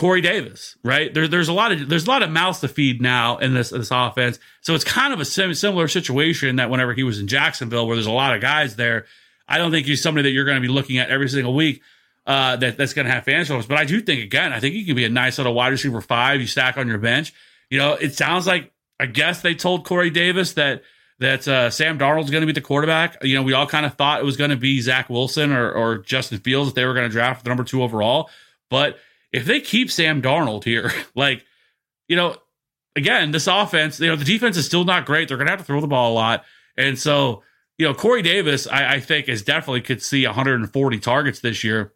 Corey 0.00 0.22
Davis, 0.22 0.78
right? 0.82 1.12
There, 1.12 1.28
there's 1.28 1.48
a 1.48 1.52
lot 1.52 1.72
of 1.72 1.86
there's 1.86 2.06
a 2.06 2.10
lot 2.10 2.22
of 2.22 2.30
mouths 2.30 2.60
to 2.60 2.68
feed 2.68 3.02
now 3.02 3.36
in 3.36 3.52
this 3.52 3.68
this 3.68 3.90
offense. 3.90 4.38
So 4.62 4.74
it's 4.74 4.82
kind 4.82 5.12
of 5.12 5.20
a 5.20 5.26
sim- 5.26 5.52
similar 5.52 5.88
situation 5.88 6.56
that 6.56 6.70
whenever 6.70 6.94
he 6.94 7.02
was 7.02 7.18
in 7.18 7.28
Jacksonville, 7.28 7.86
where 7.86 7.96
there's 7.96 8.06
a 8.06 8.10
lot 8.10 8.34
of 8.34 8.40
guys 8.40 8.76
there. 8.76 9.04
I 9.46 9.58
don't 9.58 9.70
think 9.70 9.86
he's 9.86 10.02
somebody 10.02 10.22
that 10.22 10.30
you're 10.32 10.46
going 10.46 10.56
to 10.56 10.66
be 10.66 10.72
looking 10.72 10.96
at 10.96 11.10
every 11.10 11.28
single 11.28 11.54
week. 11.54 11.82
Uh, 12.26 12.56
that 12.56 12.78
that's 12.78 12.94
going 12.94 13.04
to 13.06 13.12
have 13.12 13.24
fan 13.24 13.44
shows. 13.44 13.66
But 13.66 13.76
I 13.76 13.84
do 13.84 14.00
think 14.00 14.22
again, 14.22 14.54
I 14.54 14.60
think 14.60 14.74
he 14.74 14.86
can 14.86 14.96
be 14.96 15.04
a 15.04 15.10
nice 15.10 15.36
little 15.36 15.52
wide 15.52 15.68
receiver 15.68 16.00
five. 16.00 16.40
You 16.40 16.46
stack 16.46 16.78
on 16.78 16.88
your 16.88 16.96
bench. 16.96 17.34
You 17.68 17.76
know, 17.76 17.92
it 17.92 18.14
sounds 18.14 18.46
like 18.46 18.72
I 18.98 19.04
guess 19.04 19.42
they 19.42 19.54
told 19.54 19.84
Corey 19.84 20.08
Davis 20.08 20.54
that 20.54 20.82
that 21.18 21.46
uh, 21.46 21.68
Sam 21.68 21.98
Darnold's 21.98 22.30
going 22.30 22.40
to 22.40 22.46
be 22.46 22.54
the 22.54 22.62
quarterback. 22.62 23.22
You 23.22 23.34
know, 23.34 23.42
we 23.42 23.52
all 23.52 23.66
kind 23.66 23.84
of 23.84 23.96
thought 23.96 24.20
it 24.20 24.24
was 24.24 24.38
going 24.38 24.48
to 24.48 24.56
be 24.56 24.80
Zach 24.80 25.10
Wilson 25.10 25.52
or, 25.52 25.70
or 25.70 25.98
Justin 25.98 26.38
Fields 26.38 26.70
if 26.70 26.74
they 26.74 26.86
were 26.86 26.94
going 26.94 27.06
to 27.06 27.12
draft 27.12 27.44
the 27.44 27.50
number 27.50 27.64
two 27.64 27.82
overall. 27.82 28.30
But 28.70 28.96
if 29.32 29.44
they 29.44 29.60
keep 29.60 29.90
Sam 29.90 30.22
Darnold 30.22 30.64
here, 30.64 30.92
like, 31.14 31.44
you 32.08 32.16
know, 32.16 32.36
again, 32.96 33.30
this 33.30 33.46
offense, 33.46 34.00
you 34.00 34.08
know, 34.08 34.16
the 34.16 34.24
defense 34.24 34.56
is 34.56 34.66
still 34.66 34.84
not 34.84 35.06
great. 35.06 35.28
They're 35.28 35.36
going 35.36 35.46
to 35.46 35.52
have 35.52 35.60
to 35.60 35.64
throw 35.64 35.80
the 35.80 35.86
ball 35.86 36.12
a 36.12 36.14
lot. 36.14 36.44
And 36.76 36.98
so, 36.98 37.42
you 37.78 37.86
know, 37.86 37.94
Corey 37.94 38.22
Davis, 38.22 38.66
I, 38.66 38.94
I 38.94 39.00
think, 39.00 39.28
is 39.28 39.42
definitely 39.42 39.82
could 39.82 40.02
see 40.02 40.26
140 40.26 40.98
targets 40.98 41.40
this 41.40 41.64
year. 41.64 41.92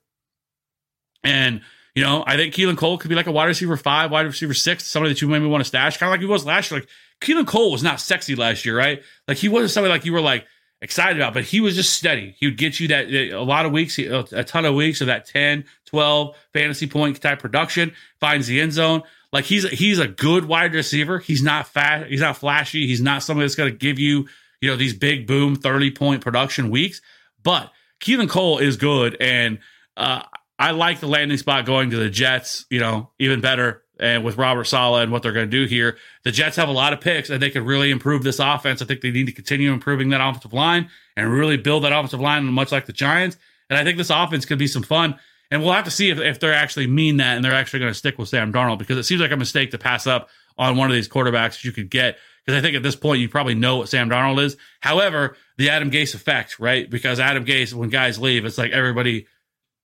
And, 1.22 1.62
you 1.94 2.02
know, 2.02 2.24
I 2.26 2.36
think 2.36 2.54
Keelan 2.54 2.76
Cole 2.76 2.98
could 2.98 3.08
be 3.08 3.14
like 3.14 3.26
a 3.26 3.32
wide 3.32 3.46
receiver 3.46 3.76
five, 3.76 4.10
wide 4.10 4.26
receiver 4.26 4.54
six, 4.54 4.84
somebody 4.84 5.12
that 5.12 5.22
you 5.22 5.28
maybe 5.28 5.46
want 5.46 5.62
to 5.62 5.68
stash, 5.68 5.96
kind 5.96 6.08
of 6.08 6.12
like 6.12 6.20
he 6.20 6.26
was 6.26 6.44
last 6.44 6.70
year. 6.70 6.80
Like, 6.80 6.88
Keelan 7.20 7.46
Cole 7.46 7.70
was 7.70 7.82
not 7.82 8.00
sexy 8.00 8.34
last 8.34 8.64
year, 8.64 8.76
right? 8.76 9.02
Like, 9.28 9.38
he 9.38 9.48
wasn't 9.48 9.70
somebody 9.70 9.92
like 9.92 10.04
you 10.04 10.12
were 10.12 10.20
like, 10.20 10.46
excited 10.84 11.16
about, 11.16 11.32
but 11.34 11.44
he 11.44 11.60
was 11.60 11.74
just 11.74 11.94
steady. 11.94 12.36
He 12.38 12.46
would 12.46 12.58
get 12.58 12.78
you 12.78 12.88
that 12.88 13.08
a 13.10 13.42
lot 13.42 13.66
of 13.66 13.72
weeks, 13.72 13.98
a 13.98 14.44
ton 14.44 14.66
of 14.66 14.74
weeks 14.74 15.00
of 15.00 15.08
that 15.08 15.26
10, 15.26 15.64
12 15.86 16.36
fantasy 16.52 16.86
point 16.86 17.20
type 17.20 17.40
production, 17.40 17.92
finds 18.20 18.46
the 18.46 18.60
end 18.60 18.74
zone. 18.74 19.02
Like 19.32 19.46
he's 19.46 19.68
he's 19.70 19.98
a 19.98 20.06
good 20.06 20.44
wide 20.44 20.74
receiver. 20.74 21.18
He's 21.18 21.42
not 21.42 21.66
fat, 21.66 22.08
he's 22.08 22.20
not 22.20 22.36
flashy, 22.36 22.86
he's 22.86 23.00
not 23.00 23.22
somebody 23.22 23.46
that's 23.46 23.56
going 23.56 23.72
to 23.72 23.76
give 23.76 23.98
you, 23.98 24.28
you 24.60 24.70
know, 24.70 24.76
these 24.76 24.94
big 24.94 25.26
boom 25.26 25.56
30 25.56 25.90
point 25.90 26.22
production 26.22 26.70
weeks, 26.70 27.00
but 27.42 27.72
Keelan 28.00 28.28
Cole 28.28 28.58
is 28.58 28.76
good 28.76 29.16
and 29.20 29.58
uh 29.96 30.22
I 30.56 30.70
like 30.70 31.00
the 31.00 31.08
landing 31.08 31.38
spot 31.38 31.66
going 31.66 31.90
to 31.90 31.96
the 31.96 32.10
Jets, 32.10 32.64
you 32.70 32.78
know, 32.78 33.10
even 33.18 33.40
better. 33.40 33.82
And 33.98 34.24
with 34.24 34.36
Robert 34.36 34.64
Saleh 34.64 35.04
and 35.04 35.12
what 35.12 35.22
they're 35.22 35.32
going 35.32 35.48
to 35.48 35.50
do 35.50 35.66
here, 35.66 35.96
the 36.24 36.32
Jets 36.32 36.56
have 36.56 36.68
a 36.68 36.72
lot 36.72 36.92
of 36.92 37.00
picks 37.00 37.30
and 37.30 37.40
they 37.40 37.50
could 37.50 37.62
really 37.62 37.90
improve 37.90 38.24
this 38.24 38.40
offense. 38.40 38.82
I 38.82 38.86
think 38.86 39.02
they 39.02 39.12
need 39.12 39.26
to 39.26 39.32
continue 39.32 39.72
improving 39.72 40.08
that 40.10 40.20
offensive 40.20 40.52
line 40.52 40.90
and 41.16 41.32
really 41.32 41.56
build 41.56 41.84
that 41.84 41.92
offensive 41.92 42.20
line 42.20 42.44
much 42.46 42.72
like 42.72 42.86
the 42.86 42.92
Giants. 42.92 43.36
And 43.70 43.78
I 43.78 43.84
think 43.84 43.96
this 43.96 44.10
offense 44.10 44.44
could 44.44 44.58
be 44.58 44.66
some 44.66 44.82
fun. 44.82 45.18
And 45.50 45.62
we'll 45.62 45.72
have 45.72 45.84
to 45.84 45.90
see 45.90 46.10
if, 46.10 46.18
if 46.18 46.40
they're 46.40 46.52
actually 46.52 46.88
mean 46.88 47.18
that 47.18 47.36
and 47.36 47.44
they're 47.44 47.54
actually 47.54 47.80
going 47.80 47.92
to 47.92 47.98
stick 47.98 48.18
with 48.18 48.28
Sam 48.28 48.52
Darnold 48.52 48.78
because 48.78 48.98
it 48.98 49.04
seems 49.04 49.20
like 49.20 49.30
a 49.30 49.36
mistake 49.36 49.70
to 49.70 49.78
pass 49.78 50.06
up 50.06 50.28
on 50.58 50.76
one 50.76 50.90
of 50.90 50.94
these 50.94 51.08
quarterbacks 51.08 51.62
you 51.62 51.70
could 51.70 51.90
get. 51.90 52.18
Because 52.44 52.58
I 52.58 52.62
think 52.62 52.76
at 52.76 52.82
this 52.82 52.96
point, 52.96 53.20
you 53.20 53.28
probably 53.28 53.54
know 53.54 53.76
what 53.76 53.88
Sam 53.88 54.10
Darnold 54.10 54.42
is. 54.42 54.56
However, 54.80 55.36
the 55.56 55.70
Adam 55.70 55.90
Gase 55.90 56.14
effect, 56.14 56.58
right? 56.58 56.90
Because 56.90 57.20
Adam 57.20 57.44
Gase, 57.44 57.72
when 57.72 57.88
guys 57.88 58.18
leave, 58.18 58.44
it's 58.44 58.58
like 58.58 58.72
everybody 58.72 59.26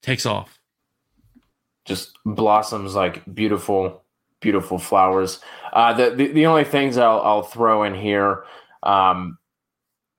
takes 0.03 0.27
off 0.27 0.60
just 1.85 2.13
blossoms 2.25 2.95
like 2.95 3.23
beautiful, 3.35 4.03
beautiful 4.41 4.79
flowers. 4.79 5.41
Uh, 5.73 5.93
the, 5.93 6.11
the, 6.11 6.27
the 6.29 6.47
only 6.47 6.65
things 6.65 6.97
I'll 6.97 7.21
I'll 7.21 7.43
throw 7.43 7.85
in 7.85 7.95
here, 7.95 8.45
um, 8.83 9.39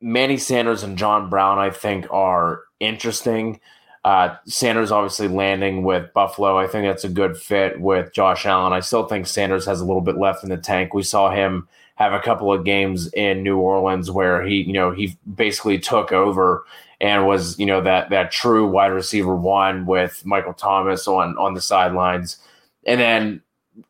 Manny 0.02 0.38
Sanders 0.38 0.84
and 0.84 0.98
John 0.98 1.30
Brown, 1.30 1.60
I 1.60 1.70
think 1.70 2.08
are 2.12 2.62
interesting. 2.80 3.60
Uh, 4.04 4.36
Sanders 4.46 4.92
obviously 4.92 5.28
landing 5.28 5.84
with 5.84 6.12
Buffalo. 6.14 6.58
I 6.58 6.66
think 6.66 6.88
that's 6.88 7.04
a 7.04 7.10
good 7.10 7.38
fit 7.38 7.80
with 7.80 8.14
Josh 8.14 8.48
Allen. 8.48 8.74
I 8.74 8.80
still 8.80 9.06
think 9.06 9.28
Sanders 9.28 9.66
has 9.66 9.80
a 9.80 9.86
little 9.86 10.02
bit 10.02 10.18
left 10.18 10.44
in 10.44 10.50
the 10.50 10.58
tank. 10.58 10.94
We 10.94 11.04
saw 11.04 11.30
him 11.30 11.68
have 11.96 12.14
a 12.14 12.20
couple 12.20 12.52
of 12.52 12.66
games 12.66 13.14
in 13.14 13.44
New 13.44 13.60
Orleans 13.60 14.10
where 14.10 14.44
he, 14.44 14.64
you 14.64 14.74
know, 14.74 14.90
he 14.90 15.16
basically 15.36 15.78
took 15.78 16.12
over 16.12 16.66
and 17.02 17.26
was 17.26 17.58
you 17.60 17.66
know 17.66 17.82
that 17.82 18.12
that 18.12 18.32
true 18.32 18.66
wide 18.68 18.94
receiver 18.94 19.36
one 19.36 19.86
with 19.86 20.24
Michael 20.26 20.54
Thomas 20.54 21.08
on 21.08 21.38
on 21.38 21.56
the 21.56 21.62
sidelines, 21.62 22.38
and 22.86 23.02
then 23.02 23.42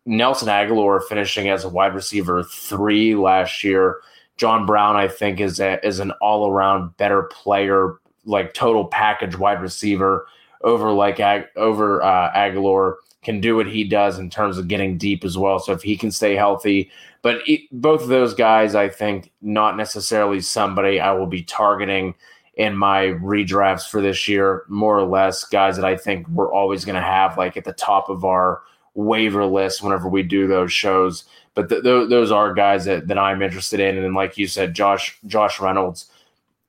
Nelson 0.05 0.47
Agholor 0.47 1.03
finishing 1.07 1.49
as 1.49 1.63
a 1.63 1.69
wide 1.69 1.93
receiver 1.93 2.43
three 2.43 3.15
last 3.15 3.63
year. 3.63 3.97
John 4.37 4.65
Brown, 4.65 4.95
I 4.95 5.07
think, 5.07 5.39
is 5.39 5.59
a, 5.59 5.85
is 5.85 5.99
an 5.99 6.11
all 6.21 6.49
around 6.49 6.97
better 6.97 7.23
player, 7.23 7.99
like 8.25 8.55
total 8.55 8.85
package 8.85 9.37
wide 9.37 9.61
receiver 9.61 10.25
over 10.63 10.91
like 10.91 11.19
Ag, 11.19 11.45
over 11.57 12.01
uh, 12.01 12.31
Agholor 12.31 12.95
can 13.23 13.39
do 13.39 13.55
what 13.55 13.67
he 13.67 13.83
does 13.83 14.17
in 14.17 14.29
terms 14.31 14.57
of 14.57 14.67
getting 14.67 14.97
deep 14.97 15.23
as 15.23 15.37
well. 15.37 15.59
So 15.59 15.73
if 15.73 15.83
he 15.83 15.95
can 15.95 16.11
stay 16.11 16.35
healthy, 16.35 16.89
but 17.21 17.47
it, 17.47 17.61
both 17.71 18.01
of 18.01 18.07
those 18.07 18.33
guys, 18.33 18.73
I 18.73 18.89
think, 18.89 19.31
not 19.41 19.77
necessarily 19.77 20.41
somebody 20.41 20.99
I 20.99 21.11
will 21.11 21.27
be 21.27 21.43
targeting 21.43 22.15
in 22.61 22.77
my 22.77 23.05
redrafts 23.05 23.89
for 23.89 24.03
this 24.03 24.27
year, 24.27 24.65
more 24.67 24.95
or 24.99 25.03
less 25.03 25.43
guys 25.45 25.75
that 25.77 25.85
I 25.85 25.97
think 25.97 26.27
we're 26.27 26.53
always 26.53 26.85
going 26.85 26.95
to 26.95 27.01
have 27.01 27.35
like 27.35 27.57
at 27.57 27.63
the 27.63 27.73
top 27.73 28.07
of 28.07 28.23
our 28.23 28.61
waiver 28.93 29.47
list 29.47 29.81
whenever 29.81 30.07
we 30.07 30.21
do 30.21 30.45
those 30.45 30.71
shows. 30.71 31.23
But 31.55 31.69
th- 31.69 31.81
th- 31.81 32.09
those 32.09 32.31
are 32.31 32.53
guys 32.53 32.85
that, 32.85 33.07
that 33.07 33.17
I'm 33.17 33.41
interested 33.41 33.79
in, 33.79 33.95
and 33.95 34.05
then 34.05 34.13
like 34.13 34.37
you 34.37 34.45
said, 34.45 34.75
Josh 34.75 35.17
Josh 35.25 35.59
Reynolds, 35.59 36.05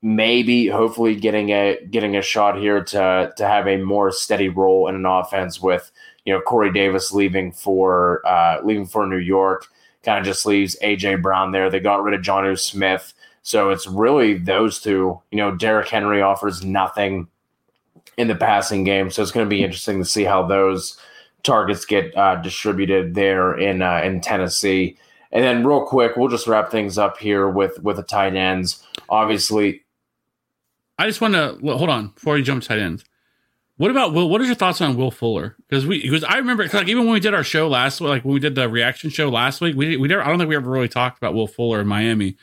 maybe 0.00 0.66
hopefully 0.66 1.14
getting 1.14 1.50
a 1.50 1.76
getting 1.90 2.16
a 2.16 2.22
shot 2.22 2.58
here 2.58 2.82
to 2.84 3.30
to 3.36 3.46
have 3.46 3.68
a 3.68 3.76
more 3.76 4.10
steady 4.10 4.48
role 4.48 4.88
in 4.88 4.94
an 4.94 5.04
offense 5.04 5.60
with 5.60 5.92
you 6.24 6.32
know 6.32 6.40
Corey 6.40 6.72
Davis 6.72 7.12
leaving 7.12 7.52
for 7.52 8.26
uh, 8.26 8.62
leaving 8.64 8.86
for 8.86 9.06
New 9.06 9.18
York, 9.18 9.66
kind 10.04 10.18
of 10.18 10.24
just 10.24 10.46
leaves 10.46 10.74
AJ 10.82 11.20
Brown 11.20 11.52
there. 11.52 11.68
They 11.68 11.80
got 11.80 12.02
rid 12.02 12.14
of 12.14 12.22
Jonnu 12.22 12.58
Smith. 12.58 13.12
So 13.42 13.70
it's 13.70 13.86
really 13.86 14.38
those 14.38 14.80
two. 14.80 15.20
You 15.30 15.38
know, 15.38 15.54
Derrick 15.54 15.88
Henry 15.88 16.22
offers 16.22 16.64
nothing 16.64 17.28
in 18.16 18.28
the 18.28 18.34
passing 18.34 18.84
game, 18.84 19.10
so 19.10 19.22
it's 19.22 19.32
going 19.32 19.46
to 19.46 19.50
be 19.50 19.64
interesting 19.64 19.98
to 19.98 20.04
see 20.04 20.24
how 20.24 20.46
those 20.46 20.98
targets 21.42 21.84
get 21.84 22.16
uh, 22.16 22.36
distributed 22.36 23.14
there 23.14 23.58
in 23.58 23.82
uh, 23.82 24.00
in 24.04 24.20
Tennessee. 24.20 24.96
And 25.32 25.42
then, 25.42 25.66
real 25.66 25.84
quick, 25.86 26.16
we'll 26.16 26.28
just 26.28 26.46
wrap 26.46 26.70
things 26.70 26.98
up 26.98 27.18
here 27.18 27.48
with 27.48 27.82
with 27.82 27.96
the 27.96 28.02
tight 28.02 28.34
ends. 28.34 28.84
Obviously, 29.08 29.82
I 30.98 31.06
just 31.06 31.20
want 31.20 31.34
to 31.34 31.58
hold 31.76 31.90
on 31.90 32.08
before 32.08 32.38
you 32.38 32.44
jump 32.44 32.62
tight 32.62 32.78
ends. 32.78 33.04
What 33.76 33.90
about 33.90 34.12
Will? 34.12 34.28
What 34.28 34.40
are 34.40 34.44
your 34.44 34.54
thoughts 34.54 34.80
on 34.80 34.96
Will 34.96 35.10
Fuller? 35.10 35.56
Because 35.68 35.86
we, 35.86 36.02
because 36.02 36.22
I 36.22 36.36
remember, 36.36 36.68
like 36.68 36.88
even 36.88 37.04
when 37.04 37.14
we 37.14 37.20
did 37.20 37.34
our 37.34 37.42
show 37.42 37.66
last, 37.66 38.00
like 38.00 38.24
when 38.24 38.34
we 38.34 38.40
did 38.40 38.54
the 38.54 38.68
reaction 38.68 39.10
show 39.10 39.28
last 39.28 39.60
week, 39.60 39.74
we 39.74 39.96
we 39.96 40.06
never, 40.06 40.22
I 40.22 40.28
don't 40.28 40.38
think 40.38 40.50
we 40.50 40.54
ever 40.56 40.70
really 40.70 40.88
talked 40.88 41.18
about 41.18 41.34
Will 41.34 41.48
Fuller 41.48 41.80
in 41.80 41.88
Miami. 41.88 42.36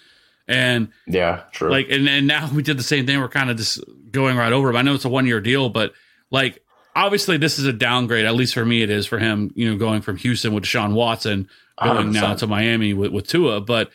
And 0.50 0.90
yeah, 1.06 1.44
true. 1.52 1.70
Like, 1.70 1.90
and, 1.90 2.10
and 2.10 2.28
now 2.28 2.50
we 2.54 2.64
did 2.64 2.78
the 2.78 2.84
same 2.84 3.06
thing. 3.06 3.20
We're 3.20 3.30
kind 3.30 3.50
of 3.50 3.58
just 3.58 3.80
going 4.12 4.36
right 4.36 4.52
over 4.52 4.70
him. 4.70 4.76
I 4.76 4.82
know 4.82 4.96
it's 4.96 5.06
a 5.06 5.10
one 5.10 5.28
year 5.28 5.40
deal, 5.40 5.70
but 5.70 5.94
like, 6.32 6.62
obviously 6.96 7.38
this 7.38 7.60
is 7.60 7.66
a 7.66 7.74
downgrade. 7.74 8.26
At 8.26 8.36
least 8.36 8.56
for 8.56 8.66
me, 8.66 8.82
it 8.82 8.90
is 8.90 9.06
for 9.06 9.20
him, 9.20 9.52
you 9.56 9.70
know, 9.70 9.78
going 9.78 10.02
from 10.02 10.18
Houston 10.18 10.54
with 10.54 10.66
Sean 10.66 10.94
Watson 10.94 11.48
going 11.82 12.08
100%. 12.08 12.14
now 12.14 12.34
to 12.36 12.48
Miami 12.48 12.94
with, 12.94 13.12
with 13.12 13.28
Tua. 13.28 13.62
But 13.62 13.92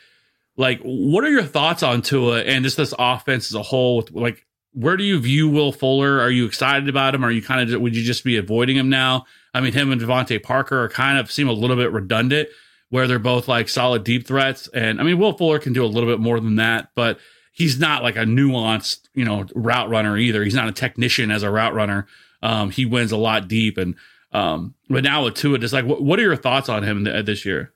like, 0.57 0.81
what 0.83 1.25
are 1.25 1.31
your 1.31 1.43
thoughts 1.43 1.83
on 1.83 2.01
Tua 2.03 2.43
and 2.43 2.65
just 2.65 2.77
this 2.77 2.95
offense 2.99 3.51
as 3.51 3.55
a 3.55 3.63
whole? 3.63 3.97
With, 3.97 4.13
like, 4.13 4.47
where 4.73 4.97
do 4.97 5.05
you 5.05 5.19
view 5.19 5.49
Will 5.49 5.73
Fuller? 5.73 6.21
Are 6.21 6.31
you 6.31 6.47
excited 6.47 6.89
about 6.89 7.15
him? 7.15 7.25
Are 7.25 7.31
you 7.31 7.43
kind 7.43 7.69
of, 7.69 7.81
would 7.81 7.97
you 7.97 8.03
just 8.03 8.25
be 8.25 8.37
avoiding 8.37 8.77
him 8.77 8.89
now? 8.89 9.27
I 9.53 9.61
mean, 9.61 9.73
him 9.73 9.91
and 9.93 10.01
DeVante 10.01 10.43
Parker 10.43 10.83
are 10.83 10.89
kind 10.89 11.19
of 11.19 11.31
seem 11.31 11.49
a 11.49 11.53
little 11.53 11.77
bit 11.77 11.93
redundant 11.93 12.49
where 12.91 13.07
they're 13.07 13.19
both 13.19 13.49
like 13.49 13.69
solid 13.69 14.05
deep 14.05 14.27
threats. 14.27 14.69
And 14.75 15.01
I 15.01 15.05
mean, 15.05 15.19
Will 15.19 15.37
Fuller 15.37 15.59
can 15.59 15.73
do 15.73 15.85
a 15.85 15.87
little 15.87 16.09
bit 16.09 16.21
more 16.21 16.39
than 16.41 16.57
that, 16.57 16.91
but 16.95 17.19
he's 17.53 17.79
not 17.79 18.03
like 18.03 18.17
a 18.17 18.21
nuanced, 18.21 19.09
you 19.15 19.25
know, 19.25 19.47
route 19.55 19.89
runner 19.89 20.17
either. 20.17 20.45
He's 20.45 20.55
not 20.55 20.69
a 20.69 20.73
technician 20.73 21.31
as 21.31 21.43
a 21.43 21.51
route 21.51 21.75
runner. 21.75 22.07
Um, 22.43 22.71
he 22.71 22.85
wins 22.85 23.13
a 23.13 23.17
lot 23.17 23.49
deep. 23.49 23.79
And, 23.79 23.95
um, 24.33 24.75
but 24.89 25.05
now 25.05 25.25
with 25.25 25.35
Tua, 25.35 25.59
just 25.59 25.73
like, 25.73 25.87
what, 25.87 26.03
what 26.03 26.19
are 26.19 26.23
your 26.23 26.37
thoughts 26.37 26.69
on 26.69 26.83
him 26.83 27.05
th- 27.05 27.25
this 27.25 27.45
year? 27.45 27.73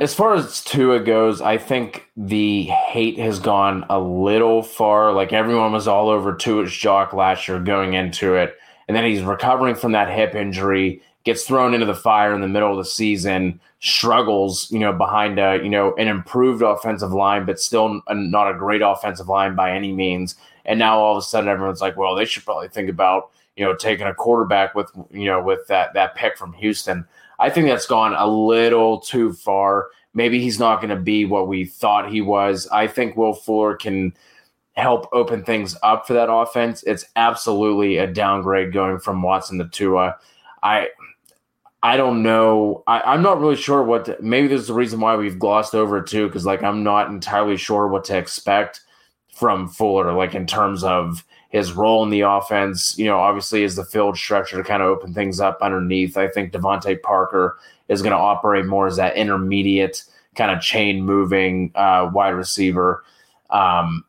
As 0.00 0.14
far 0.14 0.34
as 0.34 0.64
Tua 0.64 1.00
goes, 1.00 1.40
I 1.40 1.58
think 1.58 2.08
the 2.16 2.62
hate 2.64 3.18
has 3.18 3.38
gone 3.38 3.84
a 3.90 4.00
little 4.00 4.62
far. 4.62 5.12
Like 5.12 5.32
everyone 5.32 5.72
was 5.72 5.86
all 5.86 6.08
over 6.08 6.34
Tua's 6.34 6.72
jock 6.72 7.12
last 7.12 7.46
year 7.46 7.60
going 7.60 7.92
into 7.92 8.34
it. 8.34 8.56
And 8.88 8.96
then 8.96 9.04
he's 9.04 9.22
recovering 9.22 9.74
from 9.74 9.92
that 9.92 10.10
hip 10.10 10.34
injury 10.34 11.02
gets 11.24 11.44
thrown 11.44 11.74
into 11.74 11.86
the 11.86 11.94
fire 11.94 12.34
in 12.34 12.40
the 12.40 12.48
middle 12.48 12.70
of 12.70 12.78
the 12.78 12.90
season, 12.90 13.60
struggles, 13.80 14.70
you 14.70 14.78
know, 14.78 14.92
behind 14.92 15.38
a, 15.38 15.60
you 15.62 15.68
know, 15.68 15.94
an 15.96 16.08
improved 16.08 16.62
offensive 16.62 17.12
line, 17.12 17.44
but 17.44 17.60
still 17.60 18.00
not 18.10 18.50
a 18.50 18.58
great 18.58 18.82
offensive 18.82 19.28
line 19.28 19.54
by 19.54 19.72
any 19.72 19.92
means. 19.92 20.36
And 20.64 20.78
now 20.78 20.98
all 20.98 21.16
of 21.16 21.18
a 21.18 21.22
sudden 21.22 21.48
everyone's 21.48 21.80
like, 21.80 21.96
well, 21.96 22.14
they 22.14 22.24
should 22.24 22.44
probably 22.44 22.68
think 22.68 22.88
about, 22.88 23.30
you 23.56 23.64
know, 23.64 23.74
taking 23.74 24.06
a 24.06 24.14
quarterback 24.14 24.74
with, 24.74 24.90
you 25.10 25.26
know, 25.26 25.42
with 25.42 25.66
that 25.68 25.94
that 25.94 26.14
pick 26.14 26.36
from 26.36 26.52
Houston. 26.54 27.06
I 27.38 27.50
think 27.50 27.66
that's 27.66 27.86
gone 27.86 28.14
a 28.14 28.26
little 28.26 29.00
too 29.00 29.32
far. 29.32 29.88
Maybe 30.14 30.40
he's 30.40 30.58
not 30.58 30.76
going 30.80 30.90
to 30.90 31.02
be 31.02 31.24
what 31.24 31.48
we 31.48 31.64
thought 31.64 32.10
he 32.10 32.20
was. 32.20 32.68
I 32.68 32.86
think 32.86 33.16
Will 33.16 33.34
Fuller 33.34 33.76
can 33.76 34.14
help 34.74 35.08
open 35.12 35.42
things 35.44 35.76
up 35.82 36.06
for 36.06 36.12
that 36.14 36.32
offense. 36.32 36.82
It's 36.84 37.04
absolutely 37.16 37.96
a 37.98 38.06
downgrade 38.06 38.72
going 38.72 38.98
from 38.98 39.22
Watson 39.22 39.58
to 39.58 39.68
Tua. 39.68 40.16
I 40.62 40.88
I 41.82 41.96
don't 41.96 42.22
know. 42.22 42.84
I, 42.86 43.14
am 43.14 43.22
not 43.22 43.40
really 43.40 43.56
sure 43.56 43.82
what. 43.82 44.04
To, 44.04 44.16
maybe 44.20 44.46
there's 44.46 44.70
a 44.70 44.74
reason 44.74 45.00
why 45.00 45.16
we've 45.16 45.38
glossed 45.38 45.74
over 45.74 45.98
it 45.98 46.06
too, 46.06 46.26
because 46.28 46.46
like 46.46 46.62
I'm 46.62 46.84
not 46.84 47.08
entirely 47.08 47.56
sure 47.56 47.88
what 47.88 48.04
to 48.04 48.16
expect 48.16 48.80
from 49.34 49.68
Fuller, 49.68 50.12
like 50.12 50.34
in 50.34 50.46
terms 50.46 50.84
of 50.84 51.24
his 51.48 51.72
role 51.72 52.04
in 52.04 52.10
the 52.10 52.20
offense. 52.20 52.96
You 52.98 53.06
know, 53.06 53.18
obviously 53.18 53.64
is 53.64 53.76
the 53.76 53.84
field 53.84 54.16
stretcher 54.16 54.56
to 54.56 54.64
kind 54.64 54.82
of 54.82 54.88
open 54.88 55.12
things 55.12 55.40
up 55.40 55.58
underneath. 55.60 56.16
I 56.16 56.28
think 56.28 56.52
DeVante 56.52 57.02
Parker 57.02 57.58
is 57.88 58.00
going 58.00 58.12
to 58.12 58.18
operate 58.18 58.66
more 58.66 58.86
as 58.86 58.96
that 58.96 59.16
intermediate 59.16 60.04
kind 60.36 60.50
of 60.50 60.62
chain 60.62 61.04
moving 61.04 61.72
uh, 61.74 62.10
wide 62.12 62.30
receiver. 62.30 63.04
Um, 63.50 64.04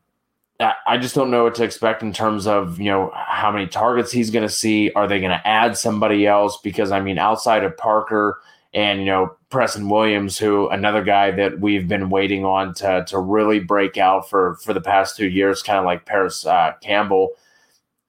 I 0.86 0.98
just 0.98 1.16
don't 1.16 1.32
know 1.32 1.44
what 1.44 1.56
to 1.56 1.64
expect 1.64 2.04
in 2.04 2.14
terms 2.14 2.48
of 2.48 2.80
you 2.80 2.86
know 2.86 3.12
how 3.16 3.52
many 3.52 3.68
targets 3.68 4.12
he's 4.12 4.30
going 4.30 4.48
to 4.48 4.54
see. 4.54 4.92
Are 4.92 5.08
they 5.08 5.20
going 5.20 5.32
to 5.32 5.48
add 5.48 5.78
somebody 5.78 6.28
else? 6.28 6.58
Because 6.64 6.92
I 6.92 7.00
mean, 7.02 7.18
outside 7.18 7.64
of 7.64 7.76
Parker 7.78 8.40
and 8.74 9.00
you 9.00 9.06
know 9.06 9.36
Preston 9.50 9.90
Williams, 9.90 10.38
who 10.38 10.70
another 10.70 11.04
guy 11.04 11.32
that 11.32 11.60
we've 11.60 11.88
been 11.88 12.10
waiting 12.10 12.46
on 12.46 12.74
to 12.76 13.04
to 13.08 13.20
really 13.20 13.60
break 13.60 13.98
out 13.98 14.30
for 14.30 14.56
for 14.56 14.74
the 14.74 14.82
past 14.82 15.18
two 15.18 15.28
years, 15.28 15.64
kind 15.64 15.80
of 15.80 15.86
like 15.86 16.06
Parris 16.06 16.46
uh, 16.46 16.74
Campbell. 16.82 17.32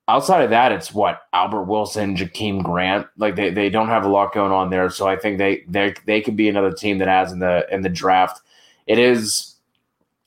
Outside 0.06 0.44
of 0.44 0.50
that, 0.50 0.70
it's 0.70 0.92
what 0.92 1.22
Albert 1.32 1.64
Wilson, 1.64 2.14
Jakeem 2.14 2.62
Grant. 2.62 3.06
Like 3.16 3.36
they, 3.36 3.48
they 3.48 3.70
don't 3.70 3.88
have 3.88 4.04
a 4.04 4.08
lot 4.08 4.34
going 4.34 4.52
on 4.52 4.68
there, 4.68 4.90
so 4.90 5.06
I 5.08 5.16
think 5.16 5.38
they 5.38 5.64
they 5.66 5.94
they 6.04 6.20
could 6.20 6.36
be 6.36 6.48
another 6.48 6.72
team 6.72 6.98
that 6.98 7.08
adds 7.08 7.32
in 7.32 7.38
the 7.38 7.66
in 7.70 7.80
the 7.80 7.88
draft. 7.88 8.42
It 8.86 8.98
is 8.98 9.53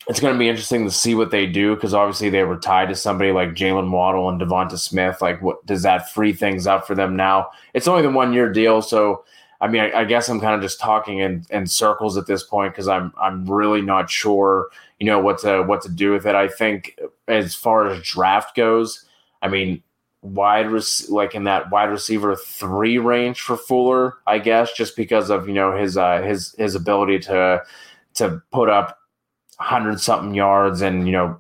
it's 0.08 0.20
going 0.20 0.34
to 0.34 0.40
be 0.40 0.48
interesting 0.48 0.86
to 0.86 0.92
see 0.92 1.16
what 1.16 1.32
they 1.32 1.46
do 1.46 1.76
because 1.76 1.94
obviously 1.94 2.30
they 2.30 2.44
were 2.44 2.58
tied 2.58 2.90
to 2.90 2.96
somebody 2.96 3.32
like 3.32 3.50
Jaylen 3.50 3.92
Waddle 3.92 4.30
and 4.30 4.40
Devonta 4.40 4.78
Smith. 4.78 5.22
Like, 5.22 5.42
what 5.42 5.66
does 5.66 5.82
that 5.82 6.12
free 6.12 6.32
things 6.34 6.66
up 6.66 6.88
for 6.88 6.96
them 6.96 7.16
now? 7.16 7.50
It's 7.74 7.88
only 7.88 8.04
the 8.04 8.10
one 8.10 8.32
year 8.32 8.52
deal, 8.52 8.82
so 8.82 9.26
I 9.60 9.68
mean, 9.68 9.82
I, 9.82 10.02
I 10.02 10.04
guess 10.06 10.30
I'm 10.30 10.40
kind 10.40 10.56
of 10.56 10.62
just 10.62 10.80
talking 10.80 11.20
in, 11.20 11.46
in 11.50 11.66
circles 11.66 12.16
at 12.16 12.28
this 12.28 12.44
point 12.44 12.74
because 12.74 12.88
I'm 12.88 13.12
I'm 13.20 13.46
really 13.50 13.82
not 13.82 14.10
sure, 14.10 14.68
you 15.00 15.06
know, 15.06 15.20
what 15.20 15.40
to 15.40 15.64
what 15.64 15.82
to 15.82 15.90
do 15.90 16.12
with 16.12 16.26
it. 16.26 16.36
I 16.36 16.48
think 16.48 16.98
as 17.28 17.56
far 17.56 17.88
as 17.88 18.02
draft 18.04 18.56
goes, 18.56 19.06
I 19.42 19.48
mean, 19.48 19.82
wide 20.22 20.68
like 21.10 21.36
in 21.36 21.44
that 21.46 21.70
wide 21.72 21.90
receiver 21.90 22.36
three 22.36 22.98
range 22.98 23.42
for 23.42 23.58
Fuller, 23.58 24.16
I 24.28 24.40
guess, 24.40 24.74
just 24.74 24.96
because 24.96 25.30
of 25.30 25.48
you 25.48 25.54
know 25.56 25.76
his 25.76 25.98
uh, 25.98 26.22
his 26.22 26.54
his 26.58 26.76
ability 26.76 27.20
to 27.20 27.64
to 28.16 28.42
put 28.52 28.70
up 28.70 29.00
hundred 29.60 30.00
something 30.00 30.34
yards 30.34 30.82
and 30.82 31.08
you 31.08 31.14
know 31.14 31.40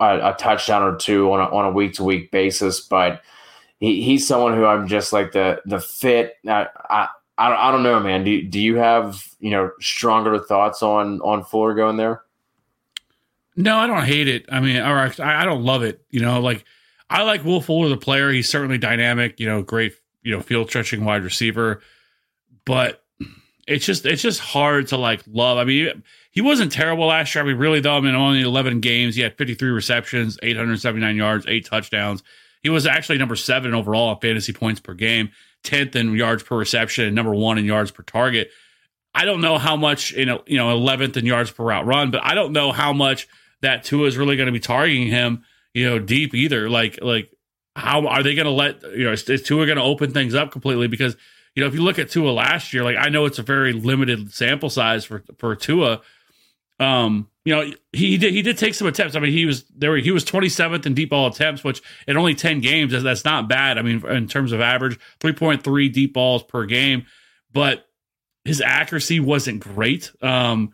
a, 0.00 0.30
a, 0.30 0.36
touchdown 0.38 0.82
or 0.82 0.96
two 0.96 1.32
on 1.32 1.40
a, 1.40 1.44
on 1.54 1.64
a 1.64 1.70
week 1.70 1.94
to 1.94 2.04
week 2.04 2.30
basis, 2.30 2.80
but 2.80 3.22
he, 3.80 4.02
he's 4.02 4.26
someone 4.26 4.54
who 4.54 4.64
I'm 4.64 4.86
just 4.86 5.12
like 5.12 5.32
the 5.32 5.60
the 5.64 5.80
fit. 5.80 6.36
I, 6.46 6.68
I 6.88 7.08
I 7.36 7.72
don't, 7.72 7.82
know, 7.82 7.98
man. 7.98 8.24
Do 8.24 8.42
do 8.42 8.60
you 8.60 8.76
have 8.76 9.24
you 9.40 9.50
know 9.50 9.72
stronger 9.80 10.38
thoughts 10.38 10.82
on 10.82 11.20
on 11.22 11.44
Fuller 11.44 11.74
going 11.74 11.96
there? 11.96 12.22
No, 13.56 13.76
I 13.76 13.86
don't 13.86 14.04
hate 14.04 14.28
it. 14.28 14.46
I 14.48 14.60
mean, 14.60 14.76
or 14.76 14.98
I, 14.98 15.42
I 15.42 15.44
don't 15.44 15.64
love 15.64 15.82
it. 15.82 16.04
You 16.10 16.20
know, 16.20 16.40
like 16.40 16.64
I 17.10 17.22
like 17.22 17.44
Will 17.44 17.60
Fuller 17.60 17.88
the 17.88 17.96
player. 17.96 18.30
He's 18.30 18.48
certainly 18.48 18.78
dynamic. 18.78 19.40
You 19.40 19.46
know, 19.46 19.62
great. 19.62 19.94
You 20.22 20.32
know, 20.32 20.40
field 20.40 20.68
stretching 20.68 21.04
wide 21.04 21.22
receiver, 21.22 21.82
but 22.64 23.04
it's 23.66 23.84
just 23.84 24.06
it's 24.06 24.22
just 24.22 24.40
hard 24.40 24.88
to 24.88 24.96
like 24.96 25.22
love. 25.26 25.58
I 25.58 25.64
mean, 25.64 26.02
he 26.34 26.40
wasn't 26.40 26.72
terrible 26.72 27.06
last 27.06 27.32
year. 27.34 27.44
I 27.44 27.46
mean, 27.46 27.56
really 27.56 27.80
though. 27.80 27.96
I 27.96 28.00
mean, 28.00 28.14
only 28.16 28.42
11 28.42 28.80
games. 28.80 29.14
He 29.14 29.22
had 29.22 29.38
53 29.38 29.70
receptions, 29.70 30.36
879 30.42 31.14
yards, 31.14 31.46
eight 31.48 31.64
touchdowns. 31.64 32.24
He 32.60 32.70
was 32.70 32.86
actually 32.86 33.18
number 33.18 33.36
seven 33.36 33.72
overall 33.72 34.12
in 34.12 34.18
fantasy 34.18 34.52
points 34.52 34.80
per 34.80 34.94
game, 34.94 35.30
10th 35.62 35.94
in 35.94 36.14
yards 36.16 36.42
per 36.42 36.56
reception, 36.56 37.04
and 37.04 37.14
number 37.14 37.32
one 37.32 37.56
in 37.56 37.64
yards 37.64 37.92
per 37.92 38.02
target. 38.02 38.50
I 39.14 39.24
don't 39.24 39.40
know 39.40 39.58
how 39.58 39.76
much 39.76 40.10
you 40.10 40.26
know, 40.26 40.42
you 40.46 40.56
know, 40.56 40.76
11th 40.76 41.16
in 41.16 41.24
yards 41.24 41.52
per 41.52 41.62
route 41.62 41.86
run, 41.86 42.10
but 42.10 42.20
I 42.24 42.34
don't 42.34 42.52
know 42.52 42.72
how 42.72 42.92
much 42.92 43.28
that 43.60 43.84
Tua 43.84 44.08
is 44.08 44.16
really 44.16 44.34
going 44.34 44.46
to 44.46 44.52
be 44.52 44.60
targeting 44.60 45.06
him, 45.06 45.44
you 45.72 45.88
know, 45.88 46.00
deep 46.00 46.34
either. 46.34 46.68
Like, 46.68 46.98
like 47.00 47.30
how 47.76 48.08
are 48.08 48.24
they 48.24 48.34
going 48.34 48.46
to 48.46 48.50
let 48.50 48.82
you 48.82 49.04
know 49.04 49.12
is, 49.12 49.22
is 49.30 49.42
Tua 49.42 49.66
going 49.66 49.78
to 49.78 49.84
open 49.84 50.10
things 50.10 50.34
up 50.34 50.50
completely 50.50 50.88
because 50.88 51.16
you 51.54 51.62
know, 51.62 51.68
if 51.68 51.74
you 51.74 51.82
look 51.82 52.00
at 52.00 52.10
Tua 52.10 52.30
last 52.30 52.72
year, 52.72 52.82
like 52.82 52.96
I 52.98 53.08
know 53.08 53.24
it's 53.24 53.38
a 53.38 53.42
very 53.42 53.72
limited 53.72 54.32
sample 54.32 54.70
size 54.70 55.04
for 55.04 55.22
for 55.38 55.54
Tua. 55.54 56.00
Um, 56.80 57.28
you 57.44 57.54
know, 57.54 57.70
he 57.92 58.16
did 58.16 58.32
he 58.32 58.42
did 58.42 58.56
take 58.56 58.74
some 58.74 58.88
attempts. 58.88 59.14
I 59.14 59.20
mean, 59.20 59.32
he 59.32 59.44
was 59.44 59.64
there. 59.76 59.96
He 59.96 60.10
was 60.10 60.24
27th 60.24 60.86
in 60.86 60.94
deep 60.94 61.10
ball 61.10 61.26
attempts, 61.26 61.62
which 61.62 61.82
in 62.08 62.16
only 62.16 62.34
10 62.34 62.60
games, 62.60 63.02
that's 63.02 63.24
not 63.24 63.48
bad. 63.48 63.76
I 63.76 63.82
mean, 63.82 64.04
in 64.06 64.28
terms 64.28 64.52
of 64.52 64.60
average, 64.60 64.98
3.3 65.20 65.92
deep 65.92 66.14
balls 66.14 66.42
per 66.42 66.64
game, 66.64 67.04
but 67.52 67.86
his 68.44 68.60
accuracy 68.60 69.20
wasn't 69.20 69.60
great. 69.60 70.10
Um, 70.22 70.72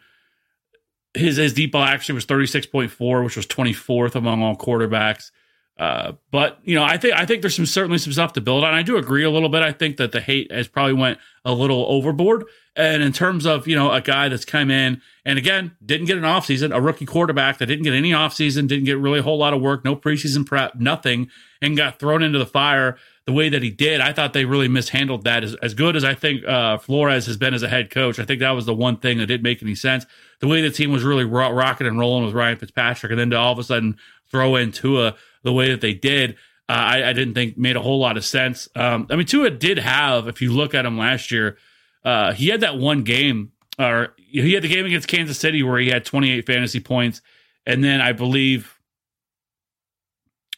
his 1.12 1.36
his 1.36 1.54
deep 1.54 1.72
ball 1.72 1.82
accuracy 1.82 2.12
was 2.12 2.26
36.4, 2.26 3.24
which 3.24 3.36
was 3.36 3.46
24th 3.46 4.14
among 4.14 4.42
all 4.42 4.56
quarterbacks. 4.56 5.32
Uh, 5.80 6.12
but 6.30 6.58
you 6.62 6.74
know, 6.74 6.84
I 6.84 6.98
think 6.98 7.14
I 7.14 7.24
think 7.24 7.40
there's 7.40 7.56
some 7.56 7.64
certainly 7.64 7.96
some 7.96 8.12
stuff 8.12 8.34
to 8.34 8.42
build 8.42 8.64
on. 8.64 8.74
I 8.74 8.82
do 8.82 8.98
agree 8.98 9.24
a 9.24 9.30
little 9.30 9.48
bit. 9.48 9.62
I 9.62 9.72
think 9.72 9.96
that 9.96 10.12
the 10.12 10.20
hate 10.20 10.52
has 10.52 10.68
probably 10.68 10.92
went 10.92 11.18
a 11.42 11.54
little 11.54 11.86
overboard. 11.88 12.44
And 12.76 13.02
in 13.02 13.14
terms 13.14 13.46
of 13.46 13.66
you 13.66 13.76
know 13.76 13.90
a 13.90 14.02
guy 14.02 14.28
that's 14.28 14.44
come 14.44 14.70
in 14.70 15.00
and 15.24 15.38
again 15.38 15.74
didn't 15.82 16.06
get 16.06 16.18
an 16.18 16.24
offseason, 16.24 16.76
a 16.76 16.82
rookie 16.82 17.06
quarterback 17.06 17.56
that 17.58 17.66
didn't 17.66 17.84
get 17.84 17.94
any 17.94 18.10
offseason, 18.10 18.68
didn't 18.68 18.84
get 18.84 18.98
really 18.98 19.20
a 19.20 19.22
whole 19.22 19.38
lot 19.38 19.54
of 19.54 19.62
work, 19.62 19.82
no 19.82 19.96
preseason 19.96 20.44
prep, 20.44 20.74
nothing, 20.74 21.30
and 21.62 21.78
got 21.78 21.98
thrown 21.98 22.22
into 22.22 22.38
the 22.38 22.44
fire 22.44 22.98
the 23.24 23.32
way 23.32 23.48
that 23.48 23.62
he 23.62 23.70
did. 23.70 24.02
I 24.02 24.12
thought 24.12 24.34
they 24.34 24.44
really 24.44 24.68
mishandled 24.68 25.24
that. 25.24 25.44
As, 25.44 25.54
as 25.62 25.72
good 25.72 25.96
as 25.96 26.04
I 26.04 26.14
think 26.14 26.46
uh, 26.46 26.76
Flores 26.76 27.24
has 27.24 27.38
been 27.38 27.54
as 27.54 27.62
a 27.62 27.68
head 27.68 27.88
coach, 27.88 28.18
I 28.18 28.26
think 28.26 28.40
that 28.40 28.50
was 28.50 28.66
the 28.66 28.74
one 28.74 28.98
thing 28.98 29.16
that 29.16 29.26
didn't 29.26 29.44
make 29.44 29.62
any 29.62 29.74
sense. 29.74 30.04
The 30.40 30.46
way 30.46 30.60
the 30.60 30.70
team 30.70 30.92
was 30.92 31.04
really 31.04 31.24
ro- 31.24 31.52
rocking 31.52 31.86
and 31.86 31.98
rolling 31.98 32.26
with 32.26 32.34
Ryan 32.34 32.58
Fitzpatrick, 32.58 33.10
and 33.10 33.18
then 33.18 33.30
to 33.30 33.38
all 33.38 33.52
of 33.52 33.58
a 33.58 33.64
sudden 33.64 33.96
throw 34.30 34.56
in 34.56 34.72
Tua 34.72 35.16
the 35.42 35.52
way 35.52 35.70
that 35.70 35.80
they 35.80 35.94
did. 35.94 36.36
Uh, 36.68 36.72
I, 36.72 37.08
I, 37.08 37.12
didn't 37.12 37.34
think 37.34 37.58
made 37.58 37.74
a 37.74 37.80
whole 37.80 37.98
lot 37.98 38.16
of 38.16 38.24
sense. 38.24 38.68
Um, 38.76 39.08
I 39.10 39.16
mean, 39.16 39.26
Tua 39.26 39.50
did 39.50 39.78
have, 39.78 40.28
if 40.28 40.40
you 40.40 40.52
look 40.52 40.72
at 40.72 40.86
him 40.86 40.96
last 40.96 41.32
year, 41.32 41.58
uh, 42.04 42.32
he 42.32 42.48
had 42.48 42.60
that 42.60 42.78
one 42.78 43.02
game, 43.02 43.50
or 43.78 44.14
he 44.16 44.52
had 44.52 44.62
the 44.62 44.68
game 44.68 44.86
against 44.86 45.08
Kansas 45.08 45.38
City 45.38 45.62
where 45.64 45.80
he 45.80 45.88
had 45.88 46.04
28 46.04 46.46
fantasy 46.46 46.78
points, 46.78 47.22
and 47.66 47.82
then 47.82 48.00
I 48.00 48.12
believe, 48.12 48.78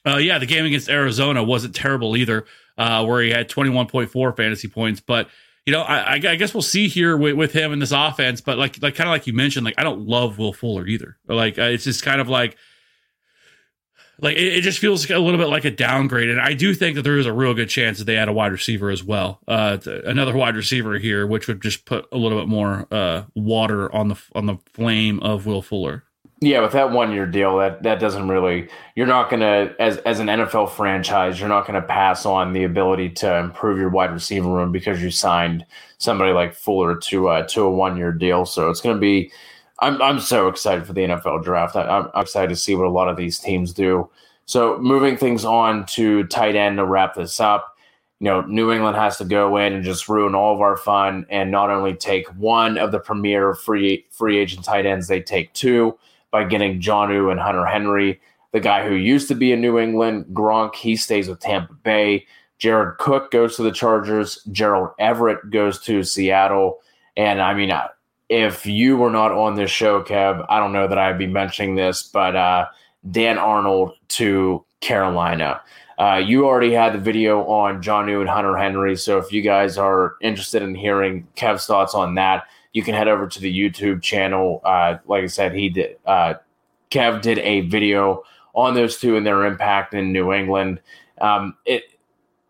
uh, 0.07 0.19
yeah, 0.19 0.39
the 0.39 0.47
game 0.47 0.67
against 0.67 0.91
Arizona 0.91 1.43
wasn't 1.43 1.75
terrible 1.75 2.17
either, 2.17 2.45
uh, 2.77 3.05
where 3.07 3.23
he 3.23 3.31
had 3.31 3.49
21.4 3.49 4.37
fantasy 4.37 4.69
points. 4.69 5.01
But 5.01 5.29
you 5.65 5.73
know, 5.73 5.81
I, 5.83 6.15
I 6.15 6.19
guess 6.19 6.53
we'll 6.53 6.63
see 6.63 6.89
here 6.89 7.17
with, 7.17 7.37
with, 7.37 7.53
him 7.53 7.73
in 7.73 7.79
this 7.79 7.93
offense. 7.93 8.41
But 8.41 8.59
like, 8.59 8.83
like 8.83 8.97
kind 8.97 9.09
of 9.09 9.13
like 9.13 9.27
you 9.27 9.33
mentioned, 9.33 9.65
like 9.65 9.79
I 9.79 9.85
don't 9.85 10.07
love 10.07 10.39
Will 10.39 10.53
Fuller 10.53 10.87
either. 10.87 11.17
Like 11.27 11.59
uh, 11.59 11.63
it's 11.63 11.85
just 11.85 12.03
kind 12.03 12.21
of 12.21 12.29
like 12.29 12.57
like 14.23 14.37
it, 14.37 14.59
it, 14.59 14.61
just 14.63 14.79
feels 14.79 15.11
a 15.11 15.19
little 15.19 15.39
bit 15.39 15.49
like 15.49 15.65
a 15.65 15.71
downgrade. 15.71 16.31
And 16.31 16.41
I 16.41 16.55
do 16.55 16.73
think 16.73 16.95
that 16.95 17.03
there 17.03 17.19
is 17.19 17.27
a 17.27 17.33
real 17.33 17.53
good 17.53 17.69
chance 17.69 17.99
that 17.99 18.05
they 18.05 18.17
add 18.17 18.29
a 18.29 18.33
wide 18.33 18.53
receiver 18.53 18.89
as 18.89 19.05
well, 19.05 19.41
uh, 19.49 19.77
another 20.05 20.35
wide 20.35 20.57
receiver 20.57 20.99
here, 20.99 21.27
which 21.27 21.49
would 21.49 21.61
just 21.61 21.85
put 21.85 22.07
a 22.13 22.17
little 22.17 22.39
bit 22.39 22.49
more 22.49 22.87
uh, 22.91 23.25
water 23.35 23.95
on 23.95 24.09
the 24.09 24.17
on 24.35 24.47
the 24.47 24.57
flame 24.73 25.21
of 25.21 25.45
Will 25.45 25.61
Fuller. 25.61 26.05
Yeah, 26.41 26.61
with 26.61 26.73
that 26.73 26.91
one 26.91 27.13
year 27.13 27.27
deal, 27.27 27.59
that 27.59 27.83
that 27.83 28.01
doesn't 28.01 28.29
really. 28.29 28.69
You're 28.95 29.07
not 29.07 29.29
gonna 29.29 29.75
as 29.79 29.99
as 29.99 30.21
an 30.21 30.29
NFL 30.29 30.71
franchise, 30.71 31.39
you're 31.39 31.49
not 31.49 31.67
gonna 31.67 31.83
pass 31.83 32.25
on 32.25 32.53
the 32.53 32.65
ability 32.65 33.11
to 33.11 33.37
improve 33.39 33.79
your 33.79 33.91
wide 33.91 34.13
receiver 34.13 34.49
room 34.49 34.73
because 34.73 35.03
you 35.03 35.11
signed 35.11 35.67
somebody 35.99 36.33
like 36.33 36.55
Fuller 36.55 36.97
to 36.97 37.29
uh, 37.29 37.47
to 37.49 37.63
a 37.63 37.71
one 37.71 37.97
year 37.97 38.13
deal. 38.13 38.45
So 38.45 38.71
it's 38.71 38.81
gonna 38.81 38.99
be 39.01 39.33
I'm 39.83 40.01
I'm 40.01 40.21
so 40.21 40.49
excited 40.49 40.87
for 40.87 40.93
the 40.93 41.03
NFL 41.03 41.43
draft. 41.43 41.75
I, 41.75 41.99
am 41.99 42.11
excited 42.15 42.49
to 42.51 42.57
see 42.57 42.75
what 42.77 42.87
a 42.87 42.91
lot 42.91 43.09
of 43.09 43.17
these 43.17 43.39
teams 43.41 43.73
do. 43.73 44.09
So 44.47 44.79
moving 44.79 45.17
things 45.17 45.45
on 45.45 45.85
to 45.87 46.25
tight 46.25 46.55
end 46.55 46.79
to 46.79 46.87
wrap 46.87 47.15
this 47.15 47.41
up. 47.41 47.77
You 48.21 48.27
know, 48.27 48.41
New 48.43 48.71
England 48.71 48.97
has 48.97 49.17
to 49.19 49.25
go 49.25 49.57
in 49.57 49.73
and 49.73 49.85
just 49.85 50.09
ruin 50.09 50.37
all 50.37 50.55
of 50.55 50.61
our 50.61 50.77
fun 50.77 51.27
and 51.29 51.51
not 51.51 51.71
only 51.71 51.95
take 51.95 52.29
one 52.37 52.79
of 52.79 52.93
the 52.93 53.01
premier 53.01 53.55
free 53.55 54.07
free 54.11 54.39
agent 54.39 54.65
tight 54.65 54.87
ends, 54.87 55.09
they 55.09 55.21
take 55.21 55.53
two 55.53 55.99
by 56.31 56.45
getting 56.45 56.81
Jonnu 56.81 57.33
and 57.33 57.41
Hunter 57.41 57.67
Henry. 57.67 58.21
The 58.53 58.61
guy 58.61 58.87
who 58.87 58.95
used 58.95 59.27
to 59.29 59.35
be 59.35 59.51
in 59.51 59.61
New 59.61 59.79
England, 59.79 60.27
Gronk, 60.33 60.77
he 60.77 60.95
stays 60.95 61.29
with 61.29 61.41
Tampa 61.41 61.75
Bay. 61.75 62.27
Jared 62.59 62.99
Cook 62.99 63.33
goes 63.33 63.57
to 63.57 63.65
the 63.65 63.73
Chargers. 63.73 64.45
Gerald 64.53 64.91
Everett 65.01 65.51
goes 65.51 65.81
to 65.81 66.05
Seattle. 66.05 66.79
And 67.17 67.41
I 67.41 67.55
mean, 67.55 67.73
if 68.33 68.65
you 68.65 68.97
were 68.97 69.11
not 69.11 69.31
on 69.31 69.57
this 69.57 69.71
show, 69.71 70.03
Kev, 70.03 70.47
I 70.49 70.59
don't 70.59 70.73
know 70.73 70.89
that 70.89 70.97
I'd 70.97 71.19
be 71.19 71.27
mentioning 71.27 71.75
this, 71.75 72.03
but 72.03 72.35
uh, 72.35 72.67
Dan 73.11 73.37
Arnold 73.37 73.93
to 74.09 74.65
Carolina. 74.81 75.61
Uh, 75.99 76.17
you 76.17 76.47
already 76.47 76.73
had 76.73 76.95
the 76.95 76.99
video 76.99 77.45
on 77.45 77.83
Jonnu 77.83 78.21
and 78.21 78.31
Hunter 78.31 78.57
Henry, 78.57 78.97
so 78.97 79.19
if 79.19 79.33
you 79.33 79.43
guys 79.43 79.77
are 79.77 80.17
interested 80.23 80.63
in 80.63 80.75
hearing 80.75 81.29
Kev's 81.37 81.67
thoughts 81.67 81.95
on 81.95 82.15
that, 82.15 82.45
you 82.73 82.83
can 82.83 82.95
head 82.95 83.07
over 83.07 83.27
to 83.29 83.39
the 83.39 83.55
YouTube 83.55 84.01
channel. 84.01 84.63
Uh, 84.65 84.97
like 85.07 85.25
I 85.25 85.27
said, 85.27 85.55
he 85.55 85.69
did. 85.69 85.99
Uh, 86.07 86.35
Kev 86.91 87.21
did 87.21 87.39
a 87.41 87.61
video 87.61 88.23
on 88.55 88.73
those 88.73 88.97
two 88.97 89.15
and 89.15 89.27
their 89.27 89.45
impact 89.45 89.93
in 89.93 90.11
New 90.11 90.33
England. 90.33 90.81
Um, 91.21 91.55
it, 91.67 91.85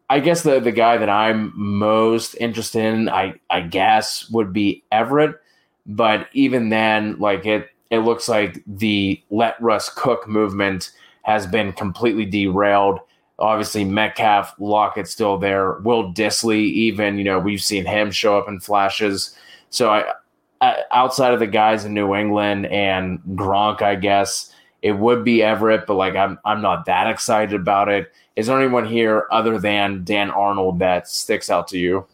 I 0.08 0.20
guess 0.20 0.44
the 0.44 0.60
the 0.60 0.70
guy 0.70 0.96
that 0.96 1.08
I'm 1.10 1.52
most 1.56 2.34
interested 2.34 2.84
in, 2.84 3.08
I 3.08 3.34
I 3.50 3.62
guess, 3.62 4.30
would 4.30 4.52
be 4.52 4.84
Everett. 4.92 5.41
But 5.86 6.28
even 6.32 6.68
then, 6.68 7.18
like 7.18 7.44
it, 7.44 7.68
it 7.90 7.98
looks 7.98 8.28
like 8.28 8.62
the 8.66 9.20
let 9.30 9.60
Russ 9.60 9.88
cook 9.88 10.28
movement 10.28 10.92
has 11.22 11.46
been 11.46 11.72
completely 11.72 12.24
derailed. 12.24 13.00
Obviously, 13.38 13.84
Metcalf, 13.84 14.54
Lockett 14.58 15.08
still 15.08 15.38
there. 15.38 15.72
Will 15.80 16.12
Dissly, 16.12 16.60
even 16.60 17.18
you 17.18 17.24
know, 17.24 17.38
we've 17.38 17.62
seen 17.62 17.84
him 17.84 18.10
show 18.10 18.38
up 18.38 18.48
in 18.48 18.60
flashes. 18.60 19.36
So 19.70 19.90
I, 19.90 20.12
I, 20.60 20.82
outside 20.92 21.34
of 21.34 21.40
the 21.40 21.46
guys 21.46 21.84
in 21.84 21.94
New 21.94 22.14
England 22.14 22.66
and 22.66 23.18
Gronk, 23.34 23.82
I 23.82 23.96
guess 23.96 24.54
it 24.82 24.92
would 24.92 25.24
be 25.24 25.42
Everett, 25.42 25.86
but 25.86 25.94
like 25.94 26.14
I'm, 26.14 26.38
I'm 26.44 26.62
not 26.62 26.86
that 26.86 27.08
excited 27.08 27.60
about 27.60 27.88
it. 27.88 28.12
Is 28.36 28.46
there 28.46 28.60
anyone 28.60 28.86
here 28.86 29.26
other 29.30 29.58
than 29.58 30.04
Dan 30.04 30.30
Arnold 30.30 30.78
that 30.78 31.08
sticks 31.08 31.50
out 31.50 31.68
to 31.68 31.78
you? 31.78 32.06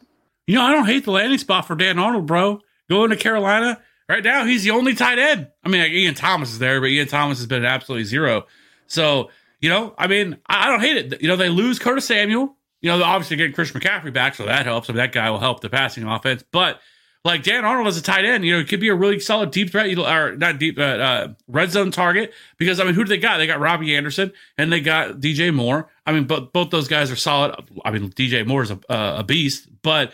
You 0.46 0.56
know, 0.56 0.62
I 0.62 0.72
don't 0.72 0.86
hate 0.86 1.04
the 1.04 1.10
landing 1.12 1.38
spot 1.38 1.66
for 1.66 1.76
Dan 1.76 1.98
Arnold, 1.98 2.26
bro 2.26 2.62
going 2.88 3.10
to 3.10 3.16
Carolina. 3.16 3.80
Right 4.08 4.24
now, 4.24 4.46
he's 4.46 4.64
the 4.64 4.70
only 4.70 4.94
tight 4.94 5.18
end. 5.18 5.48
I 5.62 5.68
mean, 5.68 5.82
Ian 5.92 6.14
Thomas 6.14 6.50
is 6.50 6.58
there, 6.58 6.80
but 6.80 6.86
Ian 6.86 7.08
Thomas 7.08 7.38
has 7.38 7.46
been 7.46 7.64
absolutely 7.64 8.04
zero. 8.04 8.46
So, 8.86 9.30
you 9.60 9.68
know, 9.68 9.94
I 9.98 10.06
mean, 10.06 10.38
I, 10.46 10.64
I 10.64 10.70
don't 10.70 10.80
hate 10.80 10.96
it. 10.96 11.20
You 11.20 11.28
know, 11.28 11.36
they 11.36 11.50
lose 11.50 11.78
Curtis 11.78 12.06
Samuel. 12.06 12.56
You 12.80 12.90
know, 12.90 13.02
obviously 13.02 13.36
getting 13.36 13.52
Chris 13.52 13.72
McCaffrey 13.72 14.12
back, 14.12 14.34
so 14.34 14.46
that 14.46 14.64
helps. 14.64 14.88
I 14.88 14.92
mean, 14.92 14.98
that 14.98 15.12
guy 15.12 15.30
will 15.30 15.40
help 15.40 15.60
the 15.60 15.68
passing 15.68 16.04
offense. 16.04 16.44
But 16.52 16.80
like 17.24 17.42
Dan 17.42 17.64
Arnold 17.64 17.88
as 17.88 17.98
a 17.98 18.02
tight 18.02 18.24
end, 18.24 18.44
you 18.44 18.54
know, 18.54 18.60
it 18.60 18.68
could 18.68 18.80
be 18.80 18.88
a 18.88 18.94
really 18.94 19.20
solid 19.20 19.50
deep 19.50 19.70
threat, 19.70 19.86
or 19.98 20.36
not 20.36 20.58
deep, 20.58 20.78
uh, 20.78 20.82
uh, 20.82 21.28
red 21.48 21.70
zone 21.70 21.90
target. 21.90 22.32
Because 22.56 22.80
I 22.80 22.84
mean, 22.84 22.94
who 22.94 23.04
do 23.04 23.08
they 23.08 23.18
got? 23.18 23.38
They 23.38 23.46
got 23.46 23.60
Robbie 23.60 23.94
Anderson 23.94 24.32
and 24.56 24.72
they 24.72 24.80
got 24.80 25.20
DJ 25.20 25.52
Moore. 25.52 25.90
I 26.06 26.12
mean, 26.12 26.24
but 26.24 26.52
both 26.52 26.70
those 26.70 26.88
guys 26.88 27.10
are 27.10 27.16
solid. 27.16 27.54
I 27.84 27.90
mean, 27.90 28.10
DJ 28.10 28.46
Moore 28.46 28.62
is 28.62 28.70
a, 28.70 28.78
a 28.88 29.24
beast, 29.24 29.68
but 29.82 30.12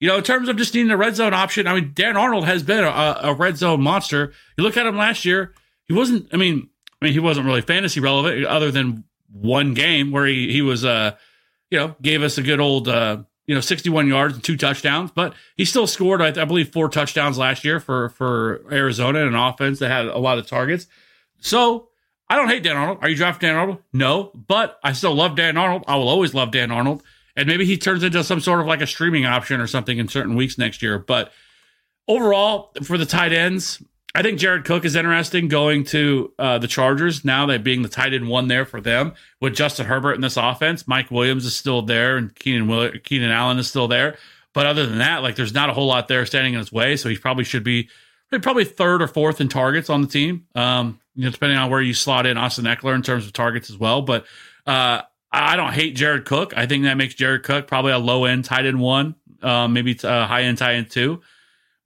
you 0.00 0.08
know, 0.08 0.16
in 0.16 0.24
terms 0.24 0.48
of 0.48 0.56
just 0.56 0.74
needing 0.74 0.90
a 0.90 0.96
red 0.96 1.16
zone 1.16 1.34
option, 1.34 1.66
I 1.66 1.74
mean, 1.74 1.92
Dan 1.94 2.16
Arnold 2.16 2.44
has 2.44 2.62
been 2.62 2.84
a, 2.84 3.18
a 3.22 3.34
red 3.34 3.56
zone 3.56 3.80
monster. 3.80 4.32
You 4.56 4.64
look 4.64 4.76
at 4.76 4.86
him 4.86 4.96
last 4.96 5.24
year; 5.24 5.54
he 5.86 5.94
wasn't. 5.94 6.28
I 6.32 6.36
mean, 6.36 6.68
I 7.00 7.06
mean, 7.06 7.12
he 7.12 7.20
wasn't 7.20 7.46
really 7.46 7.62
fantasy 7.62 8.00
relevant 8.00 8.44
other 8.46 8.70
than 8.70 9.04
one 9.30 9.74
game 9.74 10.10
where 10.10 10.26
he 10.26 10.52
he 10.52 10.62
was 10.62 10.84
uh 10.84 11.16
you 11.74 11.80
know, 11.80 11.96
gave 12.00 12.22
us 12.22 12.38
a 12.38 12.42
good 12.42 12.60
old, 12.60 12.86
uh, 12.88 13.18
you 13.46 13.54
know, 13.54 13.60
61 13.60 14.06
yards 14.06 14.34
and 14.34 14.44
two 14.44 14.56
touchdowns, 14.56 15.10
but 15.10 15.34
he 15.56 15.64
still 15.64 15.88
scored, 15.88 16.22
I, 16.22 16.28
I, 16.28 16.44
believe, 16.44 16.72
four 16.72 16.88
touchdowns 16.88 17.36
last 17.36 17.64
year 17.64 17.80
for 17.80 18.10
for 18.10 18.64
Arizona 18.70 19.18
and 19.20 19.30
an 19.30 19.34
offense 19.34 19.80
that 19.80 19.90
had 19.90 20.06
a 20.06 20.18
lot 20.18 20.38
of 20.38 20.46
targets. 20.46 20.86
So 21.40 21.88
I 22.28 22.36
don't 22.36 22.48
hate 22.48 22.62
Dan 22.62 22.76
Arnold. 22.76 22.98
Are 23.02 23.08
you 23.08 23.16
drafting 23.16 23.48
Dan 23.48 23.56
Arnold? 23.56 23.78
No, 23.92 24.30
but 24.34 24.78
I 24.84 24.92
still 24.92 25.14
love 25.16 25.34
Dan 25.34 25.56
Arnold. 25.56 25.82
I 25.88 25.96
will 25.96 26.08
always 26.08 26.32
love 26.32 26.52
Dan 26.52 26.70
Arnold. 26.70 27.02
And 27.36 27.48
maybe 27.48 27.64
he 27.64 27.76
turns 27.76 28.02
into 28.02 28.22
some 28.22 28.40
sort 28.40 28.60
of 28.60 28.66
like 28.66 28.80
a 28.80 28.86
streaming 28.86 29.26
option 29.26 29.60
or 29.60 29.66
something 29.66 29.98
in 29.98 30.08
certain 30.08 30.36
weeks 30.36 30.56
next 30.58 30.82
year. 30.82 30.98
But 30.98 31.32
overall, 32.06 32.72
for 32.84 32.96
the 32.96 33.06
tight 33.06 33.32
ends, 33.32 33.82
I 34.14 34.22
think 34.22 34.38
Jared 34.38 34.64
Cook 34.64 34.84
is 34.84 34.94
interesting 34.94 35.48
going 35.48 35.84
to 35.86 36.32
uh, 36.38 36.58
the 36.58 36.68
Chargers 36.68 37.24
now 37.24 37.46
that 37.46 37.64
being 37.64 37.82
the 37.82 37.88
tight 37.88 38.14
end 38.14 38.28
one 38.28 38.46
there 38.46 38.64
for 38.64 38.80
them 38.80 39.14
with 39.40 39.56
Justin 39.56 39.86
Herbert 39.86 40.12
in 40.12 40.20
this 40.20 40.36
offense. 40.36 40.86
Mike 40.86 41.10
Williams 41.10 41.44
is 41.44 41.56
still 41.56 41.82
there 41.82 42.16
and 42.16 42.32
Keenan 42.36 42.68
Will- 42.68 42.92
Keenan 43.02 43.32
Allen 43.32 43.58
is 43.58 43.68
still 43.68 43.88
there. 43.88 44.16
But 44.52 44.66
other 44.66 44.86
than 44.86 44.98
that, 44.98 45.24
like 45.24 45.34
there's 45.34 45.52
not 45.52 45.68
a 45.68 45.72
whole 45.72 45.88
lot 45.88 46.06
there 46.06 46.24
standing 46.26 46.54
in 46.54 46.60
his 46.60 46.70
way. 46.70 46.96
So 46.96 47.08
he 47.08 47.16
probably 47.16 47.42
should 47.42 47.64
be 47.64 47.88
probably 48.40 48.64
third 48.64 49.02
or 49.02 49.08
fourth 49.08 49.40
in 49.40 49.48
targets 49.48 49.90
on 49.90 50.00
the 50.02 50.06
team. 50.06 50.46
Um, 50.54 51.00
you 51.16 51.24
know, 51.24 51.30
depending 51.30 51.58
on 51.58 51.70
where 51.70 51.80
you 51.80 51.94
slot 51.94 52.26
in 52.26 52.36
Austin 52.36 52.64
Ekeler 52.64 52.94
in 52.94 53.02
terms 53.02 53.26
of 53.26 53.32
targets 53.32 53.70
as 53.70 53.78
well. 53.78 54.02
But 54.02 54.26
uh, 54.66 55.02
I 55.34 55.56
don't 55.56 55.72
hate 55.72 55.96
Jared 55.96 56.24
Cook. 56.24 56.56
I 56.56 56.66
think 56.66 56.84
that 56.84 56.94
makes 56.94 57.14
Jared 57.14 57.42
Cook 57.42 57.66
probably 57.66 57.92
a 57.92 57.98
low 57.98 58.24
end 58.24 58.44
tight 58.44 58.66
end 58.66 58.80
one, 58.80 59.16
uh, 59.42 59.68
maybe 59.68 59.98
a 60.02 60.26
high 60.26 60.42
end 60.42 60.58
tight 60.58 60.74
end 60.74 60.90
two. 60.90 61.22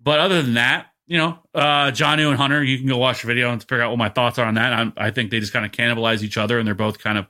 But 0.00 0.20
other 0.20 0.42
than 0.42 0.54
that, 0.54 0.88
you 1.06 1.16
know, 1.16 1.38
uh, 1.54 1.90
and 1.90 2.36
Hunter, 2.36 2.62
you 2.62 2.78
can 2.78 2.86
go 2.86 2.98
watch 2.98 3.22
the 3.22 3.26
video 3.26 3.50
and 3.50 3.62
figure 3.62 3.82
out 3.82 3.90
what 3.90 3.98
my 3.98 4.10
thoughts 4.10 4.38
are 4.38 4.44
on 4.44 4.54
that. 4.54 4.72
I'm, 4.74 4.92
i 4.96 5.10
think 5.10 5.30
they 5.30 5.40
just 5.40 5.54
kind 5.54 5.64
of 5.64 5.72
cannibalize 5.72 6.22
each 6.22 6.36
other, 6.36 6.58
and 6.58 6.66
they're 6.66 6.74
both 6.74 6.98
kind 6.98 7.16
of 7.16 7.26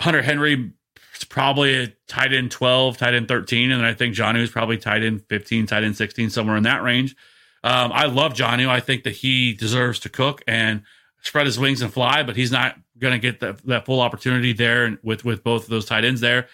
Hunter 0.00 0.22
Henry 0.22 0.72
is 1.14 1.24
probably 1.24 1.82
a 1.82 1.86
tight 2.06 2.32
end 2.32 2.52
12, 2.52 2.98
tight 2.98 3.14
end 3.14 3.26
13, 3.26 3.72
and 3.72 3.80
then 3.80 3.88
I 3.88 3.94
think 3.94 4.14
Jonnu 4.14 4.40
is 4.40 4.50
probably 4.50 4.78
tight 4.78 5.02
end 5.02 5.22
15, 5.28 5.66
tight 5.66 5.82
end 5.82 5.96
16, 5.96 6.30
somewhere 6.30 6.56
in 6.56 6.62
that 6.62 6.82
range. 6.82 7.16
Um, 7.64 7.92
I 7.92 8.06
love 8.06 8.34
Jonnu. 8.34 8.68
I 8.68 8.80
think 8.80 9.02
that 9.04 9.14
he 9.14 9.52
deserves 9.52 9.98
to 10.00 10.08
cook 10.08 10.42
and 10.46 10.82
spread 11.22 11.46
his 11.46 11.58
wings 11.58 11.82
and 11.82 11.92
fly, 11.92 12.22
but 12.22 12.36
he's 12.36 12.52
not 12.52 12.76
going 13.02 13.12
to 13.12 13.18
get 13.18 13.40
that, 13.40 13.58
that 13.66 13.84
full 13.84 14.00
opportunity 14.00 14.54
there 14.54 14.98
with 15.02 15.24
with 15.24 15.44
both 15.44 15.64
of 15.64 15.68
those 15.68 15.84
tight 15.84 16.04
ends 16.04 16.22
there. 16.22 16.48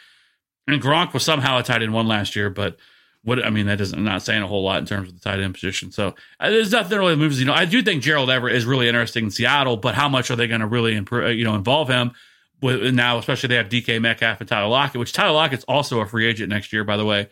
And 0.66 0.82
Gronk 0.82 1.14
was 1.14 1.22
somehow 1.22 1.58
a 1.58 1.62
tight 1.62 1.82
end 1.82 1.94
one 1.94 2.08
last 2.08 2.34
year, 2.34 2.50
but 2.50 2.76
what 3.22 3.44
I 3.44 3.50
mean 3.50 3.66
that 3.66 3.78
doesn't 3.78 4.02
not 4.02 4.22
saying 4.22 4.42
a 4.42 4.46
whole 4.46 4.62
lot 4.64 4.78
in 4.78 4.86
terms 4.86 5.08
of 5.08 5.14
the 5.14 5.20
tight 5.20 5.40
end 5.40 5.54
position. 5.54 5.92
So 5.92 6.14
uh, 6.40 6.50
there's 6.50 6.72
nothing 6.72 6.98
really 6.98 7.16
moves. 7.16 7.38
You 7.38 7.46
know, 7.46 7.54
I 7.54 7.64
do 7.64 7.82
think 7.82 8.02
Gerald 8.02 8.30
Everett 8.30 8.56
is 8.56 8.64
really 8.64 8.88
interesting 8.88 9.26
in 9.26 9.30
Seattle, 9.30 9.76
but 9.76 9.94
how 9.94 10.08
much 10.08 10.30
are 10.30 10.36
they 10.36 10.48
going 10.48 10.60
to 10.60 10.66
really 10.66 10.96
improve? 10.96 11.24
Uh, 11.24 11.28
you 11.28 11.44
know, 11.44 11.54
involve 11.54 11.88
him 11.88 12.12
with 12.60 12.94
now, 12.94 13.18
especially 13.18 13.48
they 13.48 13.56
have 13.56 13.68
DK 13.68 14.00
Metcalf 14.00 14.40
and 14.40 14.48
Tyler 14.48 14.68
Lockett, 14.68 14.98
which 14.98 15.12
Tyler 15.12 15.34
Lockett's 15.34 15.64
also 15.64 16.00
a 16.00 16.06
free 16.06 16.26
agent 16.26 16.48
next 16.48 16.72
year, 16.72 16.84
by 16.84 16.96
the 16.96 17.04
way. 17.04 17.28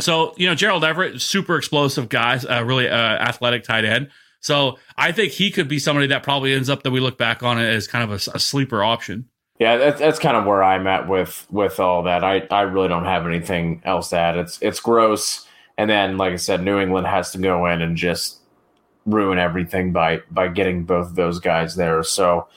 So 0.00 0.34
you 0.36 0.46
know, 0.46 0.54
Gerald 0.54 0.84
Everett, 0.84 1.20
super 1.20 1.56
explosive 1.56 2.08
guys, 2.08 2.44
uh, 2.44 2.62
really 2.64 2.88
uh, 2.88 2.96
athletic 2.96 3.64
tight 3.64 3.84
end. 3.84 4.10
So 4.42 4.78
I 4.96 5.12
think 5.12 5.32
he 5.32 5.50
could 5.50 5.68
be 5.68 5.78
somebody 5.78 6.08
that 6.08 6.22
probably 6.22 6.52
ends 6.52 6.68
up 6.68 6.82
that 6.82 6.90
we 6.90 7.00
look 7.00 7.16
back 7.16 7.42
on 7.42 7.58
it 7.58 7.66
as 7.66 7.86
kind 7.86 8.04
of 8.04 8.10
a, 8.10 8.36
a 8.36 8.38
sleeper 8.38 8.82
option. 8.82 9.28
Yeah, 9.58 9.76
that's, 9.76 10.00
that's 10.00 10.18
kind 10.18 10.36
of 10.36 10.44
where 10.44 10.62
I'm 10.62 10.86
at 10.88 11.08
with 11.08 11.46
with 11.50 11.78
all 11.78 12.02
that. 12.02 12.24
I, 12.24 12.46
I 12.50 12.62
really 12.62 12.88
don't 12.88 13.04
have 13.04 13.26
anything 13.26 13.80
else 13.84 14.10
to 14.10 14.16
add. 14.18 14.36
It's 14.36 14.60
it's 14.60 14.80
gross. 14.80 15.46
And 15.78 15.88
then, 15.88 16.18
like 16.18 16.32
I 16.32 16.36
said, 16.36 16.62
New 16.62 16.78
England 16.78 17.06
has 17.06 17.30
to 17.32 17.38
go 17.38 17.66
in 17.66 17.80
and 17.80 17.96
just 17.96 18.40
ruin 19.06 19.38
everything 19.38 19.92
by 19.92 20.22
by 20.30 20.48
getting 20.48 20.84
both 20.84 21.08
of 21.08 21.14
those 21.14 21.38
guys 21.38 21.76
there. 21.76 22.02
So 22.02 22.48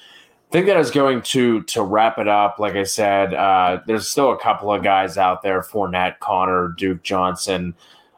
I 0.50 0.52
think 0.52 0.66
that 0.66 0.78
is 0.78 0.90
going 0.90 1.22
to 1.22 1.62
to 1.64 1.84
wrap 1.84 2.18
it 2.18 2.28
up. 2.28 2.58
Like 2.58 2.76
I 2.76 2.84
said, 2.84 3.36
uh, 3.36 3.82
there's 3.86 4.08
still 4.08 4.32
a 4.32 4.40
couple 4.40 4.74
of 4.74 4.84
guys 4.84 5.18
out 5.18 5.44
there: 5.44 5.62
Fournette, 5.62 6.20
Conner, 6.20 6.74
Duke 6.76 7.04
Johnson, 7.04 7.76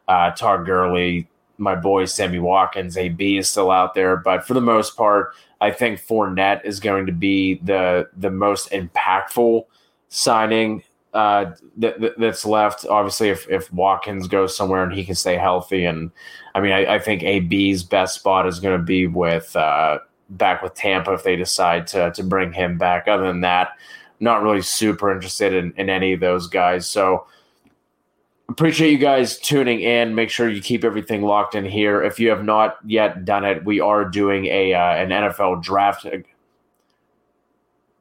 uh, 0.07 0.32
Todd 0.32 0.65
Gurley, 0.65 1.28
my 1.58 1.76
boy 1.76 2.05
Sammy 2.05 2.39
Watkins. 2.39 2.97
AB 2.97 3.38
is 3.38 3.49
still 3.49 3.72
out 3.72 3.93
there, 3.93 4.18
but 4.18 4.45
for 4.45 4.53
the 4.53 4.62
most 4.62 4.95
part, 4.95 5.34
I 5.60 5.72
think 5.72 5.99
Fournette 5.99 6.64
is 6.66 6.80
going 6.80 7.05
to 7.05 7.12
be 7.12 7.55
the 7.64 8.10
the 8.16 8.30
most 8.32 8.72
impactful 8.72 9.66
signing 10.10 10.84
uh, 11.14 11.51
that, 11.78 12.16
that's 12.18 12.45
left. 12.45 12.86
Obviously, 12.86 13.30
if, 13.30 13.49
if 13.49 13.72
Watkins 13.74 14.28
goes 14.28 14.55
somewhere 14.55 14.84
and 14.84 14.93
he 14.93 15.03
can 15.03 15.16
stay 15.16 15.36
healthy, 15.36 15.86
and 15.86 16.12
I 16.53 16.62
mean, 16.62 16.72
I, 16.72 16.95
I 16.95 16.99
think 16.99 17.24
AB's 17.24 17.84
best 17.84 18.16
spot 18.16 18.47
is 18.47 18.60
going 18.60 18.78
to 18.78 18.84
be 18.84 19.08
with 19.08 19.55
uh, 19.55 19.99
back 20.30 20.62
with 20.62 20.76
Tampa 20.76 21.14
if 21.14 21.24
they 21.24 21.36
decide 21.36 21.88
to 21.88 22.12
to 22.12 22.24
bring 22.24 22.53
him 22.53 22.78
back. 22.78 23.08
Other 23.08 23.26
than 23.26 23.41
that, 23.41 23.72
not 24.20 24.43
really 24.43 24.62
super 24.62 25.12
interested 25.12 25.53
in, 25.53 25.74
in 25.78 25.89
any 25.89 26.14
of 26.14 26.20
those 26.20 26.47
guys. 26.47 26.88
So 26.88 27.26
appreciate 28.50 28.91
you 28.91 28.98
guys 28.98 29.38
tuning 29.39 29.82
in. 29.82 30.16
Make 30.16 30.30
sure 30.30 30.50
you 30.50 30.62
keep 30.62 30.84
everything 30.84 31.22
locked 31.22 31.56
in 31.56 31.66
here. 31.66 32.02
If 32.02 32.20
you 32.20 32.30
have 32.30 32.43
not 32.43 32.78
yet 32.86 33.26
done 33.26 33.45
it, 33.45 33.66
we 33.66 33.80
are 33.80 34.06
doing 34.06 34.45
a 34.45 34.74
uh, 34.74 34.95
an 34.95 35.10
NFL 35.10 35.64
draft. 35.64 36.06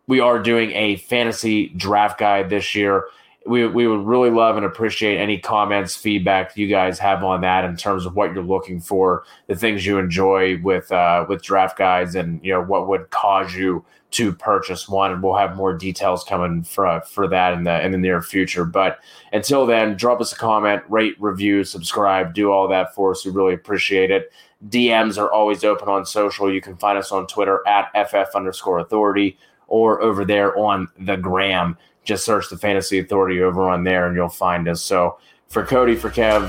We 0.07 0.21
are 0.21 0.39
doing 0.41 0.71
a 0.73 0.97
fantasy 0.97 1.71
draft 1.71 2.19
guide 2.19 2.49
this 2.49 2.75
year. 2.75 3.07
We, 3.45 3.67
we 3.67 3.87
would 3.87 4.05
really 4.05 4.31
love 4.31 4.57
and 4.57 4.67
appreciate 4.67 5.19
any 5.19 5.39
comments, 5.39 5.95
feedback 5.95 6.57
you 6.57 6.67
guys 6.67 6.99
have 6.99 7.23
on 7.23 7.43
that 7.43 7.65
in 7.65 7.77
terms 7.77 8.05
of 8.05 8.17
what 8.17 8.35
you're 8.35 8.43
looking 8.43 8.81
for, 8.81 9.23
the 9.47 9.55
things 9.55 9.87
you 9.87 9.99
enjoy 9.99 10.61
with 10.63 10.91
uh, 10.91 11.27
with 11.29 11.43
draft 11.43 11.79
guides, 11.79 12.15
and 12.15 12.41
you 12.45 12.53
know 12.53 12.63
what 12.63 12.89
would 12.89 13.11
cause 13.11 13.55
you 13.55 13.85
to 14.17 14.33
purchase 14.33 14.89
one, 14.89 15.13
and 15.13 15.23
we'll 15.23 15.35
have 15.35 15.57
more 15.57 15.77
details 15.77 16.25
coming 16.25 16.63
for 16.63 17.03
for 17.03 17.29
that 17.29 17.53
in 17.53 17.65
the 17.65 17.85
in 17.85 17.93
the 17.93 17.99
near 17.99 18.23
future. 18.23 18.65
But 18.65 18.99
until 19.35 19.67
then, 19.67 19.95
drop 19.95 20.23
us 20.23 20.33
a 20.33 20.37
comment, 20.37 20.83
rate, 20.89 21.17
review, 21.21 21.65
subscribe, 21.65 22.33
do 22.33 22.51
all 22.51 22.67
that 22.69 22.95
for 22.95 23.11
us. 23.11 23.27
We 23.27 23.33
really 23.33 23.53
appreciate 23.53 24.11
it. 24.11 24.33
DMs 24.71 25.19
are 25.19 25.31
always 25.31 25.65
open 25.65 25.89
on 25.89 26.07
social. 26.07 26.51
You 26.51 26.63
can 26.63 26.77
find 26.77 26.97
us 26.97 27.13
on 27.13 27.27
Twitter 27.27 27.61
at 27.67 27.91
ff 27.95 28.35
underscore 28.35 28.79
authority 28.79 29.37
or 29.69 30.01
over 30.01 30.25
there 30.25 30.57
on 30.57 30.89
the 30.99 31.17
gram. 31.17 31.77
Just 32.03 32.25
search 32.25 32.49
the 32.49 32.57
Fantasy 32.57 32.99
Authority 32.99 33.43
over 33.43 33.69
on 33.69 33.85
there, 33.85 34.07
and 34.07 34.17
you'll 34.17 34.31
find 34.31 34.67
us. 34.67 34.81
So 34.81 35.19
for 35.49 35.63
Cody, 35.67 35.95
for 35.95 36.09
Kev, 36.09 36.49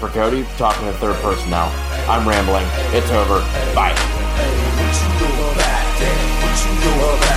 for 0.00 0.08
Cody, 0.08 0.44
talking 0.56 0.86
to 0.86 0.92
third 0.94 1.16
person 1.22 1.50
now. 1.50 1.70
I'm 2.08 2.26
rambling. 2.26 2.66
It's 2.92 3.10
over. 3.12 3.38
Bye 3.76 4.09
you 6.82 6.86
know 6.96 7.29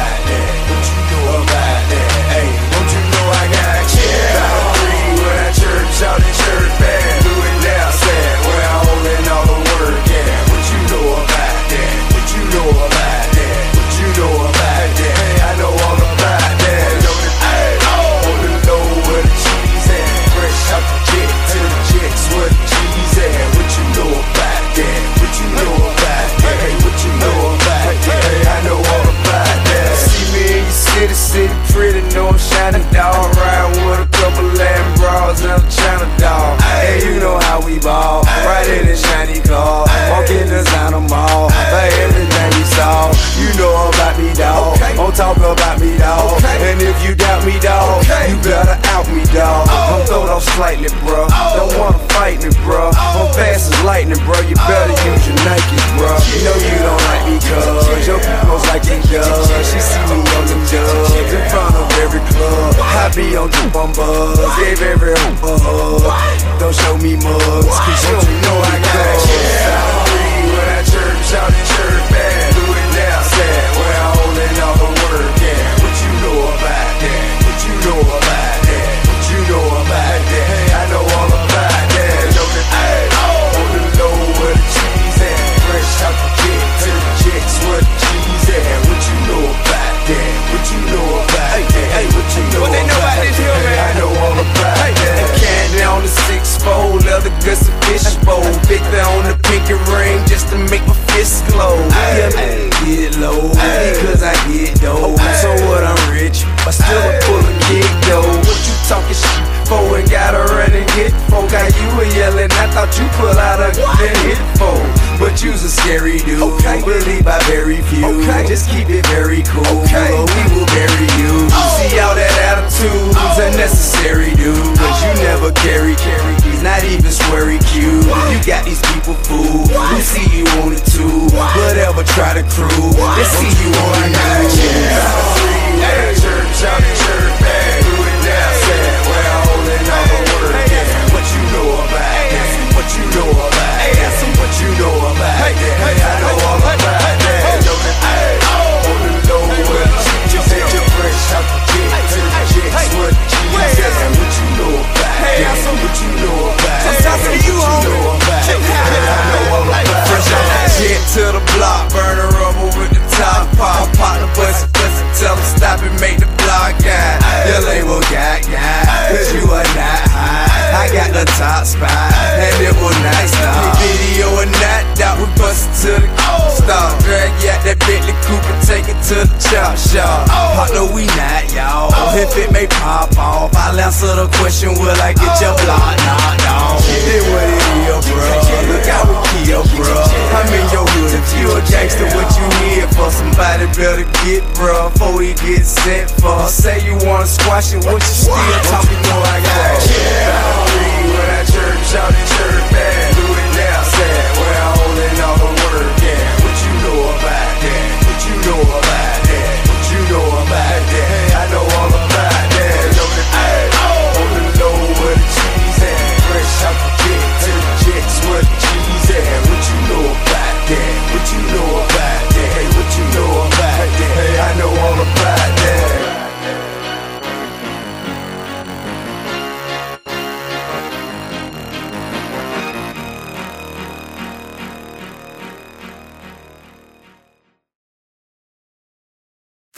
shop. 179.93 180.25
Hot 180.57 180.73
no, 180.73 180.89
we 180.89 181.05
not, 181.13 181.45
y'all. 181.53 181.93
Oh. 181.93 182.17
If 182.17 182.33
it 182.33 182.49
may 182.49 182.65
pop 182.65 183.13
off, 183.17 183.53
I'll 183.53 183.77
answer 183.77 184.09
the 184.17 184.25
question, 184.41 184.73
will 184.81 184.97
I 184.97 185.13
get 185.13 185.33
your 185.37 185.53
block 185.61 185.93
knocked 186.01 186.49
off? 186.49 186.81
It 186.89 187.21
what 187.29 187.45
it 187.45 187.61
is, 187.85 188.01
bro. 188.09 188.25
Look 188.73 188.87
out, 188.89 189.05
we 189.05 189.17
kill, 189.45 189.63
bro. 189.77 189.93
I'm 190.33 190.49
in 190.49 190.65
your 190.73 190.85
hood. 190.97 191.13
If 191.13 191.29
you 191.37 191.45
a 191.53 191.61
gangster, 191.69 192.09
what 192.17 192.29
you 192.33 192.45
need 192.65 192.89
for? 192.97 193.13
Somebody 193.13 193.69
better 193.77 194.09
get, 194.25 194.41
bro, 194.57 194.89
before 194.89 195.21
he 195.21 195.37
get 195.37 195.65
sent 195.65 196.09
for. 196.17 196.49
Say 196.49 196.81
you 196.81 196.97
wanna 197.05 197.29
squash 197.29 197.73
it, 197.73 197.85
what 197.85 198.01
you 198.01 198.13
still 198.17 198.59
talking 198.73 199.01
more 199.13 199.21
like 199.29 199.45
that? 199.45 199.77
Yeah. 199.93 200.93
When 201.13 201.29
I 201.29 201.41
church 201.45 201.93
out 201.93 202.09
in 202.09 202.25
church, 202.33 202.62